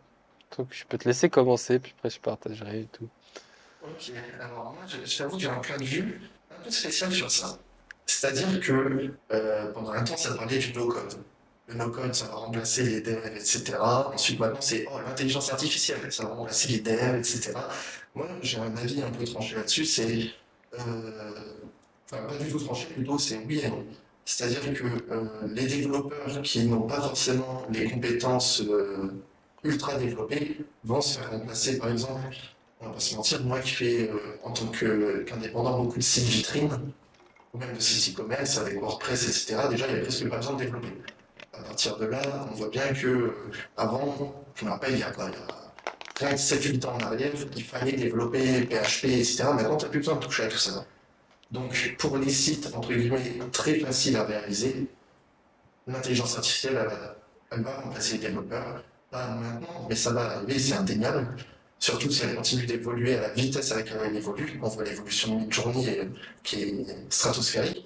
[0.58, 3.08] Donc je peux te laisser commencer, puis après je partagerai et tout.
[3.84, 7.58] Ok, alors moi j'avoue que j'ai un point de vue un peu spécial sur ça.
[8.06, 11.14] C'est-à-dire que euh, pendant un temps, ça parlait du no-code.
[11.68, 13.78] Le no-code, ça va remplacer les devs, etc.
[13.80, 17.54] Ensuite, maintenant, c'est oh, l'intelligence artificielle, ça va remplacer les devs, etc.
[18.14, 19.86] Moi, j'ai un avis un peu tranché là-dessus.
[19.86, 20.32] C'est.
[20.74, 21.42] Euh,
[22.12, 23.84] enfin, pas du tout tranché, plutôt, c'est oui et non.
[24.26, 28.64] C'est-à-dire que euh, les développeurs qui n'ont pas forcément les compétences
[29.64, 32.20] ultra développées vont se faire remplacer, par exemple,
[32.80, 36.26] on va pas se mentir, moi qui fais euh, en tant qu'indépendant beaucoup de sites
[36.26, 36.92] vitrines,
[37.54, 40.54] ou même de sites e-commerce avec WordPress, etc., déjà il n'y avait presque pas besoin
[40.54, 40.88] de développer.
[41.54, 43.34] À partir de là, on voit bien que euh,
[43.78, 46.96] avant, je me rappelle, il y a quoi, il y a rien que 7-8 ans
[46.96, 49.44] en arrière, il fallait développer PHP, etc.
[49.54, 50.86] Maintenant, tu n'as plus besoin de toucher à tout ça.
[51.52, 54.88] Donc, pour les sites, entre guillemets, très faciles à réaliser,
[55.88, 56.78] l'intelligence artificielle,
[57.52, 58.84] elle, va- remplacer les développeurs.
[59.10, 61.28] Pas maintenant, mais ça va arriver, c'est indéniable.
[61.80, 64.60] Surtout si elle continue d'évoluer à la vitesse avec laquelle elle évolue.
[64.62, 66.06] On voit l'évolution de Midjourney euh,
[66.44, 67.86] qui est stratosphérique.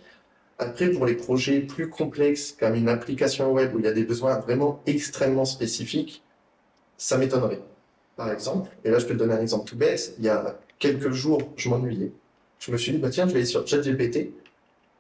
[0.60, 4.04] Après, pour les projets plus complexes, comme une application web où il y a des
[4.04, 6.24] besoins vraiment extrêmement spécifiques,
[6.98, 7.62] ça m'étonnerait.
[8.16, 10.58] Par exemple, et là je peux te donner un exemple tout bête, il y a
[10.80, 12.12] quelques jours, je m'ennuyais.
[12.66, 14.32] Je me suis dit, bah tiens, je vais aller sur ChatGPT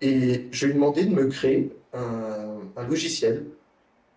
[0.01, 3.45] et je lui demander de me créer un, logiciel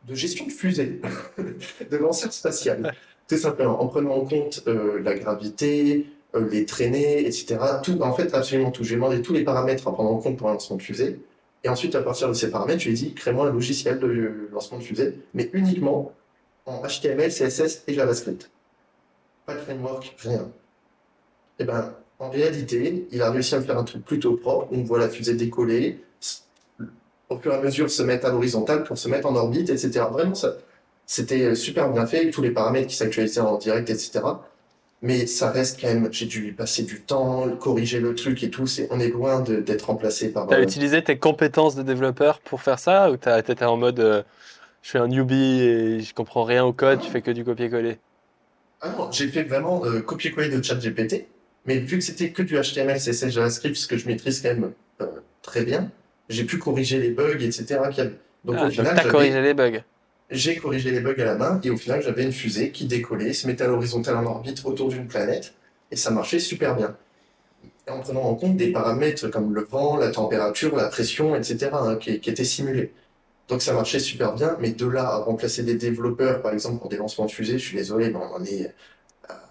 [0.07, 1.01] de gestion de fusée,
[1.91, 2.95] de lanceur spatial,
[3.27, 7.57] tout simplement, en prenant en compte euh, la gravité, euh, les traînées, etc.
[7.83, 8.85] Tout, en fait, absolument tout.
[8.85, 11.19] J'ai demandé tous les paramètres à prendre en compte pour un lancement de fusée.
[11.65, 14.51] Et ensuite, à partir de ces paramètres, je lui ai dit, crée-moi un logiciel de
[14.53, 16.13] lancement de fusée, mais uniquement
[16.67, 18.51] en HTML, CSS et JavaScript.
[19.47, 20.51] Pas de framework, rien.
[21.59, 24.69] Et ben, en réalité, il a réussi à me faire un truc plutôt propre.
[24.73, 26.01] On voit la fusée décoller,
[27.29, 30.07] au fur et à mesure se mettre à l'horizontale pour se mettre en orbite, etc.
[30.11, 30.55] Vraiment, ça,
[31.07, 34.43] c'était super bien fait, tous les paramètres qui s'actualisaient en direct, etc.
[35.01, 38.67] Mais ça reste quand même, j'ai dû passer du temps, corriger le truc et tout.
[38.67, 40.49] C'est, on est loin de- d'être remplacé par.
[40.49, 43.77] Tu as euh, utilisé tes compétences de développeur pour faire ça ou tu étais en
[43.77, 44.23] mode euh,
[44.83, 47.99] je suis un newbie et je comprends rien au code, tu fais que du copier-coller?
[48.81, 51.27] Ah non, j'ai fait vraiment euh, copier-coller de ChatGPT,
[51.69, 54.73] mais vu que c'était que du HTML, CSS, JavaScript, ce que je maîtrise quand même
[55.03, 55.07] euh,
[55.43, 55.91] très bien,
[56.31, 57.81] j'ai pu corriger les bugs, etc.
[58.43, 59.83] Donc Ah, au final, t'as corrigé les bugs.
[60.31, 63.35] j'ai corrigé les bugs à la main, et au final, j'avais une fusée qui décollait,
[63.35, 65.53] se mettait à l'horizontale en orbite autour d'une planète,
[65.91, 66.97] et ça marchait super bien.
[67.87, 71.97] En prenant en compte des paramètres comme le vent, la température, la pression, etc., hein,
[71.97, 72.93] qui, qui étaient simulés.
[73.49, 76.89] Donc ça marchait super bien, mais de là à remplacer des développeurs, par exemple, pour
[76.89, 78.75] des lancements de fusée, je suis désolé, mais on en est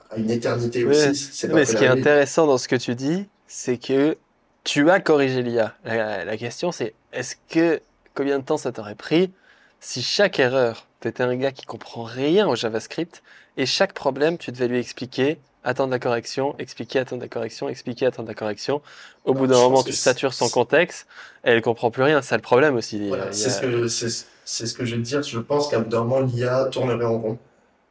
[0.09, 1.15] à- une éternité aussi.
[1.15, 4.17] C'est Mais ce qui est intéressant dans ce que tu dis, c'est que
[4.63, 5.73] tu as corrigé l'IA.
[5.85, 7.79] La, la question, c'est est-ce que
[8.13, 9.31] combien de temps ça t'aurait pris
[9.79, 13.21] si chaque erreur, tu étais un gars qui comprend rien au JavaScript
[13.57, 18.07] et chaque problème, tu devais lui expliquer, attendre la correction, expliquer, attendre la correction, expliquer,
[18.07, 18.81] attendre la correction.
[19.25, 21.05] Au Non, bout d'un je moment, tu satures son c'est- contexte
[21.45, 22.21] et elle comprend plus rien.
[22.23, 23.07] C'est le problème aussi.
[23.07, 25.21] Voilà, a- c'est ce que c'est c'est ce que je veux dire.
[25.23, 27.37] Je pense qu'à bout d'un moment, l'IA tournerait en rond.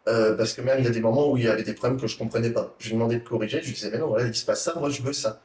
[0.09, 2.01] Euh, parce que même il y a des moments où il y avait des problèmes
[2.01, 2.75] que je comprenais pas.
[2.79, 4.75] Je lui demandais de corriger, je lui disais, mais non, voilà, il se passe ça,
[4.79, 5.41] moi je veux ça.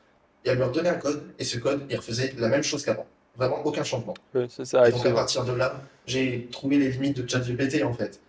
[0.45, 3.07] Et elle me redonnait un code, et ce code, il refaisait la même chose qu'avant.
[3.37, 4.13] Vraiment aucun changement.
[4.49, 7.83] Ça, ça Et arrive donc à partir de là, j'ai trouvé les limites de ChatGPT
[7.83, 8.19] en fait.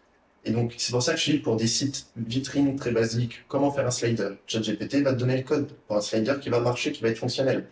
[0.44, 3.70] Et donc c'est pour ça que je dis pour des sites vitrines très basiques, comment
[3.70, 4.30] faire un slider?
[4.46, 7.18] ChatGPT va te donner le code pour un slider qui va marcher, qui va être
[7.18, 7.66] fonctionnel.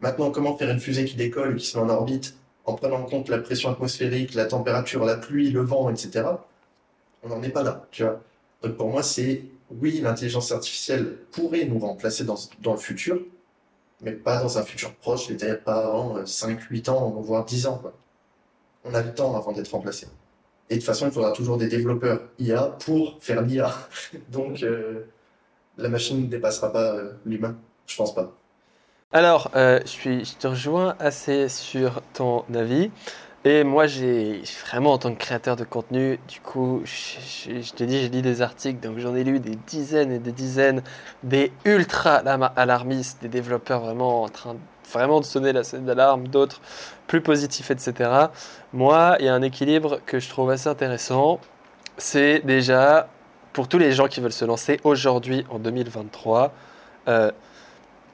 [0.00, 3.04] Maintenant, comment faire une fusée qui décolle, qui se met en orbite, en prenant en
[3.04, 6.24] compte la pression atmosphérique, la température, la pluie, le vent, etc.
[7.24, 8.20] On n'en est pas là, tu vois.
[8.62, 13.20] Donc pour moi, c'est oui, l'intelligence artificielle pourrait nous remplacer dans, dans le futur,
[14.02, 17.82] mais pas dans un futur proche, c'est-à-dire pas avant 5, 8 ans, voire 10 ans.
[18.84, 20.06] On a le temps avant d'être remplacé.
[20.70, 23.72] Et de toute façon, il faudra toujours des développeurs IA pour faire l'IA.
[24.28, 25.04] Donc euh,
[25.76, 27.56] la machine ne dépassera pas euh, l'humain,
[27.86, 28.32] je pense pas.
[29.12, 32.90] Alors, euh, je, suis, je te rejoins assez sur ton avis.
[33.46, 38.00] Et moi, j'ai vraiment, en tant que créateur de contenu, du coup, je, te dis,
[38.00, 40.82] j'ai lu des articles, donc j'en ai lu des dizaines et des dizaines,
[41.22, 44.56] des ultra alarmistes, des développeurs vraiment en train
[44.92, 46.60] vraiment de sonner la sonnette d'alarme, d'autres
[47.06, 48.10] plus positifs, etc.
[48.72, 51.40] Moi, il y a un équilibre que je trouve assez intéressant.
[51.98, 53.08] C'est déjà,
[53.52, 56.52] pour tous les gens qui veulent se lancer aujourd'hui, en 2023,
[57.08, 57.30] euh,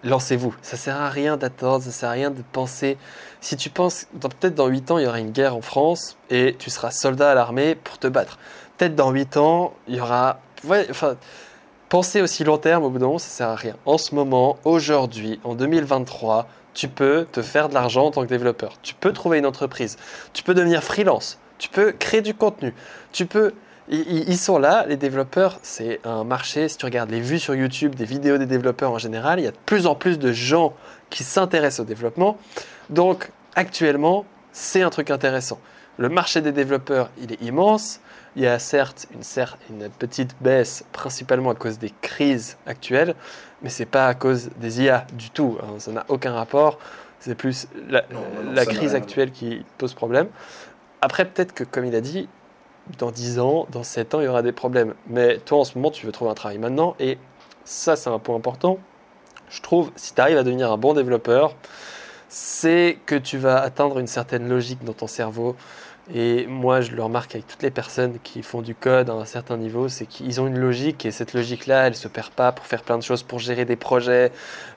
[0.05, 0.55] lancez-vous.
[0.63, 2.97] Ça sert à rien d'attendre, ça sert à rien de penser.
[3.41, 6.57] Si tu penses, peut-être dans 8 ans, il y aura une guerre en France et
[6.59, 8.39] tu seras soldat à l'armée pour te battre.
[8.79, 10.41] Peut-être dans 8 ans, il y aura.
[10.65, 11.17] Ouais, enfin,
[11.89, 13.77] penser aussi long terme, au bout d'un moment, ça sert à rien.
[13.85, 18.29] En ce moment, aujourd'hui, en 2023, tu peux te faire de l'argent en tant que
[18.29, 18.75] développeur.
[18.83, 19.97] Tu peux trouver une entreprise.
[20.33, 21.39] Tu peux devenir freelance.
[21.59, 22.75] Tu peux créer du contenu.
[23.13, 23.53] Tu peux.
[23.93, 26.69] Ils, sont là, les développeurs, c'est un marché.
[26.69, 29.49] Si tu regardes les vues sur YouTube des vidéos des développeurs en général, il y
[29.49, 30.75] a de plus en plus de gens
[31.11, 32.39] qui s'intéressent au développement.
[32.89, 35.59] Donc, actuellement, c'est un truc intéressant.
[35.99, 38.01] Le marché des développeurs, il est immense.
[38.37, 39.09] Il y a certes
[39.69, 43.17] une, petite baisse, principalement à cause des crises actuelles,
[43.61, 45.59] mais c'est pas à cause des IA du tout.
[45.63, 45.81] hein.
[45.81, 46.79] Ça n'a aucun rapport.
[47.19, 50.29] C'est plus la, Non, non, la ça n'a crise actuelle qui pose problème.
[51.03, 52.29] Après, peut-être que, comme il a dit,
[52.99, 54.95] dans 10 ans, dans 7 ans, il y aura des problèmes.
[55.09, 56.95] Mais toi, en ce moment, tu veux trouver un travail maintenant.
[56.99, 57.19] Et
[57.65, 58.79] ça c'est un point important,
[59.51, 61.55] je trouve, si tu arrives à devenir un bon développeur,
[62.29, 65.57] c'est que tu vas atteindre une certaine logique dans ton cerveau.
[66.13, 69.25] Et moi, je le remarque avec toutes les personnes qui font du code à un
[69.25, 72.51] certain niveau, c'est qu'ils ont une logique et cette logique-là, elle ne se perd pas
[72.51, 74.33] pour faire plein de choses, pour gérer des projets,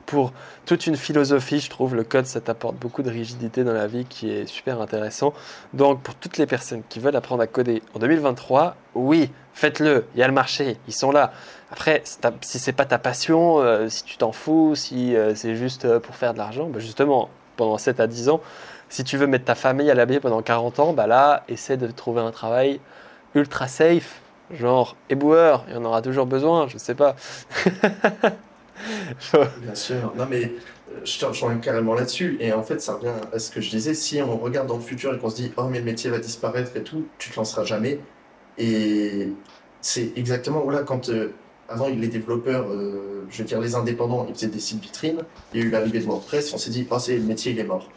[0.06, 0.32] pour
[0.66, 1.60] toute une philosophie.
[1.60, 4.80] Je trouve le code, ça t'apporte beaucoup de rigidité dans la vie qui est super
[4.80, 5.34] intéressant.
[5.74, 10.06] Donc, pour toutes les personnes qui veulent apprendre à coder en 2023, oui, faites-le.
[10.14, 11.34] Il y a le marché, ils sont là.
[11.72, 12.04] Après,
[12.42, 16.00] si c'est pas ta passion, euh, si tu t'en fous, si euh, c'est juste euh,
[16.00, 18.42] pour faire de l'argent, bah, justement, pendant 7 à 10 ans,
[18.94, 21.88] si tu veux mettre ta famille à l'abri pendant 40 ans, bah là, essaie de
[21.88, 22.80] trouver un travail
[23.34, 24.22] ultra safe,
[24.52, 27.16] genre éboueur, il y en aura toujours besoin, je sais pas.
[29.34, 30.52] Bien sûr, non mais
[31.04, 32.38] je te rejoins carrément là-dessus.
[32.40, 33.96] Et en fait, ça revient à ce que je disais.
[33.96, 36.20] Si on regarde dans le futur et qu'on se dit, oh, mais le métier va
[36.20, 38.00] disparaître et tout, tu te lanceras jamais.
[38.60, 39.30] Et
[39.82, 41.10] c'est exactement, voilà, quand
[41.68, 45.24] avant, les développeurs, euh, je veux dire les indépendants, ils faisaient des sites vitrines.
[45.52, 47.60] Il y a eu l'arrivée de WordPress, on s'est dit, oh, c'est le métier, il
[47.60, 47.90] est mort.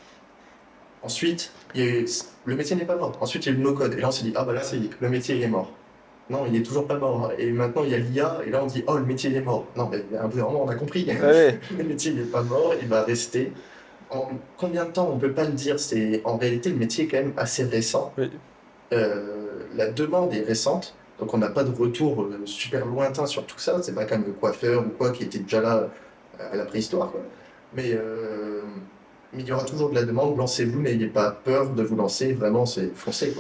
[1.03, 2.09] Ensuite, il y a eu,
[2.45, 3.17] le métier n'est pas mort.
[3.21, 3.95] Ensuite, il y a eu le no-code.
[3.95, 5.73] Et là, on s'est dit, ah bah là, c'est le métier, il est mort.
[6.29, 7.33] Non, il est toujours pas mort.
[7.39, 9.43] Et maintenant, il y a l'IA, et là, on dit, oh, le métier, il est
[9.43, 9.67] mort.
[9.77, 11.05] Non, mais un peu, on a compris.
[11.79, 13.53] le métier, il n'est pas mort, il va rester.
[14.11, 15.79] En combien de temps On ne peut pas le dire.
[15.81, 18.13] C'est En réalité, le métier est quand même assez récent.
[18.93, 20.95] Euh, la demande est récente.
[21.19, 23.83] Donc on n'a pas de retour euh, super lointain sur tout ça.
[23.83, 25.89] C'est pas comme le coiffeur ou quoi qui était déjà là
[26.41, 27.13] euh, à la préhistoire.
[27.75, 28.63] Mais, euh,
[29.37, 30.37] mais, il y aura toujours de la demande.
[30.37, 32.33] Lancez-vous, n'ayez pas peur de vous lancer.
[32.33, 33.35] Vraiment, c'est foncez.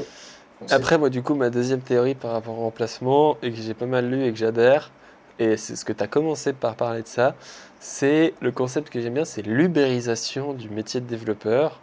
[0.70, 3.86] Après, moi, du coup, ma deuxième théorie par rapport au remplacement, et que j'ai pas
[3.86, 4.90] mal lu et que j'adhère,
[5.38, 7.34] et c'est ce que tu as commencé par parler de ça,
[7.78, 11.80] c'est le concept que j'aime bien, c'est l'ubérisation du métier de développeur.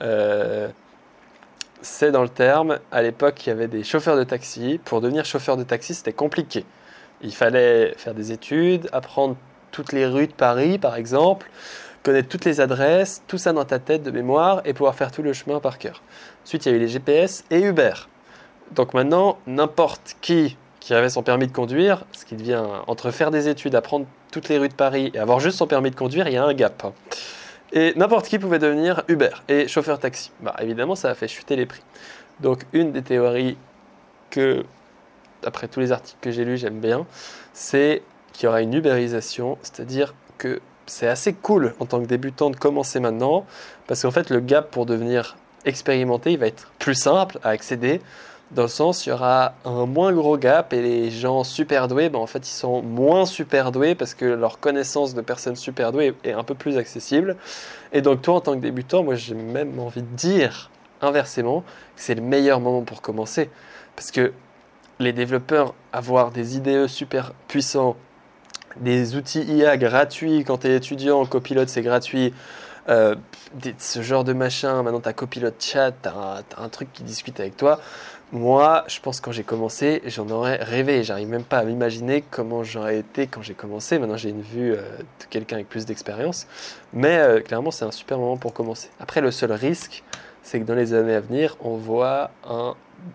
[0.00, 0.68] Euh,
[1.82, 2.78] c'est dans le terme.
[2.90, 4.80] À l'époque, il y avait des chauffeurs de taxi.
[4.84, 6.64] Pour devenir chauffeur de taxi, c'était compliqué.
[7.20, 9.36] Il fallait faire des études, apprendre
[9.70, 11.50] toutes les rues de Paris, par exemple,
[12.04, 15.22] connaître toutes les adresses, tout ça dans ta tête de mémoire et pouvoir faire tout
[15.22, 16.02] le chemin par cœur.
[16.44, 17.94] Ensuite, il y a eu les GPS et Uber.
[18.72, 23.30] Donc maintenant, n'importe qui qui avait son permis de conduire, ce qui devient entre faire
[23.30, 26.28] des études, apprendre toutes les rues de Paris et avoir juste son permis de conduire,
[26.28, 26.92] il y a un gap.
[27.72, 30.30] Et n'importe qui pouvait devenir Uber et chauffeur taxi.
[30.40, 31.80] Bah, évidemment, ça a fait chuter les prix.
[32.40, 33.56] Donc, une des théories
[34.28, 34.66] que,
[35.42, 37.06] d'après tous les articles que j'ai lus, j'aime bien,
[37.54, 38.02] c'est
[38.34, 42.56] qu'il y aura une ubérisation, c'est-à-dire que c'est assez cool en tant que débutant de
[42.56, 43.46] commencer maintenant,
[43.86, 48.00] parce qu'en fait, le gap pour devenir expérimenté, il va être plus simple à accéder
[48.50, 52.08] dans le sens il y aura un moins gros gap et les gens super doués,
[52.08, 55.92] ben en fait ils sont moins super doués parce que leur connaissance de personnes super
[55.92, 57.36] douées est un peu plus accessible.
[57.92, 60.70] Et donc toi en tant que débutant, moi j'ai même envie de dire
[61.00, 61.62] inversement
[61.96, 63.50] que c'est le meilleur moment pour commencer
[63.96, 64.32] parce que
[65.00, 67.96] les développeurs avoir des IDE super puissants,
[68.76, 72.32] des outils IA gratuits quand tu es étudiant, copilote c'est gratuit.
[72.88, 73.14] Euh,
[73.78, 77.40] ce genre de machin, maintenant tu as copilote chat, tu as, un truc qui discute
[77.40, 77.80] avec toi.
[78.32, 81.04] Moi, je pense quand j'ai commencé, j'en aurais rêvé.
[81.04, 83.98] J'arrive même pas à m'imaginer comment j'aurais été quand j'ai commencé.
[83.98, 84.82] Maintenant, j'ai une vue euh,
[85.20, 86.46] de quelqu'un avec plus d'expérience.
[86.92, 88.90] Mais euh, clairement, c'est un super moment pour commencer.
[88.98, 90.02] Après, le seul risque,
[90.42, 92.30] c'est que dans les années à venir, on voit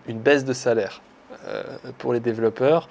[0.08, 1.00] une baisse de salaire
[1.98, 2.88] pour les développeurs,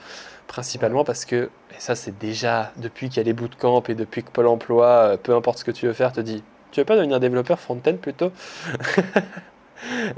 [0.50, 4.24] principalement parce que, et ça c'est déjà depuis qu'il y a les bootcamps et depuis
[4.24, 6.95] que Pôle emploi, peu importe ce que tu veux faire, te dit, tu veux pas
[6.95, 8.32] devenir développeur front-end plutôt?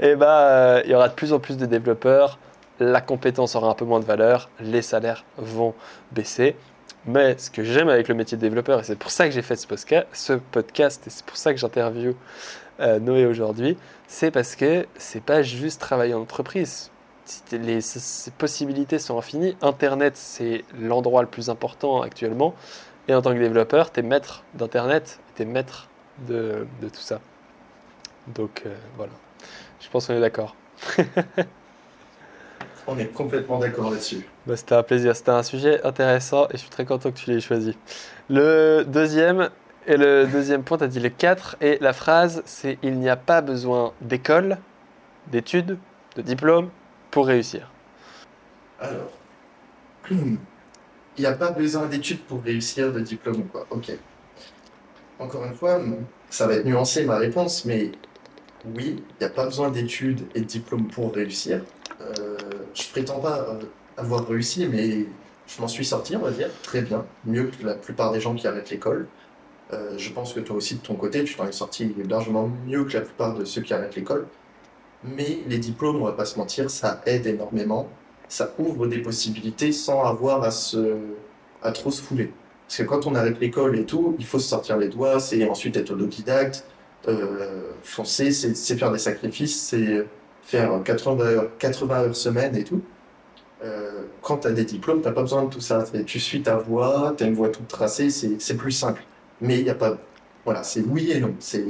[0.00, 2.38] eh bah, ben, il y aura de plus en plus de développeurs,
[2.80, 5.74] la compétence aura un peu moins de valeur, les salaires vont
[6.12, 6.56] baisser.
[7.04, 9.42] Mais ce que j'aime avec le métier de développeur, et c'est pour ça que j'ai
[9.42, 12.14] fait ce podcast, et c'est pour ça que j'interviewe
[12.80, 13.76] euh, Noé aujourd'hui,
[14.06, 16.91] c'est parce que c'est pas juste travailler en entreprise.
[17.52, 17.80] Les,
[18.38, 19.56] possibilités sont infinies.
[19.62, 22.54] Internet, c'est l'endroit le plus important actuellement.
[23.08, 25.88] Et en tant que développeur, tu es maître d'Internet, tu es maître
[26.26, 27.20] de, tout ça.
[28.28, 29.12] Donc euh, voilà.
[29.80, 30.54] Je pense qu'on est d'accord.
[32.88, 34.26] On est complètement d'accord là-dessus.
[34.44, 35.14] Bah, c'était un plaisir.
[35.14, 37.76] C'était un sujet intéressant et je suis très content que tu l'aies choisi.
[38.28, 39.50] Le deuxième,
[39.86, 43.08] et le deuxième point, tu as dit le 4, et la phrase, c'est Il n'y
[43.08, 44.58] a pas besoin d'école,
[45.28, 45.78] d'études,
[46.16, 46.70] de diplôme
[47.12, 47.70] pour réussir.
[48.80, 49.12] Alors,
[50.10, 50.38] il
[51.20, 53.66] n'y a pas besoin d'études pour réussir, de diplôme ou quoi.
[53.70, 53.92] Ok.
[55.20, 55.80] Encore une fois,
[56.30, 57.92] ça va être nuancé ma réponse, mais
[58.64, 61.62] oui, il n'y a pas besoin d'études et de diplômes pour réussir.
[62.00, 62.36] Euh,
[62.74, 63.60] je prétends pas euh,
[63.96, 65.06] avoir réussi, mais
[65.46, 68.34] je m'en suis sorti, on va dire, très bien, mieux que la plupart des gens
[68.34, 69.06] qui arrêtent l'école.
[69.72, 72.84] Euh, je pense que toi aussi, de ton côté, tu t'en es sorti largement mieux
[72.84, 74.26] que la plupart de ceux qui arrêtent l'école.
[75.04, 77.88] Mais les diplômes, on va pas se mentir, ça aide énormément.
[78.28, 80.96] Ça ouvre des possibilités sans avoir à, se,
[81.62, 82.32] à trop se fouler.
[82.66, 85.46] Parce que quand on arrête l'école et tout, il faut se sortir les doigts, c'est
[85.48, 86.64] ensuite être autodidacte,
[87.08, 90.06] euh, foncer, c'est faire des sacrifices, c'est
[90.42, 92.80] faire 80 heures, 80 heures semaine et tout.
[93.64, 95.84] Euh, quand tu as des diplômes, tu pas besoin de tout ça.
[96.06, 99.02] Tu suis ta voie, tu as une voie toute tracée, c'est plus simple.
[99.40, 99.98] Mais il n'y a pas.
[100.44, 101.34] Voilà, c'est oui et non.
[101.38, 101.64] C'est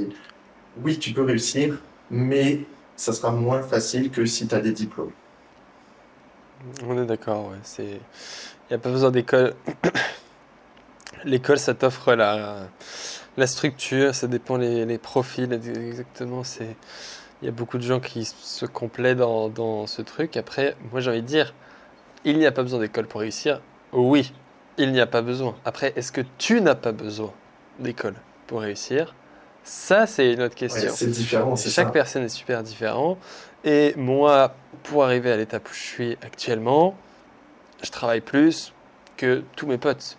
[0.83, 1.79] oui, tu peux réussir,
[2.09, 2.61] mais
[2.95, 5.11] ça sera moins facile que si tu as des diplômes.
[6.85, 7.57] On est d'accord, ouais.
[7.79, 7.99] Il
[8.69, 9.53] n'y a pas besoin d'école.
[11.25, 12.67] L'école, ça t'offre la,
[13.37, 16.43] la structure, ça dépend les, les profils exactement.
[16.43, 16.75] C'est
[17.41, 20.37] il y a beaucoup de gens qui se complaient dans, dans ce truc.
[20.37, 21.53] Après, moi j'ai envie de dire,
[22.23, 23.61] il n'y a pas besoin d'école pour réussir.
[23.91, 24.31] Oui,
[24.77, 25.55] il n'y a pas besoin.
[25.65, 27.33] Après, est-ce que tu n'as pas besoin
[27.79, 28.15] d'école
[28.47, 29.13] pour réussir?
[29.63, 30.91] Ça, c'est une autre question.
[30.93, 31.55] c'est différent.
[31.55, 33.17] Chaque personne est super différent.
[33.63, 34.53] Et moi,
[34.83, 36.95] pour arriver à l'étape où je suis actuellement,
[37.81, 38.73] je travaille plus
[39.15, 40.17] que tous mes potes.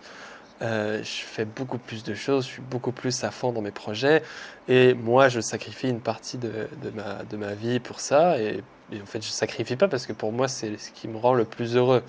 [0.62, 3.70] Euh, je fais beaucoup plus de choses, je suis beaucoup plus à fond dans mes
[3.70, 4.22] projets.
[4.68, 8.38] Et moi, je sacrifie une partie de, de, ma, de ma, vie pour ça.
[8.38, 8.62] Et,
[8.92, 11.34] en fait, je ne sacrifie pas parce que pour moi, c'est ce qui me rend
[11.34, 12.02] le plus heureux.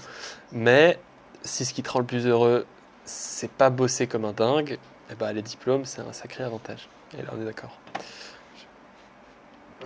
[0.52, 0.99] Mais
[1.44, 2.66] si ce qui te rend le plus heureux,
[3.03, 4.78] c'est pas bosser comme un dingue,
[5.12, 6.88] eh ben, les diplômes, c'est un sacré avantage.
[7.14, 7.77] Et là, on est d'accord.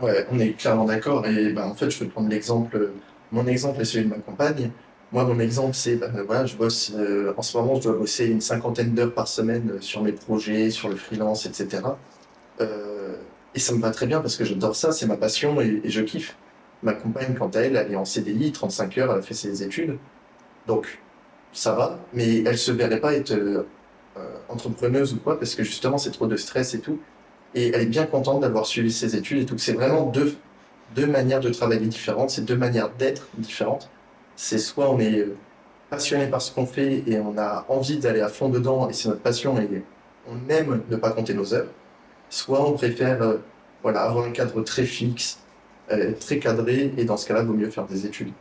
[0.01, 1.25] Ouais, on est clairement d'accord.
[1.27, 2.91] Et ben, en fait, je vais prendre l'exemple.
[3.31, 4.71] Mon exemple est celui de ma compagne.
[5.11, 8.27] Moi, mon exemple, c'est, ben, voilà, je bosse, euh, en ce moment, je dois bosser
[8.27, 11.83] une cinquantaine d'heures par semaine euh, sur mes projets, sur le freelance, etc.
[12.61, 13.15] Euh,
[13.55, 16.01] et ça me va très bien parce que j'adore ça, c'est ma passion et, je
[16.01, 16.37] kiffe.
[16.83, 19.63] Ma compagne, quant à elle, elle est en CDI, 35 heures, elle a fait ses
[19.63, 19.97] études.
[20.67, 20.99] Donc,
[21.53, 23.65] ça va, mais elle se verrait pas être
[24.49, 26.99] entrepreneuse ou quoi parce que justement, c'est trop de stress et tout.
[27.55, 29.57] Et elle est bien contente d'avoir suivi ses études et tout.
[29.57, 30.35] C'est vraiment deux,
[30.95, 33.89] deux manières de travailler différentes, c'est deux manières d'être différentes
[34.39, 35.27] c'est soit on est
[35.89, 39.09] passionné par ce qu'on fait et on a envie d'aller à fond dedans et c'est
[39.09, 39.83] notre passion et
[40.29, 41.67] on aime ne pas compter nos heures,
[42.29, 43.37] soit on préfère euh,
[43.83, 45.39] voilà, avoir un cadre très fixe,
[45.91, 48.31] euh, très cadré et dans ce cas-là, vaut mieux faire des études.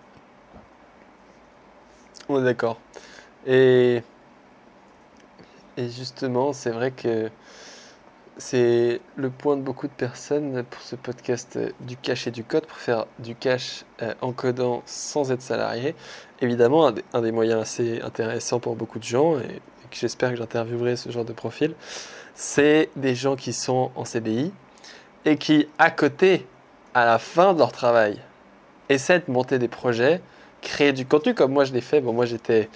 [2.29, 2.79] On est d'accord.
[3.45, 4.03] Et,
[5.79, 7.31] et justement, c'est vrai que
[8.37, 12.43] c'est le point de beaucoup de personnes pour ce podcast euh, du cash et du
[12.43, 15.95] code, pour faire du cash euh, en codant sans être salarié.
[16.41, 19.61] Évidemment, un des, moyens assez intéressants pour beaucoup de gens, et,
[19.91, 21.75] que j'espère que j'interviewerai ce genre de profil,
[22.35, 24.53] c'est des gens qui sont en CDI
[25.25, 26.47] et qui, à côté,
[26.93, 28.21] à la fin de leur travail,
[28.89, 30.21] essaient de monter des projets,
[30.61, 32.01] créer du contenu comme moi je l'ai fait.
[32.01, 32.69] Bon, moi j'étais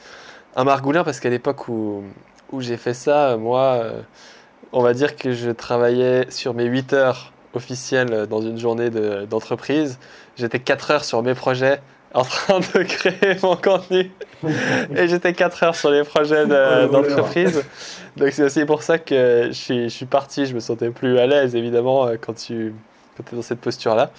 [0.56, 2.04] un margoulin parce qu'à l'époque où,
[2.52, 3.80] où j'ai fait ça, moi...
[3.82, 4.00] Euh,
[4.72, 8.90] on va dire que je travaillais sur mes 8 heures officielles dans une journée
[9.28, 9.98] d'entreprise.
[10.36, 11.80] j'étais 4 heures sur mes projets
[12.14, 14.10] en train de créer mon contenu.
[14.96, 17.62] Et j'étais 4 heures sur les projets d'entreprise.
[18.16, 20.44] Donc c'est aussi pour ça que je suis, parti.
[20.46, 22.74] Je me sentais plus à l'aise, évidemment, euh, quand tu
[23.18, 24.10] es dans cette posture-là.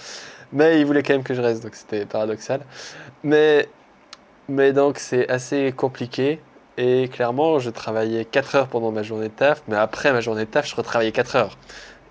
[0.52, 2.62] Mais il voulait quand même que je reste, donc c'était paradoxal.
[3.24, 3.68] Mais,
[4.48, 6.40] mais donc c'est assez compliqué.
[6.78, 10.46] Et clairement, je travaillais 4 heures pendant ma journée de taf, mais après ma journée
[10.46, 11.58] de taf, je retravaillais 4 heures.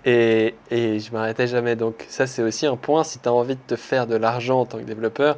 [0.05, 1.75] Et, et je m'arrêtais jamais.
[1.75, 3.03] Donc ça, c'est aussi un point.
[3.03, 5.37] Si tu as envie de te faire de l'argent en tant que développeur,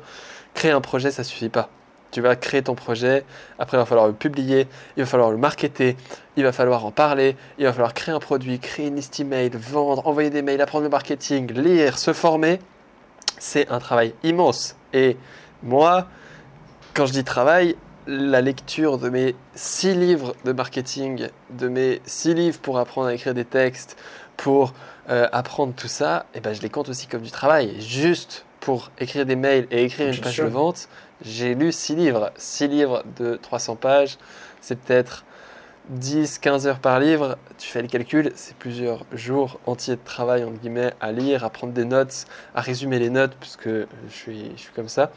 [0.53, 1.69] créer un projet, ça suffit pas.
[2.11, 3.25] Tu vas créer ton projet,
[3.59, 5.97] après il va falloir le publier, il va falloir le marketer,
[6.37, 9.51] il va falloir en parler, il va falloir créer un produit, créer une liste email,
[9.53, 12.59] vendre, envoyer des mails, apprendre le marketing, lire, se former.
[13.37, 14.77] C'est un travail immense.
[14.93, 15.17] Et
[15.61, 16.07] moi,
[16.93, 17.75] quand je dis travail,
[18.07, 23.13] la lecture de mes six livres de marketing, de mes six livres pour apprendre à
[23.13, 23.97] écrire des textes,
[24.37, 24.73] pour
[25.09, 27.79] euh, apprendre tout ça, et eh ben je les compte aussi comme du travail.
[27.79, 30.89] Juste pour écrire des mails et écrire une page de vente,
[31.23, 32.31] j'ai lu six livres.
[32.35, 34.17] Six livres de 300 pages,
[34.61, 35.23] c'est peut-être
[35.89, 40.43] 10, 15 heures par livre, tu fais le calcul, c'est plusieurs jours entiers de travail,
[40.43, 42.25] entre guillemets, à lire, à prendre des notes,
[42.55, 45.11] à résumer les notes, puisque je suis, je suis comme ça.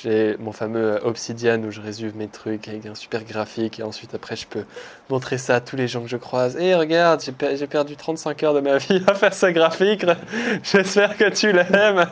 [0.00, 4.14] J'ai mon fameux Obsidian où je résume mes trucs avec un super graphique, et ensuite
[4.14, 4.64] après je peux
[5.10, 6.56] montrer ça à tous les gens que je croise.
[6.56, 10.06] Et regarde, j'ai perdu 35 heures de ma vie à faire ce graphique,
[10.62, 12.06] j'espère que tu l'aimes.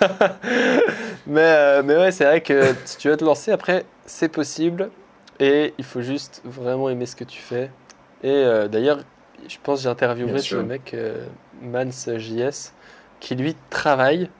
[1.26, 4.90] mais, euh, mais ouais, c'est vrai que si tu veux te lancer, après, c'est possible.
[5.42, 7.68] Et il faut juste vraiment aimer ce que tu fais.
[8.22, 9.00] Et euh, d'ailleurs,
[9.48, 11.26] je pense que j'ai interviewé ce mec, euh,
[11.60, 12.72] Mans.js,
[13.18, 14.30] qui lui travaille,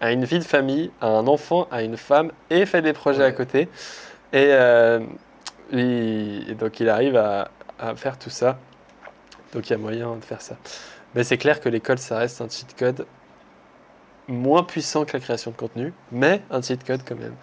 [0.00, 3.24] a une vie de famille, a un enfant, a une femme et fait des projets
[3.24, 3.68] à côté.
[4.32, 5.00] Et, euh,
[6.58, 8.58] donc il arrive à, à, faire tout ça.
[9.52, 10.56] Donc il y a moyen de faire ça.
[11.14, 13.06] Mais c'est clair que l'école, ça reste un cheat code
[14.26, 17.34] moins puissant que la création de contenu, mais un cheat code quand même.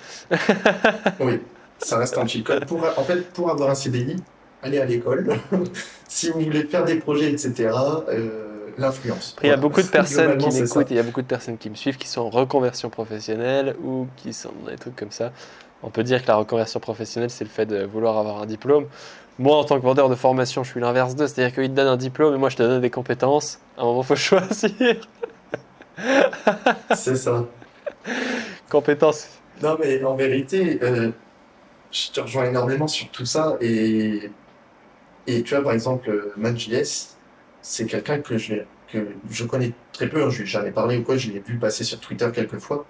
[1.19, 1.39] oui
[1.83, 2.65] ça reste un cheat code.
[2.65, 4.15] Pour, en fait, pour avoir un CDI,
[4.61, 5.27] allez à l'école.
[6.07, 7.69] si vous voulez faire des projets, etc.,
[8.09, 9.35] euh, l'influence.
[9.43, 11.69] Il y a beaucoup de personnes qui m'écoutent, il y a beaucoup de personnes qui
[11.69, 15.31] me suivent qui sont en reconversion professionnelle ou qui sont dans des trucs comme ça.
[15.83, 18.85] On peut dire que la reconversion professionnelle, c'est le fait de vouloir avoir un diplôme.
[19.37, 21.87] Moi, en tant que vendeur de formation, je suis l'inverse d'eux, c'est-à-dire qu'ils te donnent
[21.87, 23.59] un diplôme et moi, je te donne des compétences.
[23.77, 24.95] À un moment, il faut choisir.
[26.95, 27.45] C'est ça.
[28.69, 29.27] compétences.
[29.61, 31.11] Non, mais en vérité, euh,
[31.93, 33.57] je te rejoins énormément sur tout ça.
[33.61, 34.31] Et,
[35.27, 37.15] et tu vois, par exemple, euh, Matt.js,
[37.61, 38.55] c'est quelqu'un que je,
[38.91, 40.23] que je connais très peu.
[40.23, 41.17] Hein, je lui ai jamais parlé ou quoi.
[41.17, 42.85] Je l'ai vu passer sur Twitter quelques fois.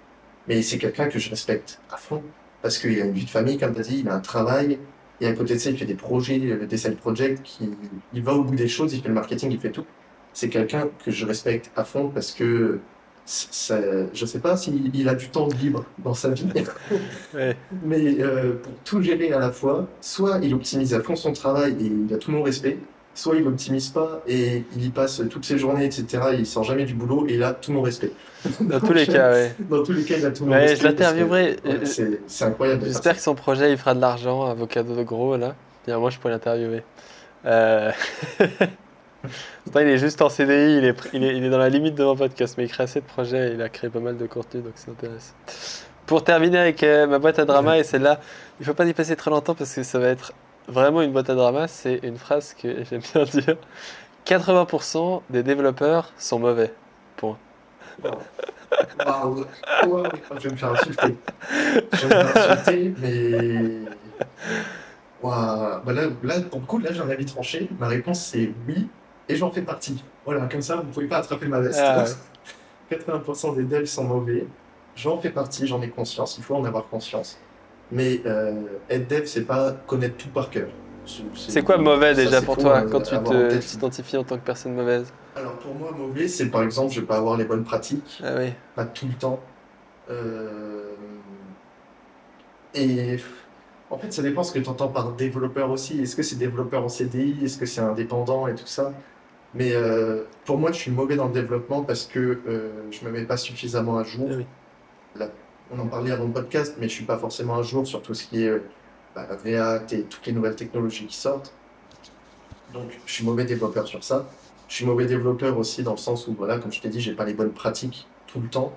[0.48, 2.22] Mais c'est quelqu'un que je respecte à fond.
[2.62, 4.78] Parce qu'il a une vie de famille, comme tu as dit, il a un travail.
[5.20, 7.42] Et à côté de ça, il fait des projets, euh, des side projects.
[7.42, 7.70] Qui,
[8.14, 9.86] il va au bout des choses, il fait le marketing, il fait tout.
[10.32, 12.80] C'est quelqu'un que je respecte à fond parce que
[13.26, 13.78] ça,
[14.12, 16.46] je sais pas s'il il a du temps libre dans sa vie.
[17.34, 17.56] Ouais.
[17.82, 21.74] Mais euh, pour tout gérer à la fois, soit il optimise à fond son travail
[21.80, 22.78] et il a tout mon respect,
[23.14, 26.22] soit il optimise pas et il y passe toutes ses journées, etc.
[26.32, 28.12] Et il sort jamais du boulot et il a tout mon respect.
[28.60, 29.54] Dans tous les cas, ouais.
[29.70, 30.76] Dans tous les cas, il a tout mon Ouais, respect.
[30.80, 31.56] je l'interviewerai.
[31.64, 31.80] ouais,
[32.26, 32.84] c'est incroyable.
[32.84, 35.54] J'espère que son projet, il fera de l'argent, avocat de gros, là.
[35.86, 36.82] Bien, moi, je pourrais l'interviewer.
[37.46, 37.90] Euh...
[39.64, 40.78] Pourtant, il est juste en CDI,
[41.12, 43.62] il est, dans la limite de mon podcast, mais il crée assez de projets, il
[43.62, 45.34] a créé pas mal de contenu, donc ça m'intéresse.
[46.06, 48.20] Pour terminer avec euh, ma boîte à drama, et celle-là,
[48.60, 50.32] il faut pas y passer très longtemps parce que ça va être
[50.68, 53.56] vraiment une boîte à drama, c'est une phrase que j'aime bien dire.
[54.26, 56.72] 80% des développeurs sont mauvais.
[59.06, 59.44] Waouh.
[60.38, 61.16] Je vais me faire insulter.
[61.92, 63.92] Je vais me faire insulter, mais.
[65.22, 65.80] Waouh.
[65.84, 67.68] Bah là, là, pour le coup, là, j'ai un avis tranché.
[67.78, 68.88] Ma réponse, c'est oui,
[69.28, 70.02] et j'en fais partie.
[70.24, 71.80] Voilà, comme ça, vous pouvez pas attraper ma veste.
[71.82, 72.04] Ah
[72.90, 74.46] 80% des devs sont mauvais.
[74.96, 76.38] J'en fais partie, j'en ai conscience.
[76.38, 77.38] Il faut en avoir conscience.
[77.90, 78.52] Mais euh,
[78.88, 80.68] être dev, c'est pas connaître tout par cœur.
[81.34, 83.14] C'est quoi mauvais ça, déjà pour toi euh, quand tu
[83.60, 85.12] t'identifies en tant que personne mauvaise?
[85.36, 88.20] Alors pour moi, mauvais, c'est par exemple, je vais pas avoir les bonnes pratiques.
[88.24, 88.52] Ah oui.
[88.74, 89.40] pas tout le temps.
[90.10, 90.94] Euh,
[92.74, 93.18] Et
[93.90, 96.00] en fait, ça dépend ce que tu entends par développeur aussi.
[96.00, 97.44] Est-ce que c'est développeur en CDI?
[97.44, 98.92] Est-ce que c'est indépendant et tout ça?
[99.54, 103.10] Mais euh, pour moi, je suis mauvais dans le développement parce que euh, je me
[103.10, 104.28] mets pas suffisamment à jour.
[104.30, 104.46] Ah oui.
[105.16, 105.28] Là,
[105.70, 108.14] on en parlait avant le podcast, mais je suis pas forcément à jour sur tout
[108.14, 108.62] ce qui est euh,
[109.14, 111.52] bah, React et toutes les nouvelles technologies qui sortent.
[112.72, 114.28] Donc, je suis mauvais développeur sur ça.
[114.68, 117.14] Je suis mauvais développeur aussi dans le sens où, voilà, comme je t'ai dit, j'ai
[117.14, 118.72] pas les bonnes pratiques tout le temps.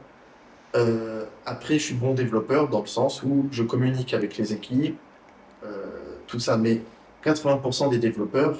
[0.75, 4.97] Euh, après, je suis bon développeur dans le sens où je communique avec les équipes,
[5.63, 6.57] euh, tout ça.
[6.57, 6.81] Mais
[7.23, 8.59] 80% des développeurs,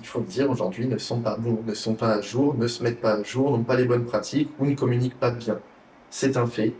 [0.00, 2.66] il faut le dire aujourd'hui, ne sont pas bons, ne sont pas à jour, ne
[2.68, 5.60] se mettent pas à jour, n'ont pas les bonnes pratiques ou ne communiquent pas bien.
[6.10, 6.74] C'est un fait.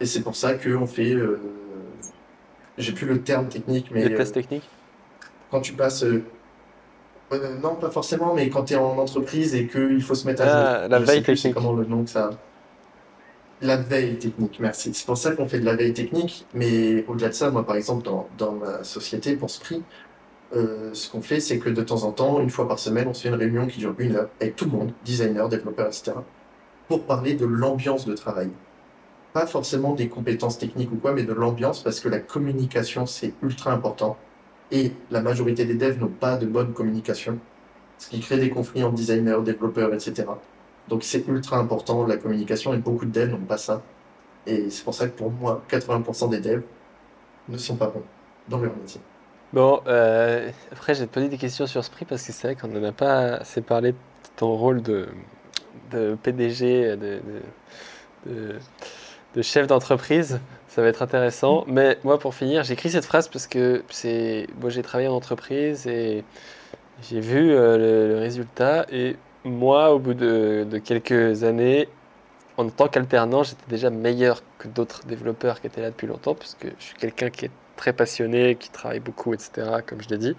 [0.00, 1.38] Et c'est pour ça qu'on fait, euh,
[2.78, 4.68] j'ai plus le terme technique, mais Les euh, tests techniques?
[5.50, 6.24] quand tu passes, euh,
[7.32, 10.42] euh, non pas forcément, mais quand tu es en entreprise et qu'il faut se mettre
[10.42, 10.66] à jour.
[10.66, 11.54] Ah, la Je veille sais plus c'est technique.
[11.54, 12.30] comment le nom que ça.
[13.62, 14.94] La veille technique, merci.
[14.94, 17.76] C'est pour ça qu'on fait de la veille technique, mais au-delà de ça, moi par
[17.76, 19.82] exemple dans, dans ma société pour Spree,
[20.54, 23.14] euh, ce qu'on fait c'est que de temps en temps, une fois par semaine, on
[23.14, 26.12] se fait une réunion qui dure une heure avec tout le monde, designers, développeurs, etc.,
[26.88, 28.50] pour parler de l'ambiance de travail.
[29.32, 33.32] Pas forcément des compétences techniques ou quoi, mais de l'ambiance parce que la communication c'est
[33.42, 34.16] ultra important
[34.72, 37.38] et la majorité des devs n'ont pas de bonne communication,
[37.98, 40.24] ce qui crée des conflits entre designers, développeurs, etc.
[40.88, 43.82] Donc c'est ultra important la communication et beaucoup de devs n'ont pas ça.
[44.46, 46.62] Et c'est pour ça que pour moi, 80% des devs
[47.48, 48.02] ne sont pas bons
[48.48, 49.00] dans leur métier.
[49.52, 52.84] Bon, euh, après, te poser des questions sur Spree parce que c'est vrai qu'on n'en
[52.84, 53.96] a pas assez parlé de
[54.36, 55.08] ton rôle de,
[55.90, 57.20] de PDG, de,
[58.26, 60.40] de, chef d'entreprise.
[60.68, 61.64] Ça va être intéressant.
[61.66, 65.86] Mais moi, pour finir, j'ai écrit cette phrase parce que c'est, j'ai travaillé en entreprise
[65.88, 66.24] et
[67.02, 68.86] j'ai vu euh, le, le résultat.
[68.92, 71.88] Et moi, au bout de, de quelques années,
[72.56, 76.54] en tant qu'alternant, j'étais déjà meilleur que d'autres développeurs qui étaient là depuis longtemps parce
[76.54, 77.50] que je suis quelqu'un qui est
[77.80, 79.50] très passionné, qui travaille beaucoup, etc.,
[79.86, 80.36] comme je l'ai dit.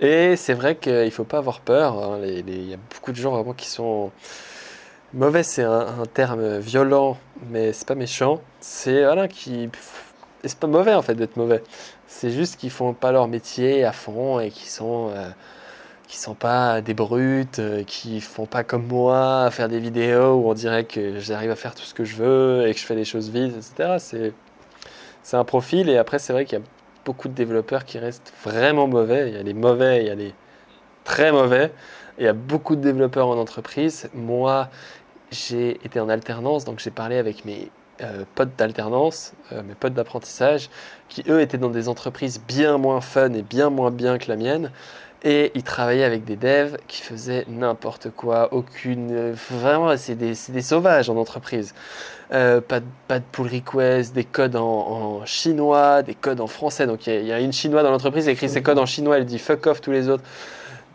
[0.00, 2.02] Et c'est vrai qu'il ne faut pas avoir peur.
[2.02, 2.18] hein.
[2.24, 4.10] Il y a beaucoup de gens vraiment qui sont
[5.12, 7.16] mauvais, c'est un, terme violent,
[7.48, 8.40] mais c'est pas méchant.
[8.60, 9.70] C'est voilà qui
[10.44, 11.62] et c'est pas mauvais en fait d'être mauvais.
[12.08, 15.30] C'est juste qu'ils font pas leur métier à fond et qui sont euh,
[16.08, 20.50] qui sont pas des brutes, euh, qui font pas comme moi faire des vidéos où
[20.50, 22.96] on dirait que j'arrive à faire tout ce que je veux et que je fais
[22.96, 24.32] les choses vite, etc.
[25.24, 26.64] c'est un profil et après c'est vrai qu'il y a
[27.04, 29.28] beaucoup de développeurs qui restent vraiment mauvais.
[29.28, 30.34] Il y a les mauvais, il y a les
[31.04, 31.72] très mauvais.
[32.18, 34.08] Il y a beaucoup de développeurs en entreprise.
[34.14, 34.68] Moi,
[35.30, 37.70] j'ai été en alternance, donc j'ai parlé avec mes
[38.02, 40.70] euh, potes d'alternance, euh, mes potes d'apprentissage,
[41.08, 44.36] qui eux étaient dans des entreprises bien moins fun et bien moins bien que la
[44.36, 44.70] mienne.
[45.22, 49.32] Et il travaillait avec des devs qui faisaient n'importe quoi, aucune.
[49.50, 51.74] Vraiment, c'est des sauvages en entreprise.
[52.34, 56.84] Euh, pas, de, pas pull request, des codes en, chinois, des codes en français.
[56.86, 59.24] Donc il y, a- une chinois dans l'entreprise, elle écrit ses codes en chinois, elle
[59.24, 60.24] dit fuck off tous les autres.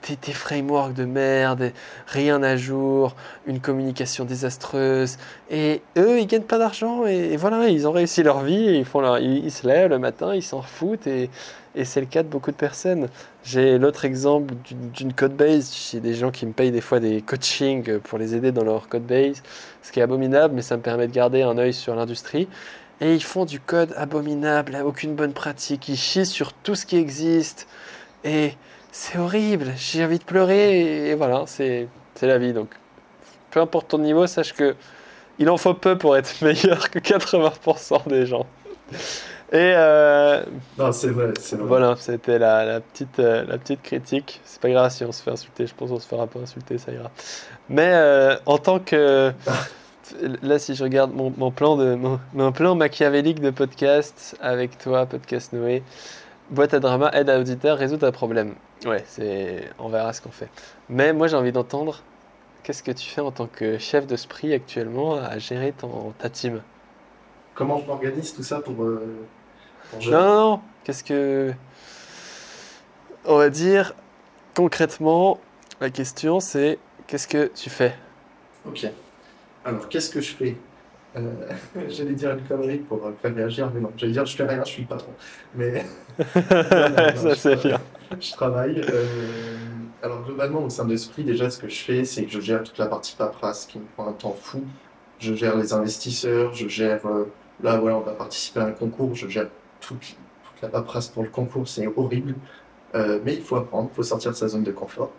[0.07, 1.71] Des, des frameworks de merde,
[2.07, 3.15] rien à jour,
[3.47, 5.17] une communication désastreuse.
[5.49, 9.01] Et eux, ils gagnent pas d'argent et, voilà, ils ont réussi leur vie, ils, font
[9.01, 11.29] leur, ils se lèvent le matin, ils s'en foutent et,
[11.75, 13.09] et c'est le cas de beaucoup de personnes.
[13.43, 14.53] J'ai l'autre exemple
[14.93, 15.73] d'une code base.
[15.91, 18.87] J'ai des gens qui me payent des fois des coachings pour les aider dans leur
[18.89, 19.43] code base,
[19.81, 22.47] ce qui est abominable, mais ça me permet de garder un œil sur l'industrie.
[23.01, 26.97] Et ils font du code abominable, aucune bonne pratique, ils chient sur tout ce qui
[26.97, 27.67] existe.
[28.25, 28.53] Et
[28.91, 31.87] c'est horrible, j'ai envie de pleurer, et voilà, c'est
[32.21, 32.51] la vie.
[32.51, 32.69] Donc,
[33.51, 34.75] peu importe ton niveau, sache que
[35.37, 38.45] il en faut peu pour être meilleur que 80% des gens.
[39.51, 40.43] Et euh,
[40.77, 41.65] Non, c'est vrai, c'est vrai.
[41.67, 44.41] voilà, c'était la, la petite, euh, la petite critique.
[44.45, 46.77] C'est pas grave si on se fait insulter, je pense qu'on se fera pas insulter,
[46.77, 47.09] ça ira.
[47.67, 49.33] Mais euh, en tant que.
[50.41, 54.79] Là, si je regarde mon, mon plan, de, mon, mon plan machiavélique de podcast avec
[54.79, 55.83] toi, Podcast Noé,
[56.49, 58.55] boîte à drama, aide à auditeur, résout un problème.
[58.87, 60.49] Ouais, c'est, on verra ce qu'on fait.
[60.89, 62.01] Mais moi, j'ai envie d'entendre
[62.63, 66.27] qu'est-ce que tu fais en tant que chef de spree actuellement à gérer ton, ta
[66.31, 66.63] team?
[67.53, 68.73] Comment je m'organise tout ça pour,
[69.93, 70.61] Non, non, non.
[70.83, 71.53] Qu'est-ce que.
[73.25, 73.93] On va dire
[74.55, 75.39] concrètement,
[75.81, 77.95] la question c'est qu'est-ce que tu fais?
[78.63, 78.85] Ok.
[79.63, 80.57] Alors, qu'est-ce que je fais?
[81.17, 81.49] Euh,
[81.89, 83.91] J'allais dire une connerie pour euh, faire réagir, mais non.
[83.97, 85.15] J'allais dire je fais rien, je suis le patron.
[85.53, 85.85] Mais
[87.15, 87.79] Ça, c'est je- bien.
[88.19, 88.79] je travaille.
[88.81, 92.63] euh, alors, globalement, au sein d'Esprit, déjà, ce que je fais, c'est que je gère
[92.63, 94.73] toute la partie paperasse qui me prend un temps fou.
[95.19, 97.05] Je gère les investisseurs, je gère.
[97.07, 97.25] euh,
[97.59, 99.49] là, ouais, on va participer à un concours, je gère
[99.79, 100.15] toute,
[100.61, 102.35] la paperasse pour le concours, c'est horrible.
[102.95, 105.11] Euh, mais il faut apprendre, il faut sortir de sa zone de confort.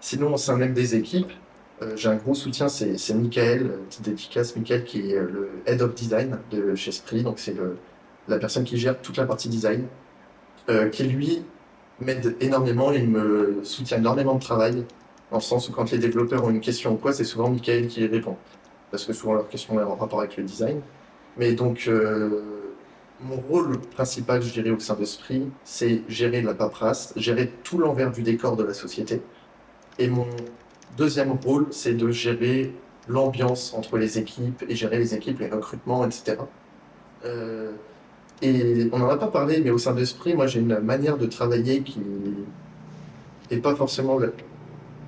[0.00, 1.32] Sinon, au sein même des équipes,
[1.82, 5.80] euh, j'ai un gros soutien, c'est Michael, euh, petite dédicace, Michael qui est le Head
[5.80, 7.54] of Design de chez Spree, donc c'est
[8.26, 9.86] la personne qui gère toute la partie design,
[10.68, 11.44] euh, qui lui
[12.00, 14.84] m'aide énormément, il me soutient énormément de travail,
[15.30, 17.86] dans le sens où quand les développeurs ont une question ou quoi, c'est souvent Michael
[17.86, 18.36] qui y répond,
[18.90, 20.80] parce que souvent leurs questions ont en rapport avec le design.
[21.36, 21.88] Mais donc,
[23.20, 27.78] mon rôle principal, je dirais, au sein de Spree, c'est gérer la paperasse, gérer tout
[27.78, 29.20] l'envers du décor de la société.
[29.98, 30.26] Et mon
[30.96, 32.72] deuxième rôle, c'est de gérer
[33.08, 36.36] l'ambiance entre les équipes et gérer les équipes, les recrutements, etc.
[37.24, 37.72] Euh,
[38.42, 41.26] et on n'en a pas parlé, mais au sein d'Esprit, moi j'ai une manière de
[41.26, 42.00] travailler qui
[43.50, 44.28] n'est pas forcément la-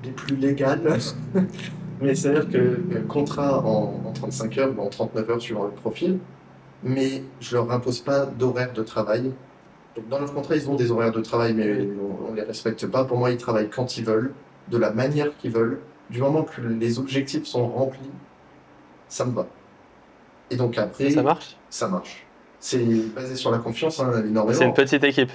[0.03, 0.99] les plus légales.
[2.01, 5.71] mais c'est-à-dire que euh, contrat en, en 35 heures ou en 39 heures suivant le
[5.71, 6.19] profil,
[6.83, 9.33] mais je leur impose pas d'horaire de travail.
[9.97, 11.89] Donc dans leur contrat, ils ont des horaires de travail, mais
[12.27, 13.05] on ne les respecte pas.
[13.05, 14.33] Pour moi, ils travaillent quand ils veulent,
[14.69, 15.81] de la manière qu'ils veulent.
[16.11, 18.11] Du moment que les objectifs sont remplis,
[19.09, 19.47] ça me va.
[20.51, 21.57] Et donc après, Ça marche?
[21.69, 22.27] ça marche.
[22.59, 22.85] C'est
[23.15, 24.59] basé sur la confiance, hein, énormément.
[24.59, 25.31] C'est une petite équipe.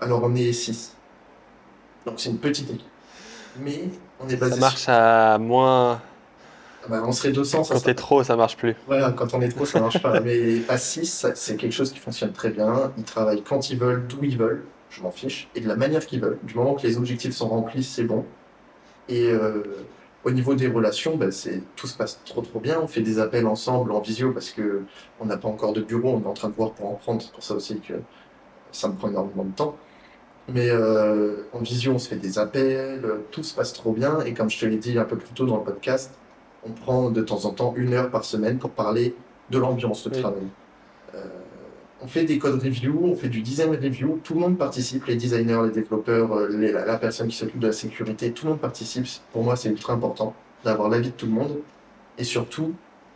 [0.00, 0.96] Alors on est 6.
[2.06, 2.86] Donc c'est une petite équipe.
[3.60, 3.82] Mais
[4.20, 4.92] on est Ça basé marche sur...
[4.92, 6.00] à moins.
[6.82, 8.74] Ah bah, on serait 200, ça Quand t'es trop, ça marche plus.
[8.86, 10.20] Voilà, quand on est trop, ça marche pas.
[10.24, 12.92] Mais à 6, c'est quelque chose qui fonctionne très bien.
[12.96, 14.64] Ils travaillent quand ils veulent, d'où ils veulent.
[14.88, 15.48] Je m'en fiche.
[15.54, 16.38] Et de la manière qu'ils veulent.
[16.42, 18.24] Du moment que les objectifs sont remplis, c'est bon.
[19.08, 19.62] Et euh,
[20.24, 22.80] au niveau des relations, bah, c'est, tout se passe trop trop bien.
[22.82, 24.82] On fait des appels ensemble en visio parce que
[25.20, 26.14] on n'a pas encore de bureau.
[26.16, 27.20] On est en train de voir pour en prendre.
[27.20, 27.94] C'est pour ça aussi que
[28.72, 29.76] ça me prend énormément de temps.
[30.48, 33.04] Mais euh, en visio, on se fait des appels.
[33.30, 34.20] Tout se passe trop bien.
[34.22, 36.14] Et comme je te l'ai dit un peu plus tôt dans le podcast,
[36.66, 39.14] on prend de temps en temps une heure par semaine pour parler
[39.50, 40.20] de l'ambiance de Oui.
[40.20, 40.42] travail.
[41.14, 41.18] Euh,
[42.02, 45.16] on fait des code review, on fait du design review, tout le monde participe, les
[45.16, 48.52] designers, les développeurs, euh, les- la, la personne qui s'occupe de la sécurité, tout le
[48.52, 49.06] monde participe.
[49.32, 50.34] Pour moi, c'est ultra important
[50.64, 51.58] d'avoir l'avis de tout le monde.
[52.18, 52.72] Et surtout,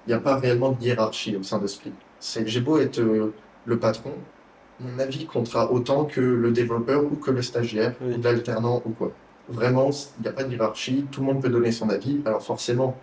[0.07, 1.93] il n'y a pas réellement de hiérarchie au sein de Split.
[2.21, 3.33] C'est- J'ai beau être euh,
[3.65, 4.11] le patron,
[4.81, 8.15] mon avis comptera autant que le développeur ou que le stagiaire Oui.
[8.19, 9.12] ou l'alternant ou quoi.
[9.49, 12.21] Vraiment, il n'y a pas de hiérarchie, tout le monde peut donner son avis.
[12.27, 12.97] Alors forcément,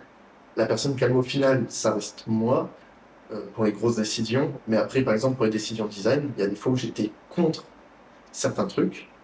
[0.56, 2.78] la personne calme au final, ça reste moi
[3.32, 4.60] euh, pour les grosses décisions.
[4.66, 7.16] Mais après, par exemple, pour les décisions design, il y a des fois où j'étais
[7.28, 7.72] contre
[8.32, 9.14] certains trucs.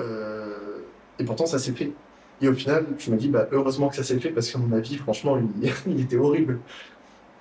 [0.00, 0.80] Euh,
[1.18, 1.98] et pourtant, ça s'est fait.
[2.40, 4.72] Et au final, je me dis, bah, heureusement que ça s'est fait parce que mon
[4.76, 6.64] avis, franchement, il, il était horrible.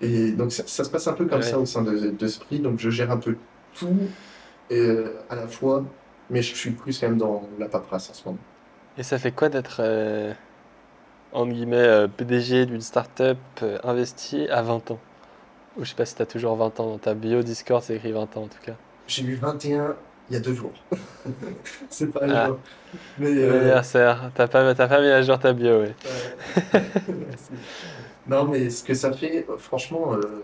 [0.02, 1.44] Et donc, ça, ça se passe un peu comme Ouais.
[1.44, 2.58] ça au sein de, de.
[2.60, 3.38] Donc, je gère un peu
[3.74, 4.16] tout
[4.72, 5.86] euh, à la fois,
[6.30, 8.48] mais je suis plus quand même dans la paperasse en ce moment.
[8.98, 9.82] Et ça fait quoi d'être,
[11.36, 15.00] entre guillemets, euh, PDG d'une start-up euh, investie à 20 ans
[15.78, 18.12] Ou je sais pas si t'as toujours 20 ans dans ta bio Discord, c'est écrit
[18.12, 18.76] 20 ans en tout cas.
[19.08, 19.96] J'ai eu 21
[20.30, 20.74] il y a deux jours.
[21.90, 22.48] c'est pas Ah.
[22.48, 22.60] jour.
[23.20, 24.32] Mais, euh, Anniversaire.
[24.34, 25.90] T'as pas, t'as pas mis à jour ta bio, oui.
[26.74, 26.82] Ouais.
[28.28, 30.44] Non, mais ce que ça fait, euh, franchement, euh,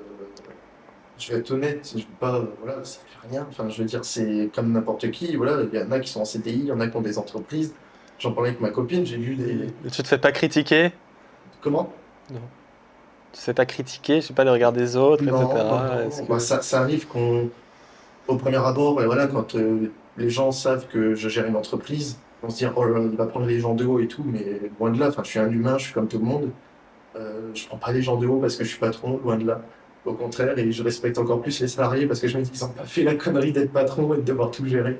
[1.18, 3.48] je vais être honnête, je vais pas, voilà, ça fait rien.
[3.50, 5.36] Enfin, je veux dire, c'est comme n'importe qui.
[5.36, 7.02] Voilà, il y en a qui sont en CDI, il y en a qui ont
[7.02, 7.74] des entreprises.
[8.22, 9.68] J'en parlais avec ma copine, j'ai vu des.
[9.92, 10.92] Tu te fais pas critiquer
[11.62, 11.92] Comment?
[12.30, 12.36] Tu
[13.34, 15.64] te fais pas critiquer, je sais pas, le regard des autres, Non, etc.
[15.64, 16.10] non, non.
[16.10, 17.50] Que- Bah, ça, ça arrive qu'on,
[18.28, 22.20] au premier abord, et voilà, quand euh, les gens savent que je gère une entreprise,
[22.44, 24.92] on se dit, oh il va prendre les gens de haut et tout, mais loin
[24.92, 26.50] de là, enfin, je suis un humain, je suis comme tout le monde.
[27.16, 29.46] Euh, je prends pas les gens de haut parce que je suis patron, loin de
[29.48, 29.62] là.
[30.06, 32.62] Au contraire, et je respecte encore plus les salariés parce que je me dis qu'ils
[32.66, 35.00] n'ont pas fait la connerie d'être patron et de devoir tout gérer.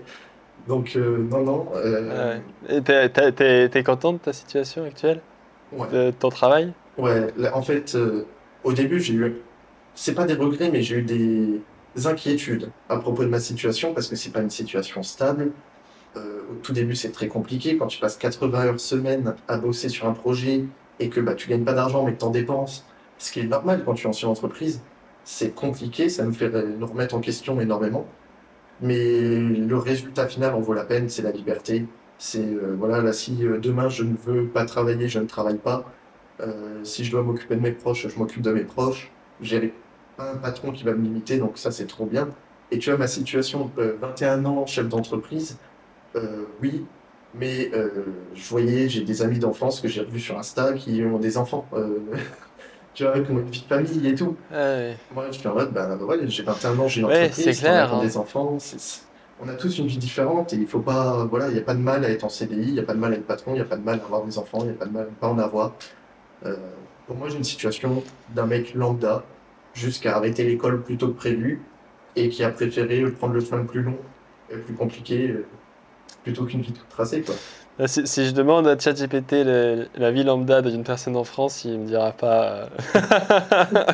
[0.68, 1.68] Donc, euh, non, non.
[1.76, 2.40] euh,
[2.70, 2.78] Ouais.
[2.78, 5.22] Et t'es, content de ta situation actuelle?
[5.72, 5.88] Ouais.
[5.92, 6.74] De ton travail?
[6.98, 8.26] Ouais, là, en fait, euh,
[8.64, 9.36] au début, j'ai eu,
[9.96, 11.62] c'est pas des regrets, mais j'ai eu des
[12.06, 15.52] inquiétudes à propos de ma situation parce que c'est pas une situation stable.
[16.18, 19.90] Euh, au tout début, c'est très compliqué quand tu passes 80 heures semaine à bosser
[19.90, 20.66] sur un projet
[21.00, 22.86] et que bah, tu gagnes pas d'argent mais que tu en dépenses,
[23.18, 24.82] ce qui est normal quand tu es en entreprise.
[25.24, 28.06] C'est compliqué, ça me fait nous remettre en question énormément.
[28.82, 31.86] Mais le résultat final en vaut la peine, c'est la liberté.
[32.18, 35.58] C'est, euh, voilà, là, si euh, demain je ne veux pas travailler, je ne travaille
[35.58, 35.86] pas.
[36.42, 39.12] Euh, si je dois m'occuper de mes proches, je m'occupe de mes proches.
[39.42, 39.74] J'ai
[40.20, 42.30] un patron qui va me limiter, donc ça c'est trop bien.
[42.72, 45.58] Et tu vois, ma situation, euh, 21 ans, chef d'entreprise,
[46.16, 46.86] euh, oui,
[47.36, 47.90] mais euh,
[48.34, 51.66] je voyais, j'ai des amis d'enfance que j'ai revus sur Insta qui ont des enfants,
[51.74, 52.00] euh,
[52.94, 54.36] tu vois, ont une vie de famille et tout.
[54.52, 54.96] Ouais.
[55.14, 57.94] Moi, je suis en mode, bah ouais, j'ai 21 ans, j'ai une Ouais, entreprise, clair,
[57.94, 58.02] ont hein.
[58.04, 59.02] des enfants, c'est- c'est-
[59.44, 61.74] on a tous une vie différente et il faut pas, voilà, il n'y a pas
[61.74, 63.52] de mal à être en CDI, il n'y a pas de mal à être patron,
[63.52, 64.92] il n'y a pas de mal à avoir des enfants, il n'y a pas de
[64.94, 65.74] mal à pas en avoir.
[66.46, 66.56] Euh,
[67.08, 68.04] pour moi, j'ai une situation
[68.36, 69.24] d'un mec lambda
[69.74, 71.62] jusqu'à arrêter l'école plus tôt que prévu
[72.16, 73.98] et qui a préféré prendre le chemin le plus long
[74.52, 75.46] et le plus compliqué euh,
[76.24, 77.34] plutôt qu'une vie toute tracée, quoi.
[77.82, 79.44] Là, Si, si je demande à ChatGPT
[79.96, 82.44] la vie lambda d'une personne en France, il me dira pas.
[82.44, 82.66] euh,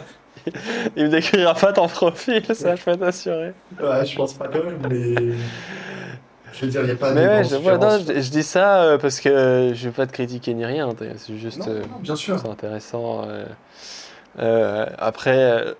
[0.98, 3.54] il me décrira pas ton profil, ça, je peux t'assurer.
[3.82, 5.16] Ouais, je pense pas quand même, mais
[6.52, 8.30] je veux dire, il n'y a pas de Mais ouais, je, vois, non, je, je
[8.30, 11.60] dis ça euh, parce que euh, je veux pas te critiquer ni rien, c'est juste.
[11.66, 12.38] Non, euh, non, bien sûr.
[12.40, 13.24] C'est intéressant.
[13.30, 13.46] euh.
[14.40, 15.74] Euh, après, euh,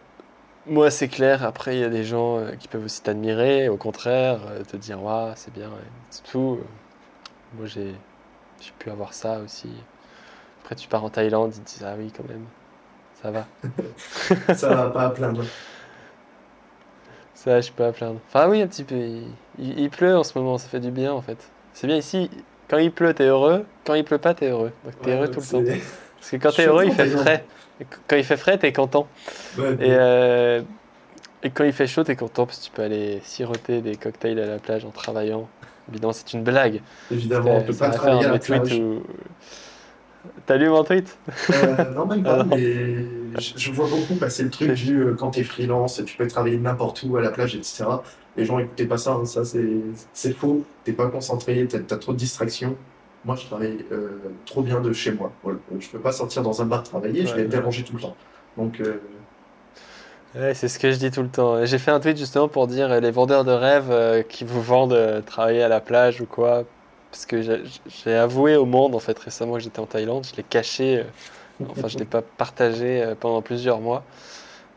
[0.66, 1.44] moi, c'est clair.
[1.44, 4.78] Après, il y a des gens euh, qui peuvent aussi t'admirer, au contraire, euh, te
[4.78, 6.60] dire, waouh, c'est bien, et c'est tout.
[7.56, 7.94] Moi, j'ai
[8.60, 9.70] j'ai pu avoir ça aussi.
[10.62, 12.44] Après, tu pars en Thaïlande, ils te disent, ah oui, quand même,
[13.22, 13.46] ça va.
[14.56, 15.44] Ça va pas à plaindre.
[17.36, 18.20] Ça, je peux pas plaindre.
[18.28, 18.96] Enfin, oui, un petit peu.
[18.96, 19.24] Il,
[19.60, 21.38] il- il pleut en ce moment, ça fait du bien, en fait.
[21.74, 22.30] C'est bien ici.
[22.68, 23.66] Quand il pleut, t'es heureux.
[23.86, 24.72] Quand il pleut pas, t'es heureux.
[24.84, 25.64] Donc, t'es Ouais, heureux tout le temps.
[26.20, 27.46] Parce que quand t'es heureux, il fait frais.
[28.08, 29.08] Quand il fait frais, t'es content.
[29.58, 30.62] Ouais, Et, euh,
[31.44, 34.40] et quand il fait chaud, t'es content parce que tu peux aller siroter des cocktails
[34.40, 35.48] à la plage en travaillant.
[35.90, 36.82] Évidemment, c'est une blague.
[37.12, 39.04] évidemment, on peut pas travailler à un la où-
[40.46, 41.18] T'as lu mon tweet?
[41.52, 42.46] Euh, non, même pas, Alors.
[42.58, 43.06] mais
[43.38, 47.04] je, vois beaucoup passer le truc du euh, quand t'es freelance, tu peux travailler n'importe
[47.04, 47.86] où à la plage, etc.
[48.36, 50.64] Les gens écoutez pas ça, hein, ça c'est faux.
[50.84, 52.76] T'es pas concentré, t'as t'as trop de distractions.
[53.26, 55.32] Moi, je travaille euh, trop bien de chez moi.
[55.44, 55.60] Voilà.
[55.80, 58.16] Je peux pas sortir dans un bar travailler, je vais être dérangé tout le temps.
[58.58, 59.02] Donc, euh,
[60.36, 61.66] Ouais, c'est ce que je dis tout le temps.
[61.66, 64.62] J'ai fait un tweet justement pour dire euh, les vendeurs de rêves euh, qui vous
[64.62, 66.64] vendent euh, travailler à la plage ou quoi.
[67.10, 70.28] Parce que j'ai avoué au monde en fait récemment que j'étais en Thaïlande.
[70.30, 71.06] Je l'ai caché,
[71.70, 74.04] enfin je l'ai pas partagé pendant plusieurs mois.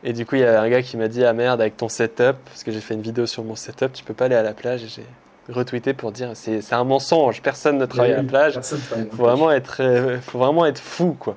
[0.05, 1.89] Et du coup, il y a un gars qui m'a dit Ah merde, avec ton
[1.89, 4.45] setup, parce que j'ai fait une vidéo sur mon setup, tu peux pas aller à
[4.45, 4.85] la plage.
[4.85, 5.05] Et j'ai
[5.53, 8.55] retweeté pour dire C'est un mensonge, personne ne travaille à la plage.
[8.55, 9.83] la Faut vraiment être,
[10.23, 11.37] faut vraiment être fou, quoi.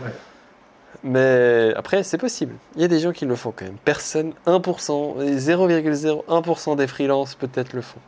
[0.00, 0.10] Ouais.
[1.02, 2.54] Mais après, c'est possible.
[2.76, 3.76] Il y a des gens qui le font quand même.
[3.84, 8.00] Personne, 1%, et 0,01% des freelances peut-être le font.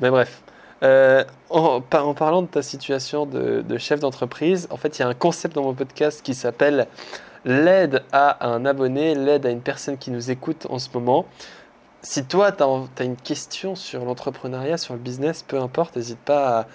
[0.00, 0.42] Mais bref.
[0.82, 5.02] Euh, en, par- en parlant de ta situation de, de chef d'entreprise, en fait, il
[5.02, 6.86] y a un concept dans mon podcast qui s'appelle
[7.44, 11.26] l'aide à un abonné, l'aide à une personne qui nous écoute en ce moment.
[12.02, 16.60] Si toi, tu as, une question sur l'entrepreneuriat, sur le business, peu importe, n'hésite pas
[16.60, 16.66] à,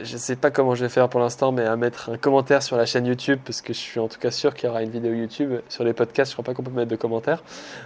[0.00, 2.76] je sais pas comment je vais faire pour l'instant, mais à mettre un commentaire sur
[2.76, 4.90] la chaîne YouTube, parce que je suis en tout cas sûr qu'il y aura une
[4.90, 5.60] vidéo YouTube.
[5.68, 7.42] Sur les podcasts, je crois pas qu'on peut mettre de commentaires.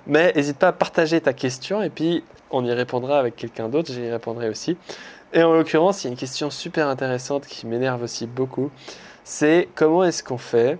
[0.07, 3.93] Mais n'hésite pas à partager ta question, et puis on y répondra avec quelqu'un d'autre,
[3.93, 4.77] j'y répondrai aussi.
[5.33, 8.71] Et en l'occurrence, il y a une question super intéressante qui m'énerve aussi beaucoup.
[9.25, 10.79] C'est comment est-ce qu'on fait?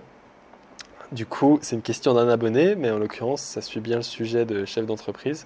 [1.11, 4.45] Du coup, c'est une question d'un abonné, mais en l'occurrence, ça suit bien le sujet
[4.45, 5.45] de chef d'entreprise.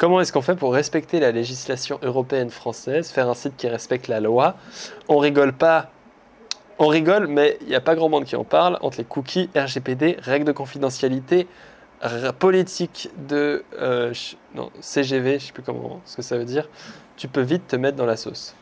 [0.00, 4.08] Comment est-ce qu'on fait pour respecter la législation européenne française, faire un site qui respecte
[4.08, 4.56] la loi?
[5.08, 5.90] On rigole pas.
[6.78, 9.50] On rigole, mais il n'y a pas grand monde qui en parle entre les cookies,
[9.54, 11.46] RGPD, règles de confidentialité,
[12.38, 14.14] politique de euh,
[14.54, 16.70] non, CGV, je sais plus comment ce que ça veut dire,
[17.18, 18.54] tu peux vite te mettre dans la sauce.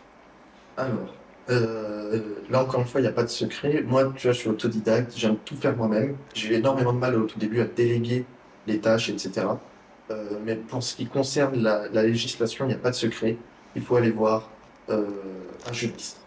[0.77, 1.15] Alors,
[1.51, 2.21] euh,
[2.51, 3.85] là encore une fois, il n'y a pas de secret.
[3.87, 6.17] Moi, tu vois, je suis autodidacte, j'aime tout faire moi-même.
[6.35, 8.25] J'ai eu énormément de mal au tout début à déléguer
[8.67, 9.47] les tâches, etc.
[10.11, 13.37] Euh, mais pour ce qui concerne la, la législation, il n'y a pas de secret.
[13.77, 14.51] Il faut aller voir
[14.89, 15.05] euh,
[15.69, 16.21] un juriste.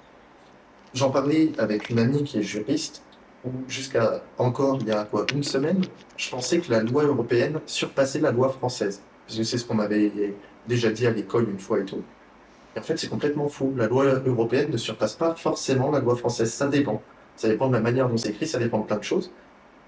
[0.94, 3.02] J'en parlais avec une amie qui est juriste,
[3.46, 5.82] où jusqu'à encore il y a quoi, une semaine,
[6.18, 9.02] je pensais que la loi européenne surpassait la loi française.
[9.26, 10.12] Parce que c'est ce qu'on m'avait
[10.68, 12.04] déjà dit à l'école une fois et tout.
[12.76, 13.74] Et en fait, c'est complètement faux.
[13.76, 16.54] La loi européenne ne surpasse pas forcément la loi française.
[16.54, 17.02] Ça dépend.
[17.36, 19.32] Ça dépend de la manière dont c'est écrit, ça dépend de plein de choses.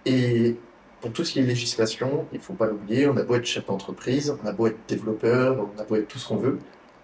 [0.05, 0.55] Et
[1.03, 3.65] pour tout ce qui est législation, il faut pas l'oublier, on a beau être chef
[3.65, 6.59] d'entreprise, on a beau être développeur, on a beau être tout ce qu'on veut.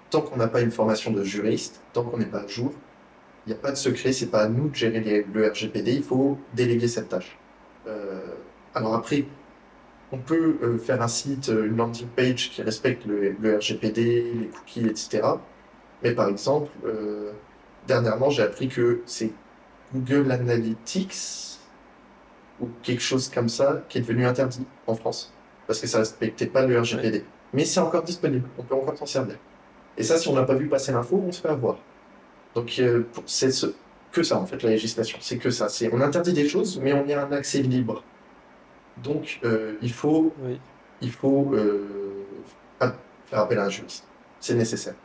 [0.10, 2.72] Tant qu'on n'a pas une formation de juriste, tant qu'on n'est pas à jour,
[3.46, 6.04] il n'y a pas de secret, c'est pas à nous de gérer le RGPD, il
[6.04, 7.38] faut déléguer cette tâche.
[7.88, 8.22] Euh,
[8.74, 9.26] alors après,
[10.14, 14.48] on peut euh, faire un site, euh, une landing page qui respecte le, RGPD, les
[14.48, 15.24] cookies, etc.
[16.04, 16.72] Mais par exemple,
[17.86, 19.34] dernièrement, j'ai appris que c'est
[19.94, 21.49] Google Analytics
[22.62, 25.34] ou quelque chose comme ça qui est devenu interdit en France
[25.68, 27.24] parce que ça respectait pas le RGPD.
[27.54, 29.36] Mais c'est encore disponible, on peut encore s'en servir.
[29.98, 31.78] Et ça, si on n'a pas vu passer l'info, on se fait avoir.
[32.56, 33.68] Donc euh, c'est ce,
[34.12, 35.70] que ça en fait la législation, c'est que ça.
[35.70, 38.04] C'est on interdit des choses, mais on y a un accès libre.
[38.98, 40.60] Donc euh, il faut Oui.
[41.02, 42.26] il faut euh,
[42.80, 42.94] ah,
[43.28, 44.06] faire appel à un juriste.
[44.40, 44.96] C'est nécessaire.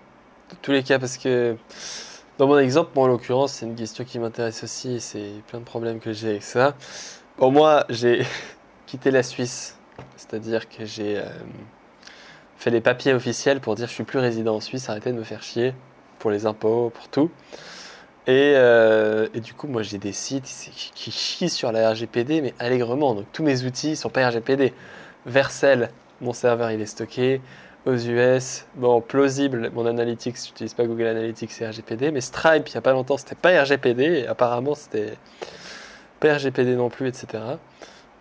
[0.50, 1.56] De tous les cas, parce que
[2.38, 5.60] dans mon exemple, moi en l'occurrence, c'est une question qui m'intéresse aussi, et c'est plein
[5.60, 6.74] de problèmes que j'ai avec ça.
[7.36, 8.24] Bon, moi, j'ai
[8.86, 9.76] quitté la Suisse,
[10.16, 11.24] c'est-à-dire que j'ai euh,
[12.56, 15.24] fait les papiers officiels pour dire je suis plus résident en Suisse, arrêtez de me
[15.24, 15.74] faire chier
[16.20, 17.32] pour les impôts, pour tout.
[18.28, 23.14] Et, euh, du coup, moi, j'ai des sites qui chient sur la RGPD, mais allègrement.
[23.14, 24.72] Donc, tous mes outils sont pas RGPD.
[25.26, 25.90] Vercel,
[26.20, 27.40] mon serveur, il est stocké
[27.84, 28.64] aux US.
[28.76, 32.80] Bon, plausible, mon Analytics, j'utilise pas Google Analytics et RGPD, mais Stripe, il y a
[32.80, 35.14] pas longtemps, c'était pas RGPD, et apparemment, c'était
[36.24, 37.26] pas RGPD non plus, etc.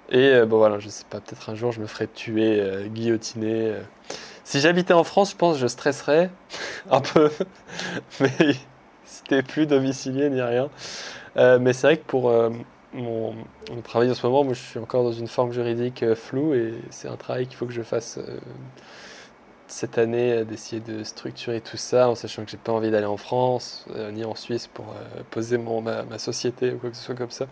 [0.10, 2.88] Et euh, bon, voilà, je sais pas, peut-être un jour, je me ferai tuer, euh,
[2.88, 3.70] guillotiner.
[3.70, 3.82] euh.
[4.44, 6.30] Si j'habitais en France, je pense que je stresserais
[6.92, 7.32] un peu,
[8.20, 8.30] mais
[9.06, 10.70] c'était plus domicilié ni rien.
[11.36, 12.32] Mais c'est vrai que pour
[12.94, 13.34] mon,
[13.72, 16.76] mon travail en ce moment, moi, je suis encore dans une forme juridique floue et
[16.92, 18.20] c'est un travail qu'il faut que je fasse
[19.74, 23.08] cette année, euh, d'essayer de structurer tout ça en sachant que j'ai pas envie d'aller
[23.08, 26.90] en France euh, ni en Suisse pour euh, poser mon, ma, ma société ou quoi
[26.92, 27.48] que ce soit comme ça.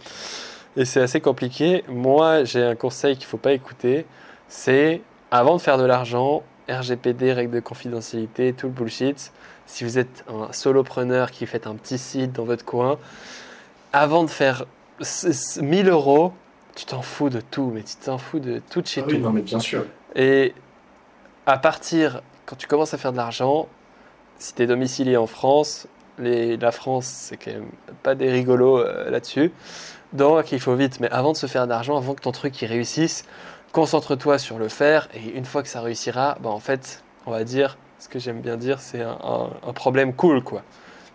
[0.77, 1.83] Et c'est assez compliqué.
[1.89, 4.05] Moi, j'ai un conseil qu'il faut pas écouter,
[4.47, 9.31] c'est avant de faire de l'argent, RGPD, règles de confidentialité, tout le bullshit.
[9.65, 12.99] Si vous êtes un solopreneur qui fait un petit site dans votre coin,
[13.93, 14.65] avant de faire
[14.99, 16.33] s- s- 1000 euros,
[16.75, 19.17] tu t'en fous de tout, mais tu t'en fous de tout de chez Ah oui,
[19.19, 19.85] non, mais bien sûr.
[20.15, 20.53] Et
[21.45, 23.67] à partir, quand tu commences à faire de l'argent,
[24.37, 25.87] si tu es domicilié en France,
[26.17, 27.71] la France, c'est quand même
[28.03, 29.51] pas des rigolos euh, là-dessus.
[30.13, 32.61] Donc il faut vite, mais avant de se faire de l'argent, avant que ton truc
[32.61, 33.25] il réussisse,
[33.71, 35.07] concentre-toi sur le faire.
[35.13, 38.41] Et une fois que ça réussira, bah, en fait, on va dire, ce que j'aime
[38.41, 40.43] bien dire, c'est un problème cool.
[40.43, 40.63] quoi.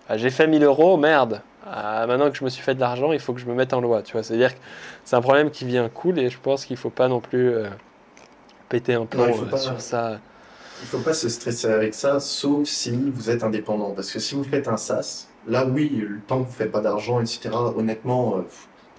[0.09, 1.43] Ah, J'ai fait 1000 euros, merde.
[1.67, 3.73] Ah, maintenant que je me suis fait de l'argent, il faut que je me mette
[3.73, 4.03] en loi.
[4.03, 4.61] Tu vois, c'est-à-dire que
[5.05, 7.69] c'est un problème qui vient cool et je pense qu'il faut pas non plus euh,
[8.69, 10.21] péter un faut euh, pas- sur ça.
[10.83, 13.93] Il faut pas se stresser avec ça, sauf si vous êtes indépendant.
[13.93, 17.21] Parce que si vous faites un SaaS, là oui, temps que vous faites pas d'argent,
[17.21, 18.43] etc., honnêtement, euh,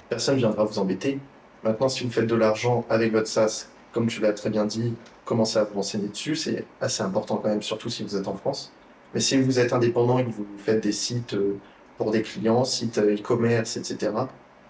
[0.10, 1.20] personne ne viendra vous embêter.
[1.64, 4.94] Maintenant, si vous faites de l'argent avec votre SaaS, comme tu l'as très bien dit,
[5.26, 8.36] commencez à vous renseigner dessus, c'est assez important quand même, surtout si vous êtes en
[8.36, 8.72] France.
[9.14, 11.58] Mais si vous êtes indépendant et que vous faites des sites euh,
[11.98, 14.12] pour des clients, sites e-commerce, etc.,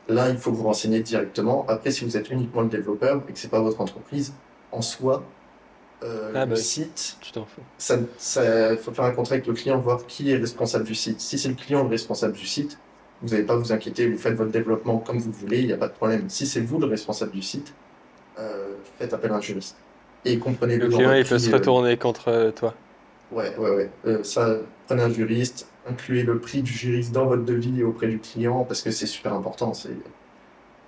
[0.09, 1.65] là, il faut vous renseigner directement.
[1.67, 4.33] Après, si vous êtes uniquement le développeur et que c'est pas votre entreprise,
[4.77, 5.23] en soi,
[6.03, 7.45] euh, Ah, le bah site, fous.
[7.77, 11.19] ça, ça, faut faire un contrat avec le client, voir qui est responsable du site.
[11.21, 12.79] Si c'est le client le responsable du site,
[13.21, 15.73] vous n'avez pas à vous inquiéter, vous faites votre développement comme vous voulez, il n'y
[15.73, 16.29] a pas de problème.
[16.29, 17.73] Si c'est vous le responsable du site,
[18.39, 19.77] euh, faites appel à un juriste.
[20.25, 22.73] Et comprenez-le Le dans client, il peut se euh, retourner contre toi.
[23.31, 24.23] Ouais, ouais, ouais.
[24.23, 28.63] Ça, prenez un juriste, incluez le prix du juriste dans votre devis auprès du client
[28.65, 29.73] parce que c'est super important.
[29.73, 29.97] C'est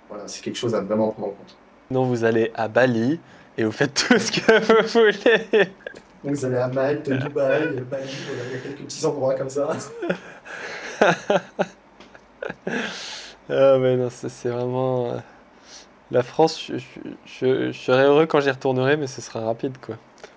[0.08, 1.56] voilà, c'est quelque chose à vraiment prendre en compte.
[1.90, 3.20] Non, vous allez à Bali
[3.60, 5.66] et vous faites tout ce que vous voulez.
[6.24, 9.68] Donc vous allez à Malte, Dubaï, Bali, il y a quelques petits endroits comme ça.
[13.52, 15.06] Ah mais non, c'est vraiment...
[15.10, 15.18] euh,
[16.10, 19.96] La France, je, je- je- serais heureux quand j'y retournerai, mais ce sera rapide, quoi.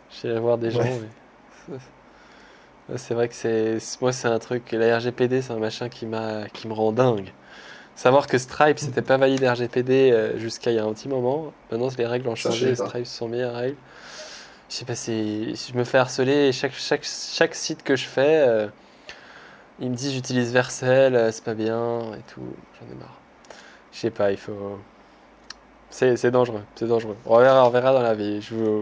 [0.09, 0.79] J'irai voir des gens.
[0.79, 0.99] Ouais.
[1.69, 1.75] mais-
[2.89, 3.77] Ouais, C'est vrai que c'est...
[4.01, 4.71] Moi, c'est un truc...
[4.71, 6.47] La RGPD, c'est un machin qui m'a...
[6.51, 7.31] qui me rend dingue.
[7.95, 11.53] Savoir que Stripe, c'était pas validé RGPD euh, jusqu'à il y a un petit moment.
[11.71, 12.87] Maintenant, les règles ont changé, pas.
[12.87, 13.77] Stripe sont mis à règle.
[14.69, 16.51] Je sais pas si je me fais harceler.
[16.51, 18.67] Chaque, chaque, chaque site que je fais, euh,
[19.79, 22.41] il me dit j'utilise Vercel, euh, c'est pas bien et tout.
[22.79, 23.19] J'en ai marre.
[23.91, 24.79] Je sais pas, il faut.
[25.91, 27.15] C'est c'est dangereux, c'est dangereux.
[27.27, 28.41] On verra, on verra dans la vie.
[28.41, 28.81] Je vous,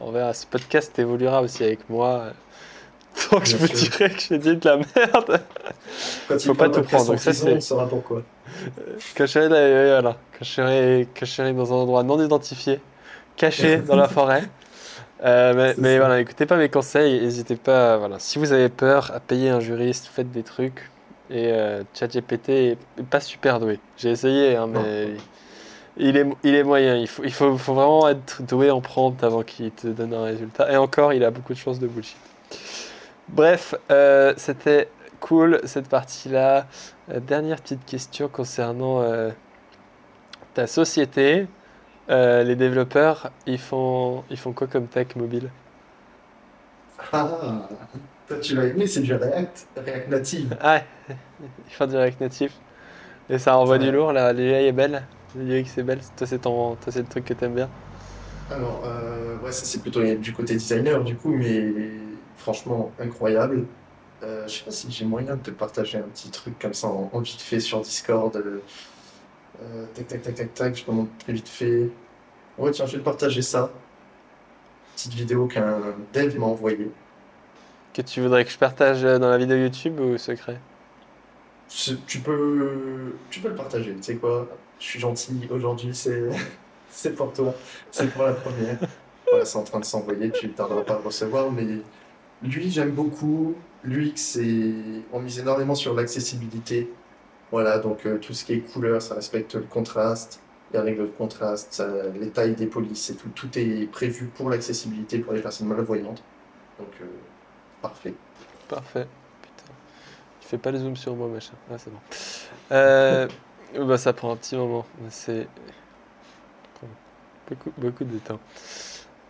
[0.00, 0.34] on verra.
[0.34, 2.34] Ce podcast évoluera aussi avec moi.
[3.32, 3.88] Donc je vous sûr.
[3.90, 5.40] dirai que j'ai dit de la merde.
[6.28, 8.22] Quand Faut pas tout prendre, donc ça, c'est- On saura pourquoi.
[9.14, 10.44] Que je serai, là, euh, voilà, je
[11.24, 12.80] serai dans un endroit non identifié,
[13.36, 14.44] caché dans la forêt.
[15.22, 17.96] Euh, mais voilà, écoutez pas mes conseils, n'hésitez pas.
[17.98, 20.90] Voilà, si vous avez peur, à payer un juriste, faites des trucs.
[21.30, 22.78] Et euh, ChatGPT est
[23.08, 23.78] pas super doué.
[23.96, 25.10] J'ai essayé, hein, mais
[25.96, 26.96] il est, il est moyen.
[26.96, 30.24] Il faut, il faut, faut vraiment être doué en prompt avant qu'il te donne un
[30.24, 30.72] résultat.
[30.72, 32.16] Et encore, il a beaucoup de chances de bullshit.
[33.32, 34.88] Bref, euh, c'était
[35.20, 36.66] cool cette partie-là.
[37.10, 39.30] Euh, dernière petite question concernant euh,
[40.54, 41.46] ta société.
[42.08, 45.48] Euh, les développeurs, ils font, ils font quoi comme tech mobile?
[47.12, 47.68] Ah,
[48.26, 50.56] toi tu l'as aimé, c'est du React, React Native.
[50.60, 52.52] Ah, ils font du React Native.
[53.28, 55.04] Et ça envoie du lourd, la l'UI est belle.
[55.36, 56.00] L'UX est belle.
[56.16, 57.68] Toi, c'est ton, toi, c'est le truc que t'aimes bien.
[58.50, 58.82] Alors,
[59.44, 61.72] ouais, ça c'est plutôt du côté designer du coup, mais
[62.40, 63.66] franchement incroyable.
[64.22, 66.88] Euh, je sais pas si j'ai moyen de te partager un petit truc comme ça
[66.88, 68.34] en, en vite fait sur Discord.
[68.36, 68.60] Euh,
[69.62, 71.90] euh, tac, tac, tac, tac, tac, je te montre très vite fait.
[72.58, 73.70] Ouais, tiens, je vais te partager ça.
[74.94, 75.80] Petite vidéo qu'un
[76.12, 76.90] dev m'a envoyée.
[77.94, 80.58] Que tu voudrais que je partage euh, dans la vidéo YouTube ou secret?
[81.68, 84.48] Tu peux, tu peux le partager, tu sais quoi?
[84.80, 86.28] Je suis gentil, aujourd'hui c'est
[86.90, 87.54] c'est pour toi,
[87.90, 88.78] c'est pour la première.
[89.30, 91.64] Voilà, c'est en train de s'envoyer, tu ne tarderas pas à le recevoir, mais
[92.42, 93.54] lui j'aime beaucoup.
[93.82, 94.74] L'UX, c'est...
[95.12, 96.90] on mise énormément sur l'accessibilité.
[97.50, 100.40] Voilà, donc euh, tout ce qui est couleur, ça respecte le contraste,
[100.72, 101.82] les règles de contraste,
[102.20, 106.22] les tailles des polices et tout, tout est prévu pour l'accessibilité pour les personnes malvoyantes.
[106.80, 107.06] Donc, euh,
[107.82, 108.14] parfait.
[108.68, 109.06] Parfait.
[109.42, 109.72] Putain.
[110.40, 111.52] Tu fais pas le zoom sur moi, machin.
[111.70, 111.98] Ah, c'est bon.
[112.72, 113.28] Euh,
[113.78, 114.86] bah, ça prend un petit moment.
[115.10, 115.46] C'est.
[117.48, 118.38] Beaucoup, beaucoup de temps.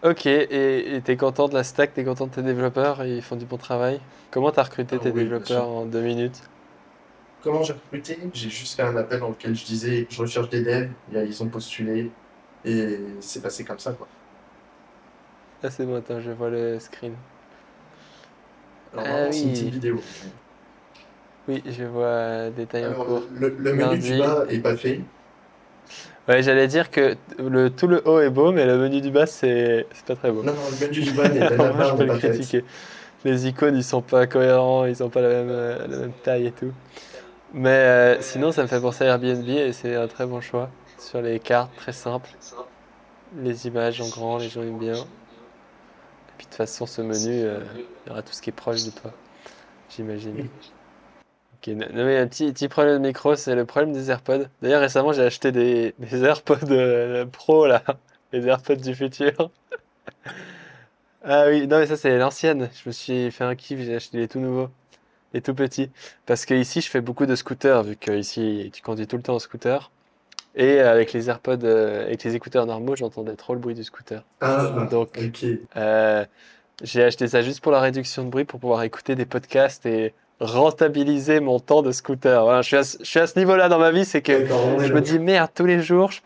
[0.03, 3.37] Ok, et et t'es content de la stack, t'es content de tes développeurs, ils font
[3.37, 4.01] du bon travail.
[4.31, 6.51] Comment t'as recruté Ah tes oui, développeurs en deux minutes?
[7.43, 8.19] Comment j'ai recruté?
[8.33, 11.49] J'ai juste fait un appel dans lequel je disais je recherche des devs, ils ont
[11.51, 12.15] postulé
[12.65, 14.09] et c'est passé comme ça quoi.
[15.63, 17.17] Ah, c'est bon, attends, je vois le screen.
[18.93, 20.07] Alors Ah c'est une petite vidéo.
[21.49, 23.29] Oui, je vois euh, détail en cours.
[23.29, 24.01] le, le menu Lundi.
[24.01, 25.11] du bas est pas fait.
[26.29, 29.27] Ouais, j'allais dire que le, tout le haut est beau, mais le menu du bas,
[29.27, 30.43] c'est pas très beau.
[30.43, 32.65] Non, non, le menu du bas Moi, je peux le critiquer.
[33.25, 36.47] Les icônes, ils sont pas cohérents, ils ont pas la même, euh, la même taille
[36.47, 36.73] et tout.
[37.53, 40.71] Mais euh, sinon, ça me fait penser à Airbnb et c'est un très bon choix.
[40.99, 42.31] Sur les cartes, très simple.
[43.39, 44.95] Les images en grand, les gens aiment bien.
[44.95, 48.55] Et puis de toute façon, ce menu, euh, il y aura tout ce qui est
[48.55, 49.13] proche de toi,
[49.91, 50.49] j'imagine.
[51.69, 54.47] Non, mais un petit, petit problème de micro, c'est le problème des AirPods.
[54.63, 57.83] D'ailleurs, récemment, j'ai acheté des, des AirPods euh, Pro, là.
[58.33, 59.51] Les AirPods du futur.
[61.23, 62.71] Ah oui, non mais ça c'est l'ancienne.
[62.83, 64.71] Je me suis fait un kiff, j'ai acheté les tout nouveaux,
[65.35, 65.91] les tout petits.
[66.27, 69.23] Parce que ici je fais beaucoup de scooters, vu que ici tu conduis tout le
[69.23, 69.91] temps en scooter.
[70.55, 74.25] Et avec les AirPods, euh, avec les écouteurs normaux, j'entendais trop le bruit du scooter.
[74.41, 75.45] Ah, Donc, ok.
[75.77, 76.25] euh,
[76.83, 80.15] j'ai acheté ça juste pour la réduction de bruit, pour pouvoir écouter des podcasts et
[80.41, 82.43] rentabiliser mon temps de scooter.
[82.43, 84.33] Voilà, je suis à, ce- je suis à ce niveau-là dans ma vie, c'est que
[84.87, 86.21] je me dis merde, tous les jours, je,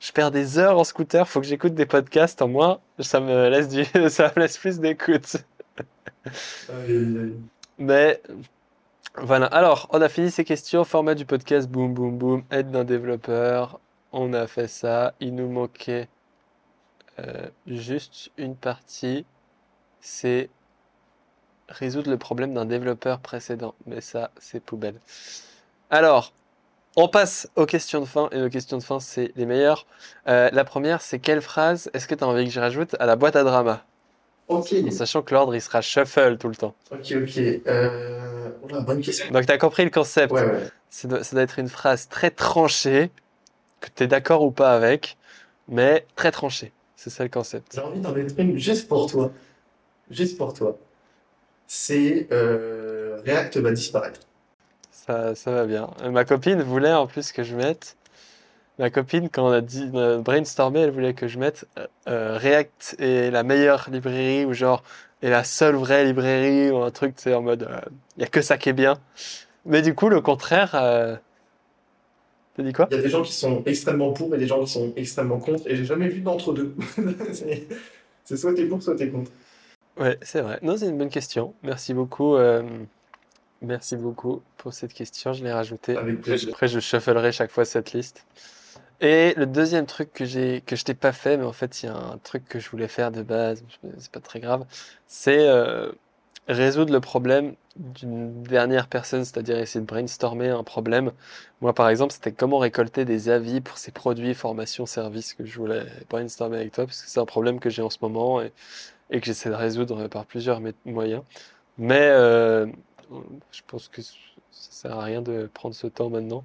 [0.00, 3.48] je perds des heures en scooter, faut que j'écoute des podcasts, en moins, ça me
[3.48, 5.36] laisse du, ça me laisse plus d'écoute.
[7.78, 8.20] Mais
[9.18, 12.84] voilà, alors, on a fini ces questions, format du podcast, boum boum boum, aide d'un
[12.84, 13.80] développeur,
[14.12, 16.08] on a fait ça, il nous manquait
[17.18, 19.24] euh, juste une partie,
[20.00, 20.50] c'est
[21.68, 25.00] résoudre le problème d'un développeur précédent, mais ça, c'est poubelle.
[25.90, 26.32] Alors,
[26.96, 29.86] on passe aux questions de fin, et nos questions de fin, c'est les meilleures.
[30.28, 33.06] Euh, la première, c'est quelle phrase est-ce que tu as envie que je rajoute à
[33.06, 33.84] la boîte à drama?
[34.48, 36.74] Ok, En sachant que l'ordre, il sera shuffle tout le temps.
[36.92, 37.38] ok, ok.
[37.66, 38.50] Euh...
[38.62, 39.30] oula, bonne question.
[39.32, 40.32] Donc, tu as compris le concept.
[40.32, 40.68] Ouais, ouais.
[40.88, 43.10] Ça doit, ça doit être une phrase très tranchée,
[43.80, 45.18] que tu es d'accord ou pas avec,
[45.68, 46.72] mais très tranchée.
[46.94, 47.72] C'est ça le concept.
[47.74, 49.32] J'ai envie d'en mettre une juste pour toi.
[50.10, 50.78] Juste pour toi.
[51.66, 54.20] C'est euh, React va disparaître.
[54.90, 55.90] Ça, ça va bien.
[56.02, 57.96] Euh, Ma copine voulait en plus que je mette.
[58.78, 61.86] Ma copine, quand on a dit on a brainstormé, elle voulait que je mette euh,
[62.08, 64.82] euh, React est la meilleure librairie ou genre
[65.22, 67.68] est la seule vraie librairie ou un truc, tu sais, en mode
[68.16, 68.98] il y a que ça qui est bien.
[69.64, 71.16] Mais du coup, le contraire, euh,
[72.56, 72.88] T'as dit quoi?
[72.90, 75.38] Il y a des gens qui sont extrêmement pour et des gens qui sont extrêmement
[75.38, 76.74] contre, et j'ai jamais vu d'entre deux.
[77.32, 77.68] c'est
[78.24, 79.30] c'est soit t'es pour, soit t'es contre.
[79.98, 80.58] Ouais, c'est vrai.
[80.62, 81.54] Non, c'est une bonne question.
[81.62, 82.36] Merci beaucoup.
[82.36, 82.62] euh,
[83.62, 85.32] merci beaucoup pour cette question.
[85.32, 85.96] Je l'ai rajoutée.
[85.96, 86.50] Avec plaisir.
[86.50, 88.26] Après, je shufflerai chaque fois cette liste.
[89.00, 91.86] Et le deuxième truc que j'ai que je t'ai pas fait, mais en fait, il
[91.86, 94.64] y a un truc que je voulais faire de base, je- c'est pas très grave,
[95.06, 95.92] c'est euh,
[96.48, 101.12] résoudre le problème d'une dernière personne, c'est-à-dire essayer de brainstormer un problème.
[101.60, 105.58] Moi, par exemple, c'était comment récolter des avis pour ces produits, formations, services que je
[105.58, 108.50] voulais brainstormer avec toi, parce que c'est un problème que j'ai en ce moment et,
[109.10, 111.22] et que j'essaie de résoudre par plusieurs moyens.
[111.78, 112.66] Mais euh,
[113.52, 114.12] je pense que ça
[114.50, 116.44] sert à rien de prendre ce temps maintenant.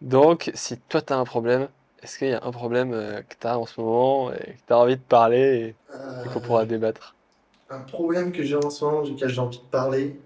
[0.00, 1.68] Donc, si toi tu as un problème,
[2.02, 4.66] est-ce qu'il y a un problème euh, que tu as en ce moment et que
[4.66, 5.94] tu as envie de parler et,
[6.24, 7.14] et qu'on pourra débattre?
[7.70, 10.18] Un problème que j'ai en ce moment, duquel j'ai envie de parler,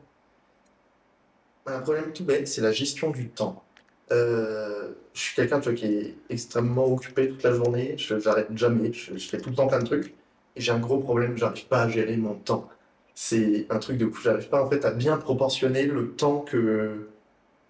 [1.67, 3.63] un problème tout bête, c'est la gestion du temps.
[4.11, 9.17] Euh, je suis quelqu'un qui est extrêmement occupé toute la journée, je j'arrête jamais, je,
[9.17, 10.15] je fais tout le temps plein de trucs,
[10.57, 12.69] j'ai un gros problème, j'arrive pas à gérer mon temps.
[13.15, 17.09] C'est un truc de fou, j'arrive pas en fait à bien proportionner le temps que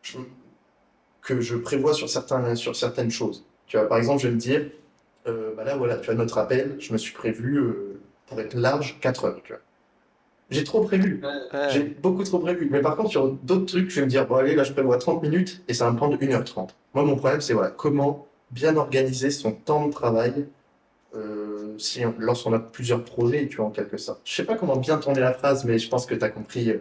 [0.03, 0.19] je,
[1.21, 3.45] que je prévois sur certains, sur certaines choses.
[3.67, 4.67] Tu vois, par exemple, je vais me dire,
[5.27, 8.55] euh, bah là voilà, tu as notre appel, je me suis prévu euh, pour être
[8.55, 9.63] large 4 heures, tu vois.
[10.51, 11.23] J'ai trop prévu.
[11.71, 12.69] J'ai beaucoup trop prévu.
[12.71, 14.99] Mais par contre, sur d'autres trucs, je vais me dire, bon, allez, là, je prévois
[14.99, 16.69] 30 minutes et ça va me prendre 1h30.
[16.95, 20.47] Moi, mon problème, c'est voilà, comment bien organiser son temps de travail
[21.15, 24.21] euh, si, on- lorsqu'on a plusieurs projets, tu vois, en quelque sorte.
[24.25, 26.71] Je sais pas comment bien tourner la phrase, mais je pense que tu as compris,
[26.71, 26.79] euh,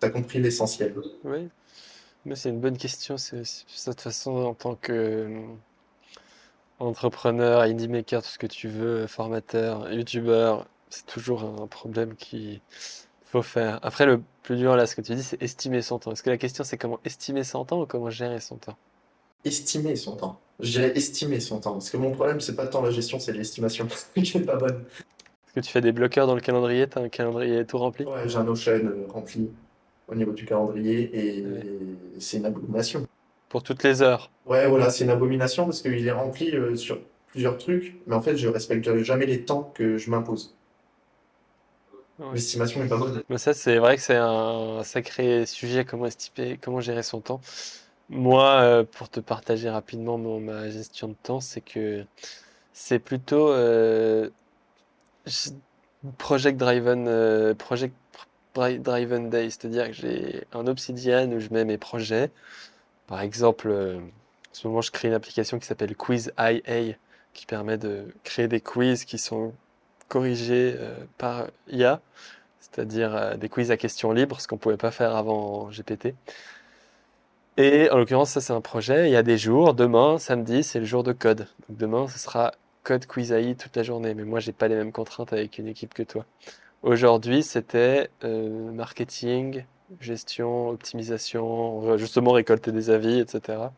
[0.00, 0.94] t'as compris l'essentiel.
[1.24, 1.48] oui.
[2.26, 3.16] Mais c'est une bonne question.
[3.18, 3.44] C'est de
[3.92, 5.46] toute façon, en tant que euh,
[6.78, 12.60] entrepreneur, indie maker, tout ce que tu veux, formateur, youtubeur, c'est toujours un problème qu'il
[13.24, 13.78] faut faire.
[13.82, 16.12] Après, le plus dur là, ce que tu dis, c'est estimer son temps.
[16.12, 18.76] Est-ce que la question, c'est comment estimer son temps ou comment gérer son temps?
[19.44, 20.40] Estimer son temps.
[20.60, 21.72] Je dirais estimer son temps.
[21.72, 24.84] Parce que mon problème, c'est pas tant la gestion, c'est l'estimation qui est pas bonne.
[25.46, 26.88] Est-ce que tu fais des bloqueurs dans le calendrier?
[26.88, 28.04] T'as un calendrier tout rempli?
[28.04, 29.50] Ouais, j'ai un Notion euh, rempli
[30.08, 31.62] au niveau du calendrier et Ouais.
[32.18, 33.06] c'est une abomination.
[33.48, 34.30] Pour toutes les heures.
[34.46, 36.98] Ouais, voilà, c'est une abomination parce qu'il est rempli euh, sur
[37.28, 40.54] plusieurs trucs, mais en fait, je respecte jamais les temps que je m'impose.
[42.18, 42.26] Ouais.
[42.34, 43.22] L'estimation est pas bonne.
[43.28, 47.40] Mais ça, c'est vrai que c'est un sacré sujet, comment estimer, comment gérer son temps.
[48.08, 52.04] Moi, euh, pour te partager rapidement mon- ma gestion de temps, c'est que
[52.72, 54.30] c'est plutôt euh,
[56.18, 57.94] project driven, euh, project
[58.54, 62.30] dri- driven day, c'est-à-dire que j'ai un Obsidian où je mets mes projets.
[63.08, 64.00] Par exemple, en
[64.54, 66.96] ce moment, je crée une application qui s'appelle Quiz IA,
[67.34, 69.54] qui permet de créer des quiz qui sont
[70.08, 70.76] corrigés
[71.18, 72.00] par IA,
[72.60, 76.14] c'est-à-dire des quiz à questions libres, ce qu'on pouvait pas faire avant GPT.
[77.56, 79.08] Et en l'occurrence, ça c'est un projet.
[79.08, 79.74] Il y a des jours.
[79.74, 81.46] Demain, samedi, c'est le jour de code.
[81.68, 82.52] Demain, ce sera
[82.82, 84.14] code quiz AI toute la journée.
[84.14, 86.26] Mais moi, j'ai pas les mêmes contraintes avec une équipe que toi.
[86.82, 89.64] Aujourd'hui, c'était euh, marketing,
[90.00, 93.72] gestion, optimisation, justement récolter des avis, etc.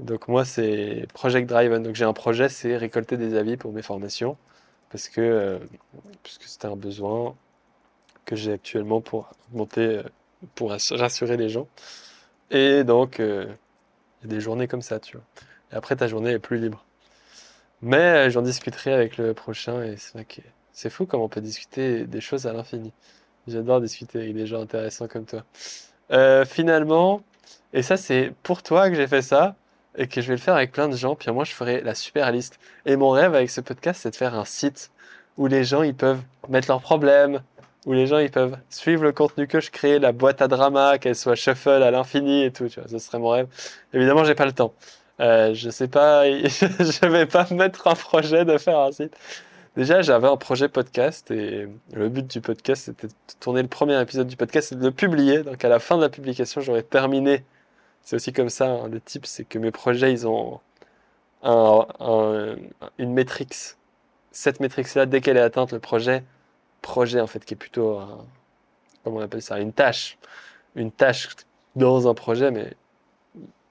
[0.00, 1.82] Donc moi, c'est Project Driven.
[1.82, 4.36] Donc j'ai un projet, c'est récolter des avis pour mes formations,
[4.90, 5.58] parce que euh,
[6.24, 7.36] c'était un besoin
[8.26, 10.02] que j'ai actuellement pour augmenter, euh,
[10.54, 11.68] pour rass- rassurer les gens.
[12.52, 13.46] Et donc, euh,
[14.20, 15.24] il y a des journées comme ça, tu vois.
[15.72, 16.84] Et après, ta journée est plus libre.
[17.80, 20.26] Mais euh, j'en discuterai avec le prochain, et c'est
[20.72, 22.92] c'est fou comme on peut discuter des choses à l'infini.
[23.48, 25.44] J'adore discuter avec des gens intéressants comme toi.
[26.12, 27.22] Euh, finalement,
[27.72, 29.56] et ça, c'est pour toi que j'ai fait ça
[29.96, 31.16] et que je vais le faire avec plein de gens.
[31.16, 32.58] Puis moi, je ferai la super liste.
[32.86, 34.90] Et mon rêve avec ce podcast, c'est de faire un site
[35.38, 37.42] où les gens ils peuvent mettre leurs problèmes,
[37.86, 40.98] où les gens ils peuvent suivre le contenu que je crée, la boîte à drama,
[40.98, 42.68] qu'elle soit shuffle à l'infini et tout.
[42.68, 43.48] Tu vois, ce serait mon rêve.
[43.92, 44.74] Évidemment, j'ai pas le temps.
[45.20, 49.16] Euh, je sais pas, je vais pas me mettre un projet de faire un site.
[49.76, 54.00] Déjà, j'avais un projet podcast et le but du podcast, c'était de tourner le premier
[54.00, 55.42] épisode du podcast et de le publier.
[55.42, 57.44] Donc, à la fin de la publication, j'aurais terminé.
[58.02, 60.60] C'est aussi comme ça, hein, le type, c'est que mes projets, ils ont
[61.42, 62.56] un, un-
[62.98, 63.48] une métrix.
[64.30, 66.24] Cette métrix-là, dès qu'elle est atteinte, le projet,
[66.82, 68.26] projet en fait, qui est plutôt, un-
[69.04, 70.18] comment on appelle ça, une tâche.
[70.74, 71.28] Une tâche
[71.76, 72.74] dans un projet, mais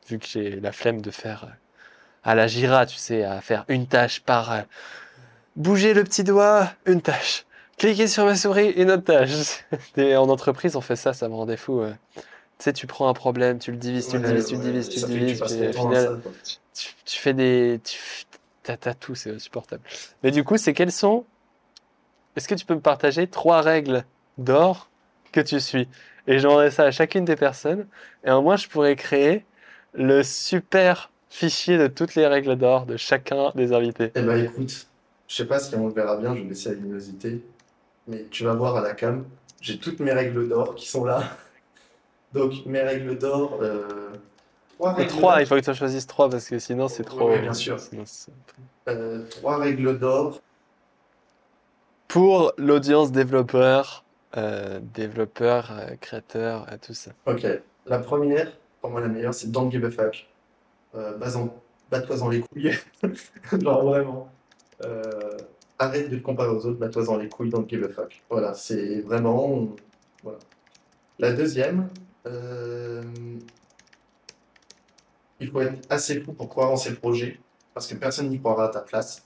[0.09, 1.53] vu que j'ai la flemme de faire euh,
[2.23, 4.61] à la Jira, tu sais, à faire une tâche par euh,
[5.55, 7.45] bouger le petit doigt, une tâche.
[7.77, 9.63] Cliquer sur ma souris, une autre tâche.
[9.97, 11.81] Et en entreprise, on fait ça, ça me rendait fou.
[11.81, 11.93] ouais.
[12.15, 12.21] Tu
[12.65, 14.89] sais, tu prends un problème, tu le divises, tu le Ouais, divises, tu le divises,
[14.89, 16.21] tu le divises, puis au final,
[16.75, 17.79] tu, tu fais des.
[17.83, 17.97] Tu,
[18.61, 19.81] t'as, tout, c'est insupportable.
[20.21, 21.25] Mais du coup, c'est quelles sont.
[22.35, 24.05] Est-ce que tu peux me partager trois règles
[24.37, 24.89] d'or
[25.31, 25.87] que tu suis?
[26.27, 27.87] Et je demanderai ça à chacune des personnes.
[28.25, 29.45] Et au moins, je pourrais créer
[29.93, 34.11] le super fichier de toutes les règles d'or de chacun des invités.
[34.15, 34.87] Eh ben écoute,
[35.27, 37.41] je sais pas si on le verra bien, je vais laisser la luminosité,
[38.07, 39.25] mais tu vas voir à la cam,
[39.61, 41.23] j'ai toutes mes règles d'or qui sont là.
[42.33, 44.09] Donc mes règles d'or, euh,
[44.77, 47.29] trois règles trois, il faut que tu en choisisses trois parce que sinon c'est trop.
[47.29, 47.79] Ouais, bien sûr.
[47.79, 48.03] sinon,
[48.89, 50.41] Euh, trois règles d'or.
[52.11, 54.03] Pour l'audience développeur,
[54.35, 57.11] euh, développeur, euh, créateur, euh, tout ça.
[57.25, 57.47] Ok.
[57.85, 58.51] La première,
[58.81, 60.27] pour moi la meilleure, c'est don't give a fuck.
[60.93, 62.77] Euh, Bats-toi dans les couilles.
[63.61, 64.29] Genre vraiment.
[65.79, 68.21] Arrête de te comparer aux autres, bats-toi dans les couilles, don't give a fuck.
[68.29, 69.69] Voilà, c'est vraiment.
[70.21, 70.39] Voilà.
[71.17, 71.87] La deuxième,
[75.39, 77.39] il faut être assez fou pour croire en ses projets,
[77.73, 79.23] parce que personne n'y croira à ta place.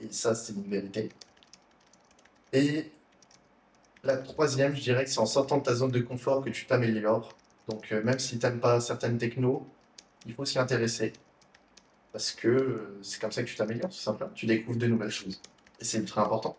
[0.00, 1.10] Et ça, c'est une vérité.
[2.52, 2.90] Et
[4.04, 6.66] la troisième, je dirais que c'est en sortant de ta zone de confort que tu
[6.66, 7.36] t'améliores.
[7.68, 9.66] Donc, euh, même si tu n'aimes pas certaines technos,
[10.26, 11.12] il faut s'y intéresser.
[12.12, 14.30] Parce que euh, c'est comme ça que tu t'améliores, tout simplement.
[14.34, 15.40] Tu découvres de nouvelles choses.
[15.80, 16.56] Et c'est ultra important.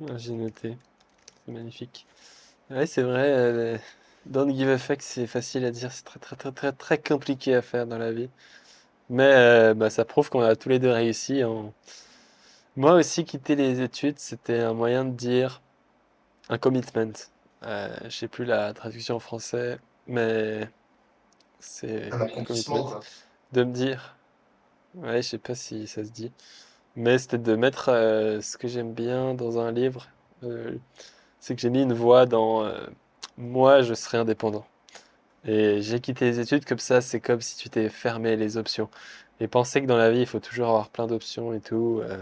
[0.00, 0.76] Ouais, J'ai noté.
[1.46, 2.06] C'est magnifique.
[2.70, 3.30] Ouais, c'est vrai.
[3.30, 3.78] euh,
[4.26, 5.92] don't give a fuck, c'est facile à dire.
[5.92, 8.30] C'est très, très, très, très, très compliqué à faire dans la vie.
[9.10, 11.44] Mais euh, bah, ça prouve qu'on a tous les deux réussi.
[11.44, 11.74] en-
[12.76, 15.62] Moi aussi, quitter les études, c'était un moyen de dire
[16.50, 17.12] un commitment.
[17.64, 20.68] Euh, je sais plus la traduction en français, mais
[21.60, 23.00] c'est Un accomplissement, commitment.
[23.52, 24.16] De me dire,
[24.96, 26.32] ouais, je sais pas si ça se dit,
[26.96, 30.08] mais c'était de mettre euh, ce que j'aime bien dans un livre.
[30.44, 30.76] euh,
[31.40, 32.86] c'est que j'ai mis une voix dans euh,
[33.38, 34.66] moi, je serai indépendant.
[35.44, 38.90] Et j'ai quitté les études comme ça, c'est comme si tu t'es fermé les options.
[39.40, 42.00] Et penser que dans la vie, il faut toujours avoir plein d'options et tout.
[42.04, 42.18] euh,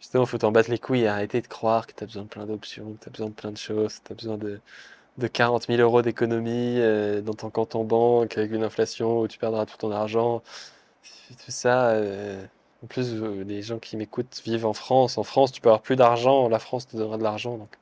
[0.00, 2.22] justement, il faut t'en battre les couilles et arrêter de croire que tu as besoin
[2.22, 4.60] de plein d'options, que tu as besoin de plein de choses, tu as besoin de,
[5.18, 9.28] de 40 000 euros d'économie euh, dans ton compte en banque avec une inflation où
[9.28, 10.42] tu perdras tout ton argent.
[11.28, 11.90] Tout ça.
[11.90, 12.44] euh,
[12.82, 15.18] en plus, euh, les gens qui m'écoutent vivent en France.
[15.18, 16.48] En France, tu peux avoir plus d'argent.
[16.48, 17.58] La France te donnera de l'argent.
[17.58, 17.76] Donc...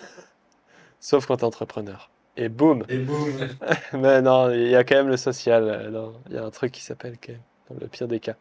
[1.00, 2.10] Sauf quand tu es entrepreneur.
[2.36, 2.84] Et boum!
[2.88, 3.48] Et boum
[3.92, 5.92] Mais non, il y a quand même le social.
[6.28, 8.36] Il y a un truc qui s'appelle quand même, dans le pire des cas.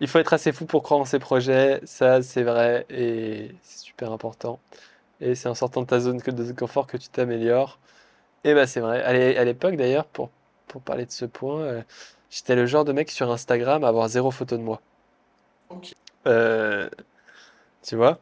[0.00, 3.80] Il faut être assez fou pour croire en ses projets, ça c'est vrai et c'est
[3.86, 4.60] super important.
[5.20, 7.78] Et c'est en sortant de ta zone de confort que tu t'améliores.
[8.44, 9.02] Et bah c'est vrai.
[9.02, 10.30] À l'é- à l'époque d'ailleurs, pour,
[10.68, 11.82] pour parler de ce point, euh,
[12.30, 14.80] j'étais le genre de mec sur Instagram à avoir zéro photo de moi.
[15.70, 15.94] Ok.
[16.26, 16.88] Euh,
[17.82, 18.18] tu vois?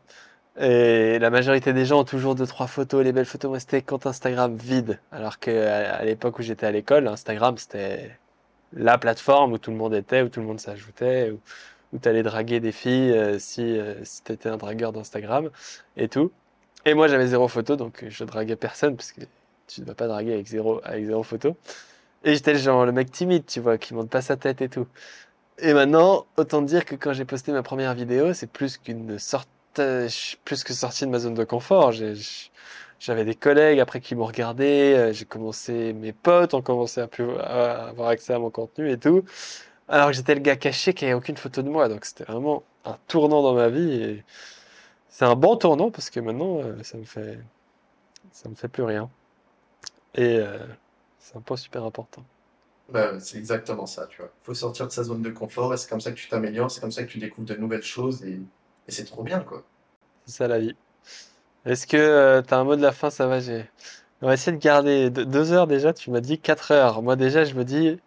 [0.58, 3.50] Et la majorité des gens ont toujours deux, trois photos, les belles photos.
[3.50, 5.00] Moi, c'était compte Instagram vide.
[5.12, 8.18] Alors que à l'époque où j'étais à l'école, Instagram, c'était
[8.76, 11.40] la plateforme où tout le monde était, où tout le monde s'ajoutait, où,
[11.92, 13.94] où tu allais draguer des filles euh, si, euh,
[14.24, 15.50] tu étais un dragueur d'Instagram
[15.96, 16.30] et tout.
[16.84, 19.22] Et moi, j'avais zéro photo, donc je draguais personne parce que
[19.66, 21.56] tu ne vas pas draguer avec zéro, avec zéro photo.
[22.24, 24.68] Et j'étais le genre, le mec timide, tu vois, qui monte pas sa tête et
[24.68, 24.86] tout.
[25.58, 29.48] Et maintenant, autant dire que quand j'ai posté ma première vidéo, c'est plus qu'une sorte,
[29.78, 30.08] euh,
[30.44, 31.92] plus que sorti de ma zone de confort.
[32.98, 37.06] J'avais des collègues après qui m'ont regardé, euh, j'ai commencé, mes potes ont commencé à,
[37.06, 39.22] plus, à avoir accès à mon contenu et tout.
[39.88, 41.88] Alors que j'étais le gars caché qui avait aucune photo de moi.
[41.88, 43.92] Donc c'était vraiment un tournant dans ma vie.
[44.02, 44.24] Et
[45.10, 47.38] c'est un bon tournant parce que maintenant, euh, ça me fait,
[48.32, 49.10] ça me fait plus rien.
[50.14, 50.58] Et euh,
[51.18, 52.24] c'est un point super important.
[52.88, 54.30] Bah, c'est exactement ça, tu vois.
[54.42, 56.70] Il faut sortir de sa zone de confort et c'est comme ça que tu t'améliores,
[56.70, 58.40] c'est comme ça que tu découvres de nouvelles choses et,
[58.88, 59.64] et c'est trop bien, quoi.
[60.26, 60.76] C'est ça la vie.
[61.66, 63.10] Est-ce que tu as un mot de la fin?
[63.10, 63.68] Ça va, j'ai.
[64.22, 65.92] On va essayer de garder deux, deux heures déjà.
[65.92, 67.02] Tu m'as dit quatre heures.
[67.02, 67.98] Moi déjà, je me dis,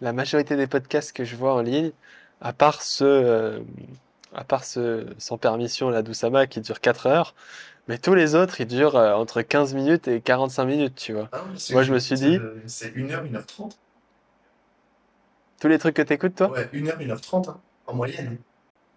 [0.00, 1.92] la majorité des podcasts que je vois en ligne,
[2.40, 3.60] à part ceux, euh,
[4.34, 7.34] à part ceux sans permission, la Doussama, qui dure 4 heures,
[7.88, 11.28] mais tous les autres, ils durent euh, entre 15 minutes et 45 minutes, tu vois.
[11.32, 13.78] Ah Moi, je me suis c'est- dit- C'est 1h, 1h30.
[15.60, 16.48] Tous les trucs que t'écoutes, toi?
[16.50, 18.38] Ouais, 1h, 1h30, hein, en moyenne.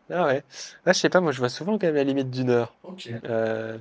[0.10, 0.44] Ah ouais.
[0.86, 2.76] Là, je sais pas, moi, je vois souvent quand même la limite d'une heure.
[2.84, 3.10] Ok.
[3.24, 3.78] Euh,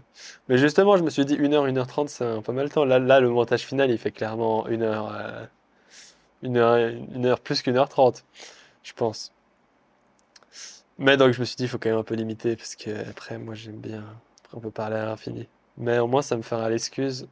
[0.49, 2.85] mais justement, je me suis dit 1h, 1h30, c'est un pas mal de temps.
[2.85, 5.45] Là, là, le montage final, il fait clairement 1 heure, euh,
[6.43, 8.25] une heure, une heure plus qu'une heure 30,
[8.85, 9.33] je pense.
[10.99, 12.91] Mais donc, je me suis dit, il faut quand même un peu limiter, parce que
[13.09, 14.05] après, moi, j'aime bien.
[14.45, 15.49] Après, on peut parler à l'infini.
[15.79, 17.29] Mais au moins, ça me fera l'excuse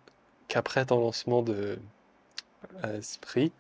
[0.49, 1.79] qu'après ton lancement de
[2.85, 3.53] euh, Spree,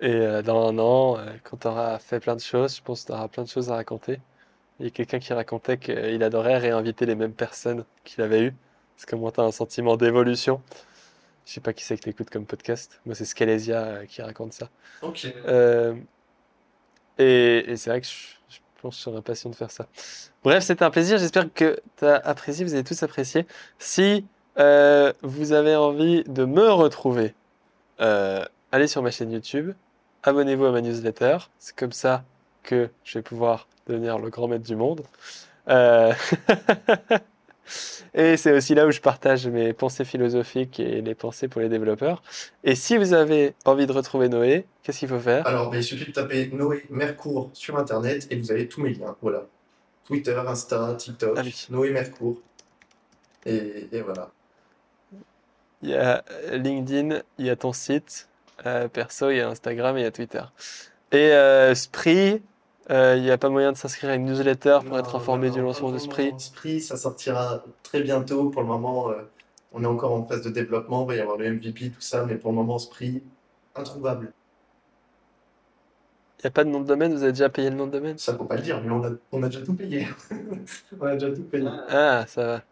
[0.00, 3.08] et euh, dans un an, quand tu auras fait plein de choses, je pense que
[3.08, 4.20] tu auras plein de choses à raconter.
[4.80, 8.54] Il y a quelqu'un qui racontait qu'il adorait réinviter les mêmes personnes qu'il avait eues.
[8.96, 10.60] Parce que moi, tu as un sentiment d'évolution?
[11.46, 13.00] Je sais pas qui c'est que t'écoutes comme podcast.
[13.06, 14.68] Moi, c'est Scalesia euh, qui raconte ça.
[15.02, 15.26] Ok.
[15.46, 15.94] Euh,
[17.18, 18.12] et et c'est vrai que je,
[18.48, 19.86] je pense que j'aurais passion de faire ça.
[20.42, 21.18] Bref, c'était un plaisir.
[21.18, 23.46] J'espère que tu as apprécié, vous avez tous apprécié.
[23.78, 24.24] Si
[24.58, 27.34] euh, vous avez envie de me retrouver,
[28.00, 29.74] euh, allez sur ma chaîne YouTube.
[30.22, 31.38] abonnez-vous à ma newsletter.
[31.58, 32.24] C'est comme ça
[32.64, 35.02] que je vais pouvoir devenir le grand maître du monde.
[35.68, 36.12] Euh,
[38.14, 41.68] et c'est aussi là où je partage mes pensées philosophiques et les pensées pour les
[41.68, 42.22] développeurs.
[42.64, 45.46] Et si vous avez envie de retrouver Noé, qu'est-ce qu'il faut faire?
[45.46, 48.92] Alors, ben, il suffit de taper Noé Mercourt sur Internet et vous avez tous mes
[48.92, 49.16] liens.
[49.22, 49.46] Voilà.
[50.06, 51.66] Twitter, Insta, TikTok, Ah oui.
[51.70, 52.40] Noé Mercourt.
[53.46, 54.30] Et, et voilà.
[55.82, 58.28] Il y a LinkedIn, il y a ton site
[58.64, 60.42] euh, perso, il y a Instagram et il y a Twitter.
[61.12, 62.42] Et euh, Spree,
[62.90, 65.48] euh, il n'y a pas moyen de s'inscrire à une newsletter pour Non, être informé
[65.48, 66.38] non, du lancement de moment.
[66.38, 68.50] Spree, ça sortira très bientôt.
[68.50, 69.22] Pour le moment, euh,
[69.72, 71.04] on est encore en phase de développement.
[71.04, 72.24] Il va y avoir le MVP, tout ça.
[72.24, 73.22] Mais pour le moment, Spree,
[73.74, 74.32] introuvable.
[76.38, 77.92] Il n'y a pas de nom de domaine, vous avez déjà payé le nom de
[77.92, 78.18] domaine?
[78.18, 80.06] Ça, faut pas le dire, mais on a, on a déjà tout payé.
[81.00, 81.66] on a déjà tout payé.
[81.88, 82.62] Ah, ça va.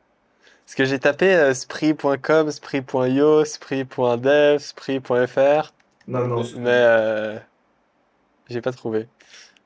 [0.67, 5.73] Parce que j'ai tapé euh, spree.com, spree.io, spree.dev, spree.fr,
[6.07, 7.39] Non, non, mais euh,
[8.49, 9.09] j'ai pas trouvé.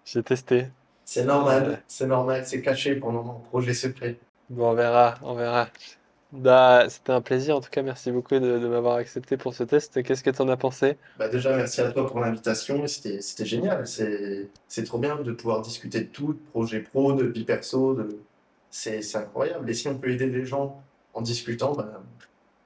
[0.06, 0.68] J'ai testé.
[1.04, 1.82] c'est normal.
[1.88, 2.46] C'est normal.
[2.46, 3.42] C'est caché pour le moment.
[3.50, 4.16] Projet secret.
[4.48, 5.68] Bon, on verra, on verra.
[6.32, 9.64] Bah, c'était un plaisir, en tout cas, merci beaucoup de, de m'avoir accepté pour ce
[9.64, 10.02] test.
[10.02, 10.96] Qu'est-ce que tu en as pensé?
[11.18, 12.86] Bah déjà, merci à toi pour l'invitation.
[12.86, 13.86] C'était, génial.
[13.86, 17.94] C'est, trop bien de pouvoir discuter de tout, de projet pro, de vie perso.
[17.94, 18.20] De...
[18.70, 19.68] C'est, c'est incroyable.
[19.68, 20.80] Et si on peut aider les gens
[21.14, 22.02] en discutant, bah,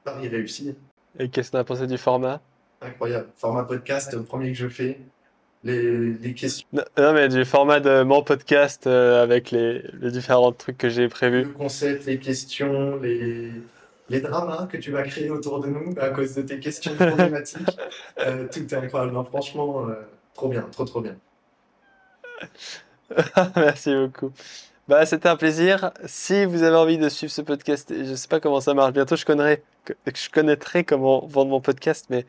[0.05, 0.77] Paris réussit.
[1.19, 2.41] Et qu'est-ce que tu as pensé du format?
[2.83, 3.29] Incroyable.
[3.37, 5.01] Format podcast, le premier que je fais.
[5.63, 10.11] Les, les questions, Non, non, mais du format de mon podcast euh, avec les, les
[10.11, 11.53] différents trucs que j'ai le prévus.
[11.53, 13.53] concept, les questions, les,
[14.09, 17.69] les dramas que tu vas créer autour de nous à cause de tes questions problématiques.
[18.19, 19.13] Euh, tout est incroyable.
[19.13, 19.95] Non, franchement, euh,
[20.35, 21.17] trop bien, trop trop bien.
[23.57, 24.33] Merci beaucoup.
[24.89, 25.93] Bah, c'était un plaisir.
[26.07, 28.93] Si vous avez envie de suivre ce podcast, je sais pas comment ça marche.
[28.93, 29.63] Bientôt, je connaîtrai,
[30.15, 32.27] je connaîtrai comment vendre mon podcast, mais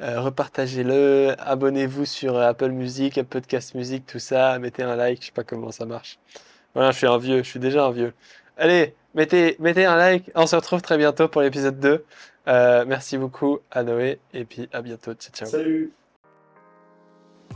[0.00, 5.26] euh, repartagez-le, abonnez-vous sur Apple Music, Apple Podcast Music, tout ça, mettez un like, je
[5.26, 6.18] sais pas comment ça marche.
[6.74, 8.12] Voilà, je suis un vieux, je suis déjà un vieux.
[8.56, 10.30] Allez, mettez, mettez un like.
[10.34, 12.04] On se retrouve très bientôt pour l'épisode 2.
[12.46, 15.14] Euh, merci beaucoup à Noé et puis à bientôt.
[15.14, 15.48] Ciao, ciao.
[15.48, 15.92] Salut!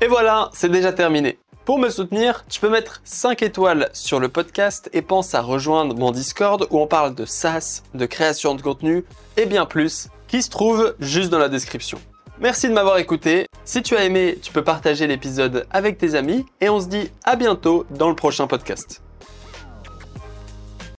[0.00, 1.38] Et voilà, c'est déjà terminé.
[1.64, 5.94] Pour me soutenir, tu peux mettre 5 étoiles sur le podcast et pense à rejoindre
[5.94, 9.04] mon Discord où on parle de SaaS, de création de contenu
[9.36, 12.00] et bien plus, qui se trouve juste dans la description.
[12.42, 13.46] Merci de m'avoir écouté.
[13.64, 17.08] Si tu as aimé, tu peux partager l'épisode avec tes amis et on se dit
[17.22, 19.01] à bientôt dans le prochain podcast.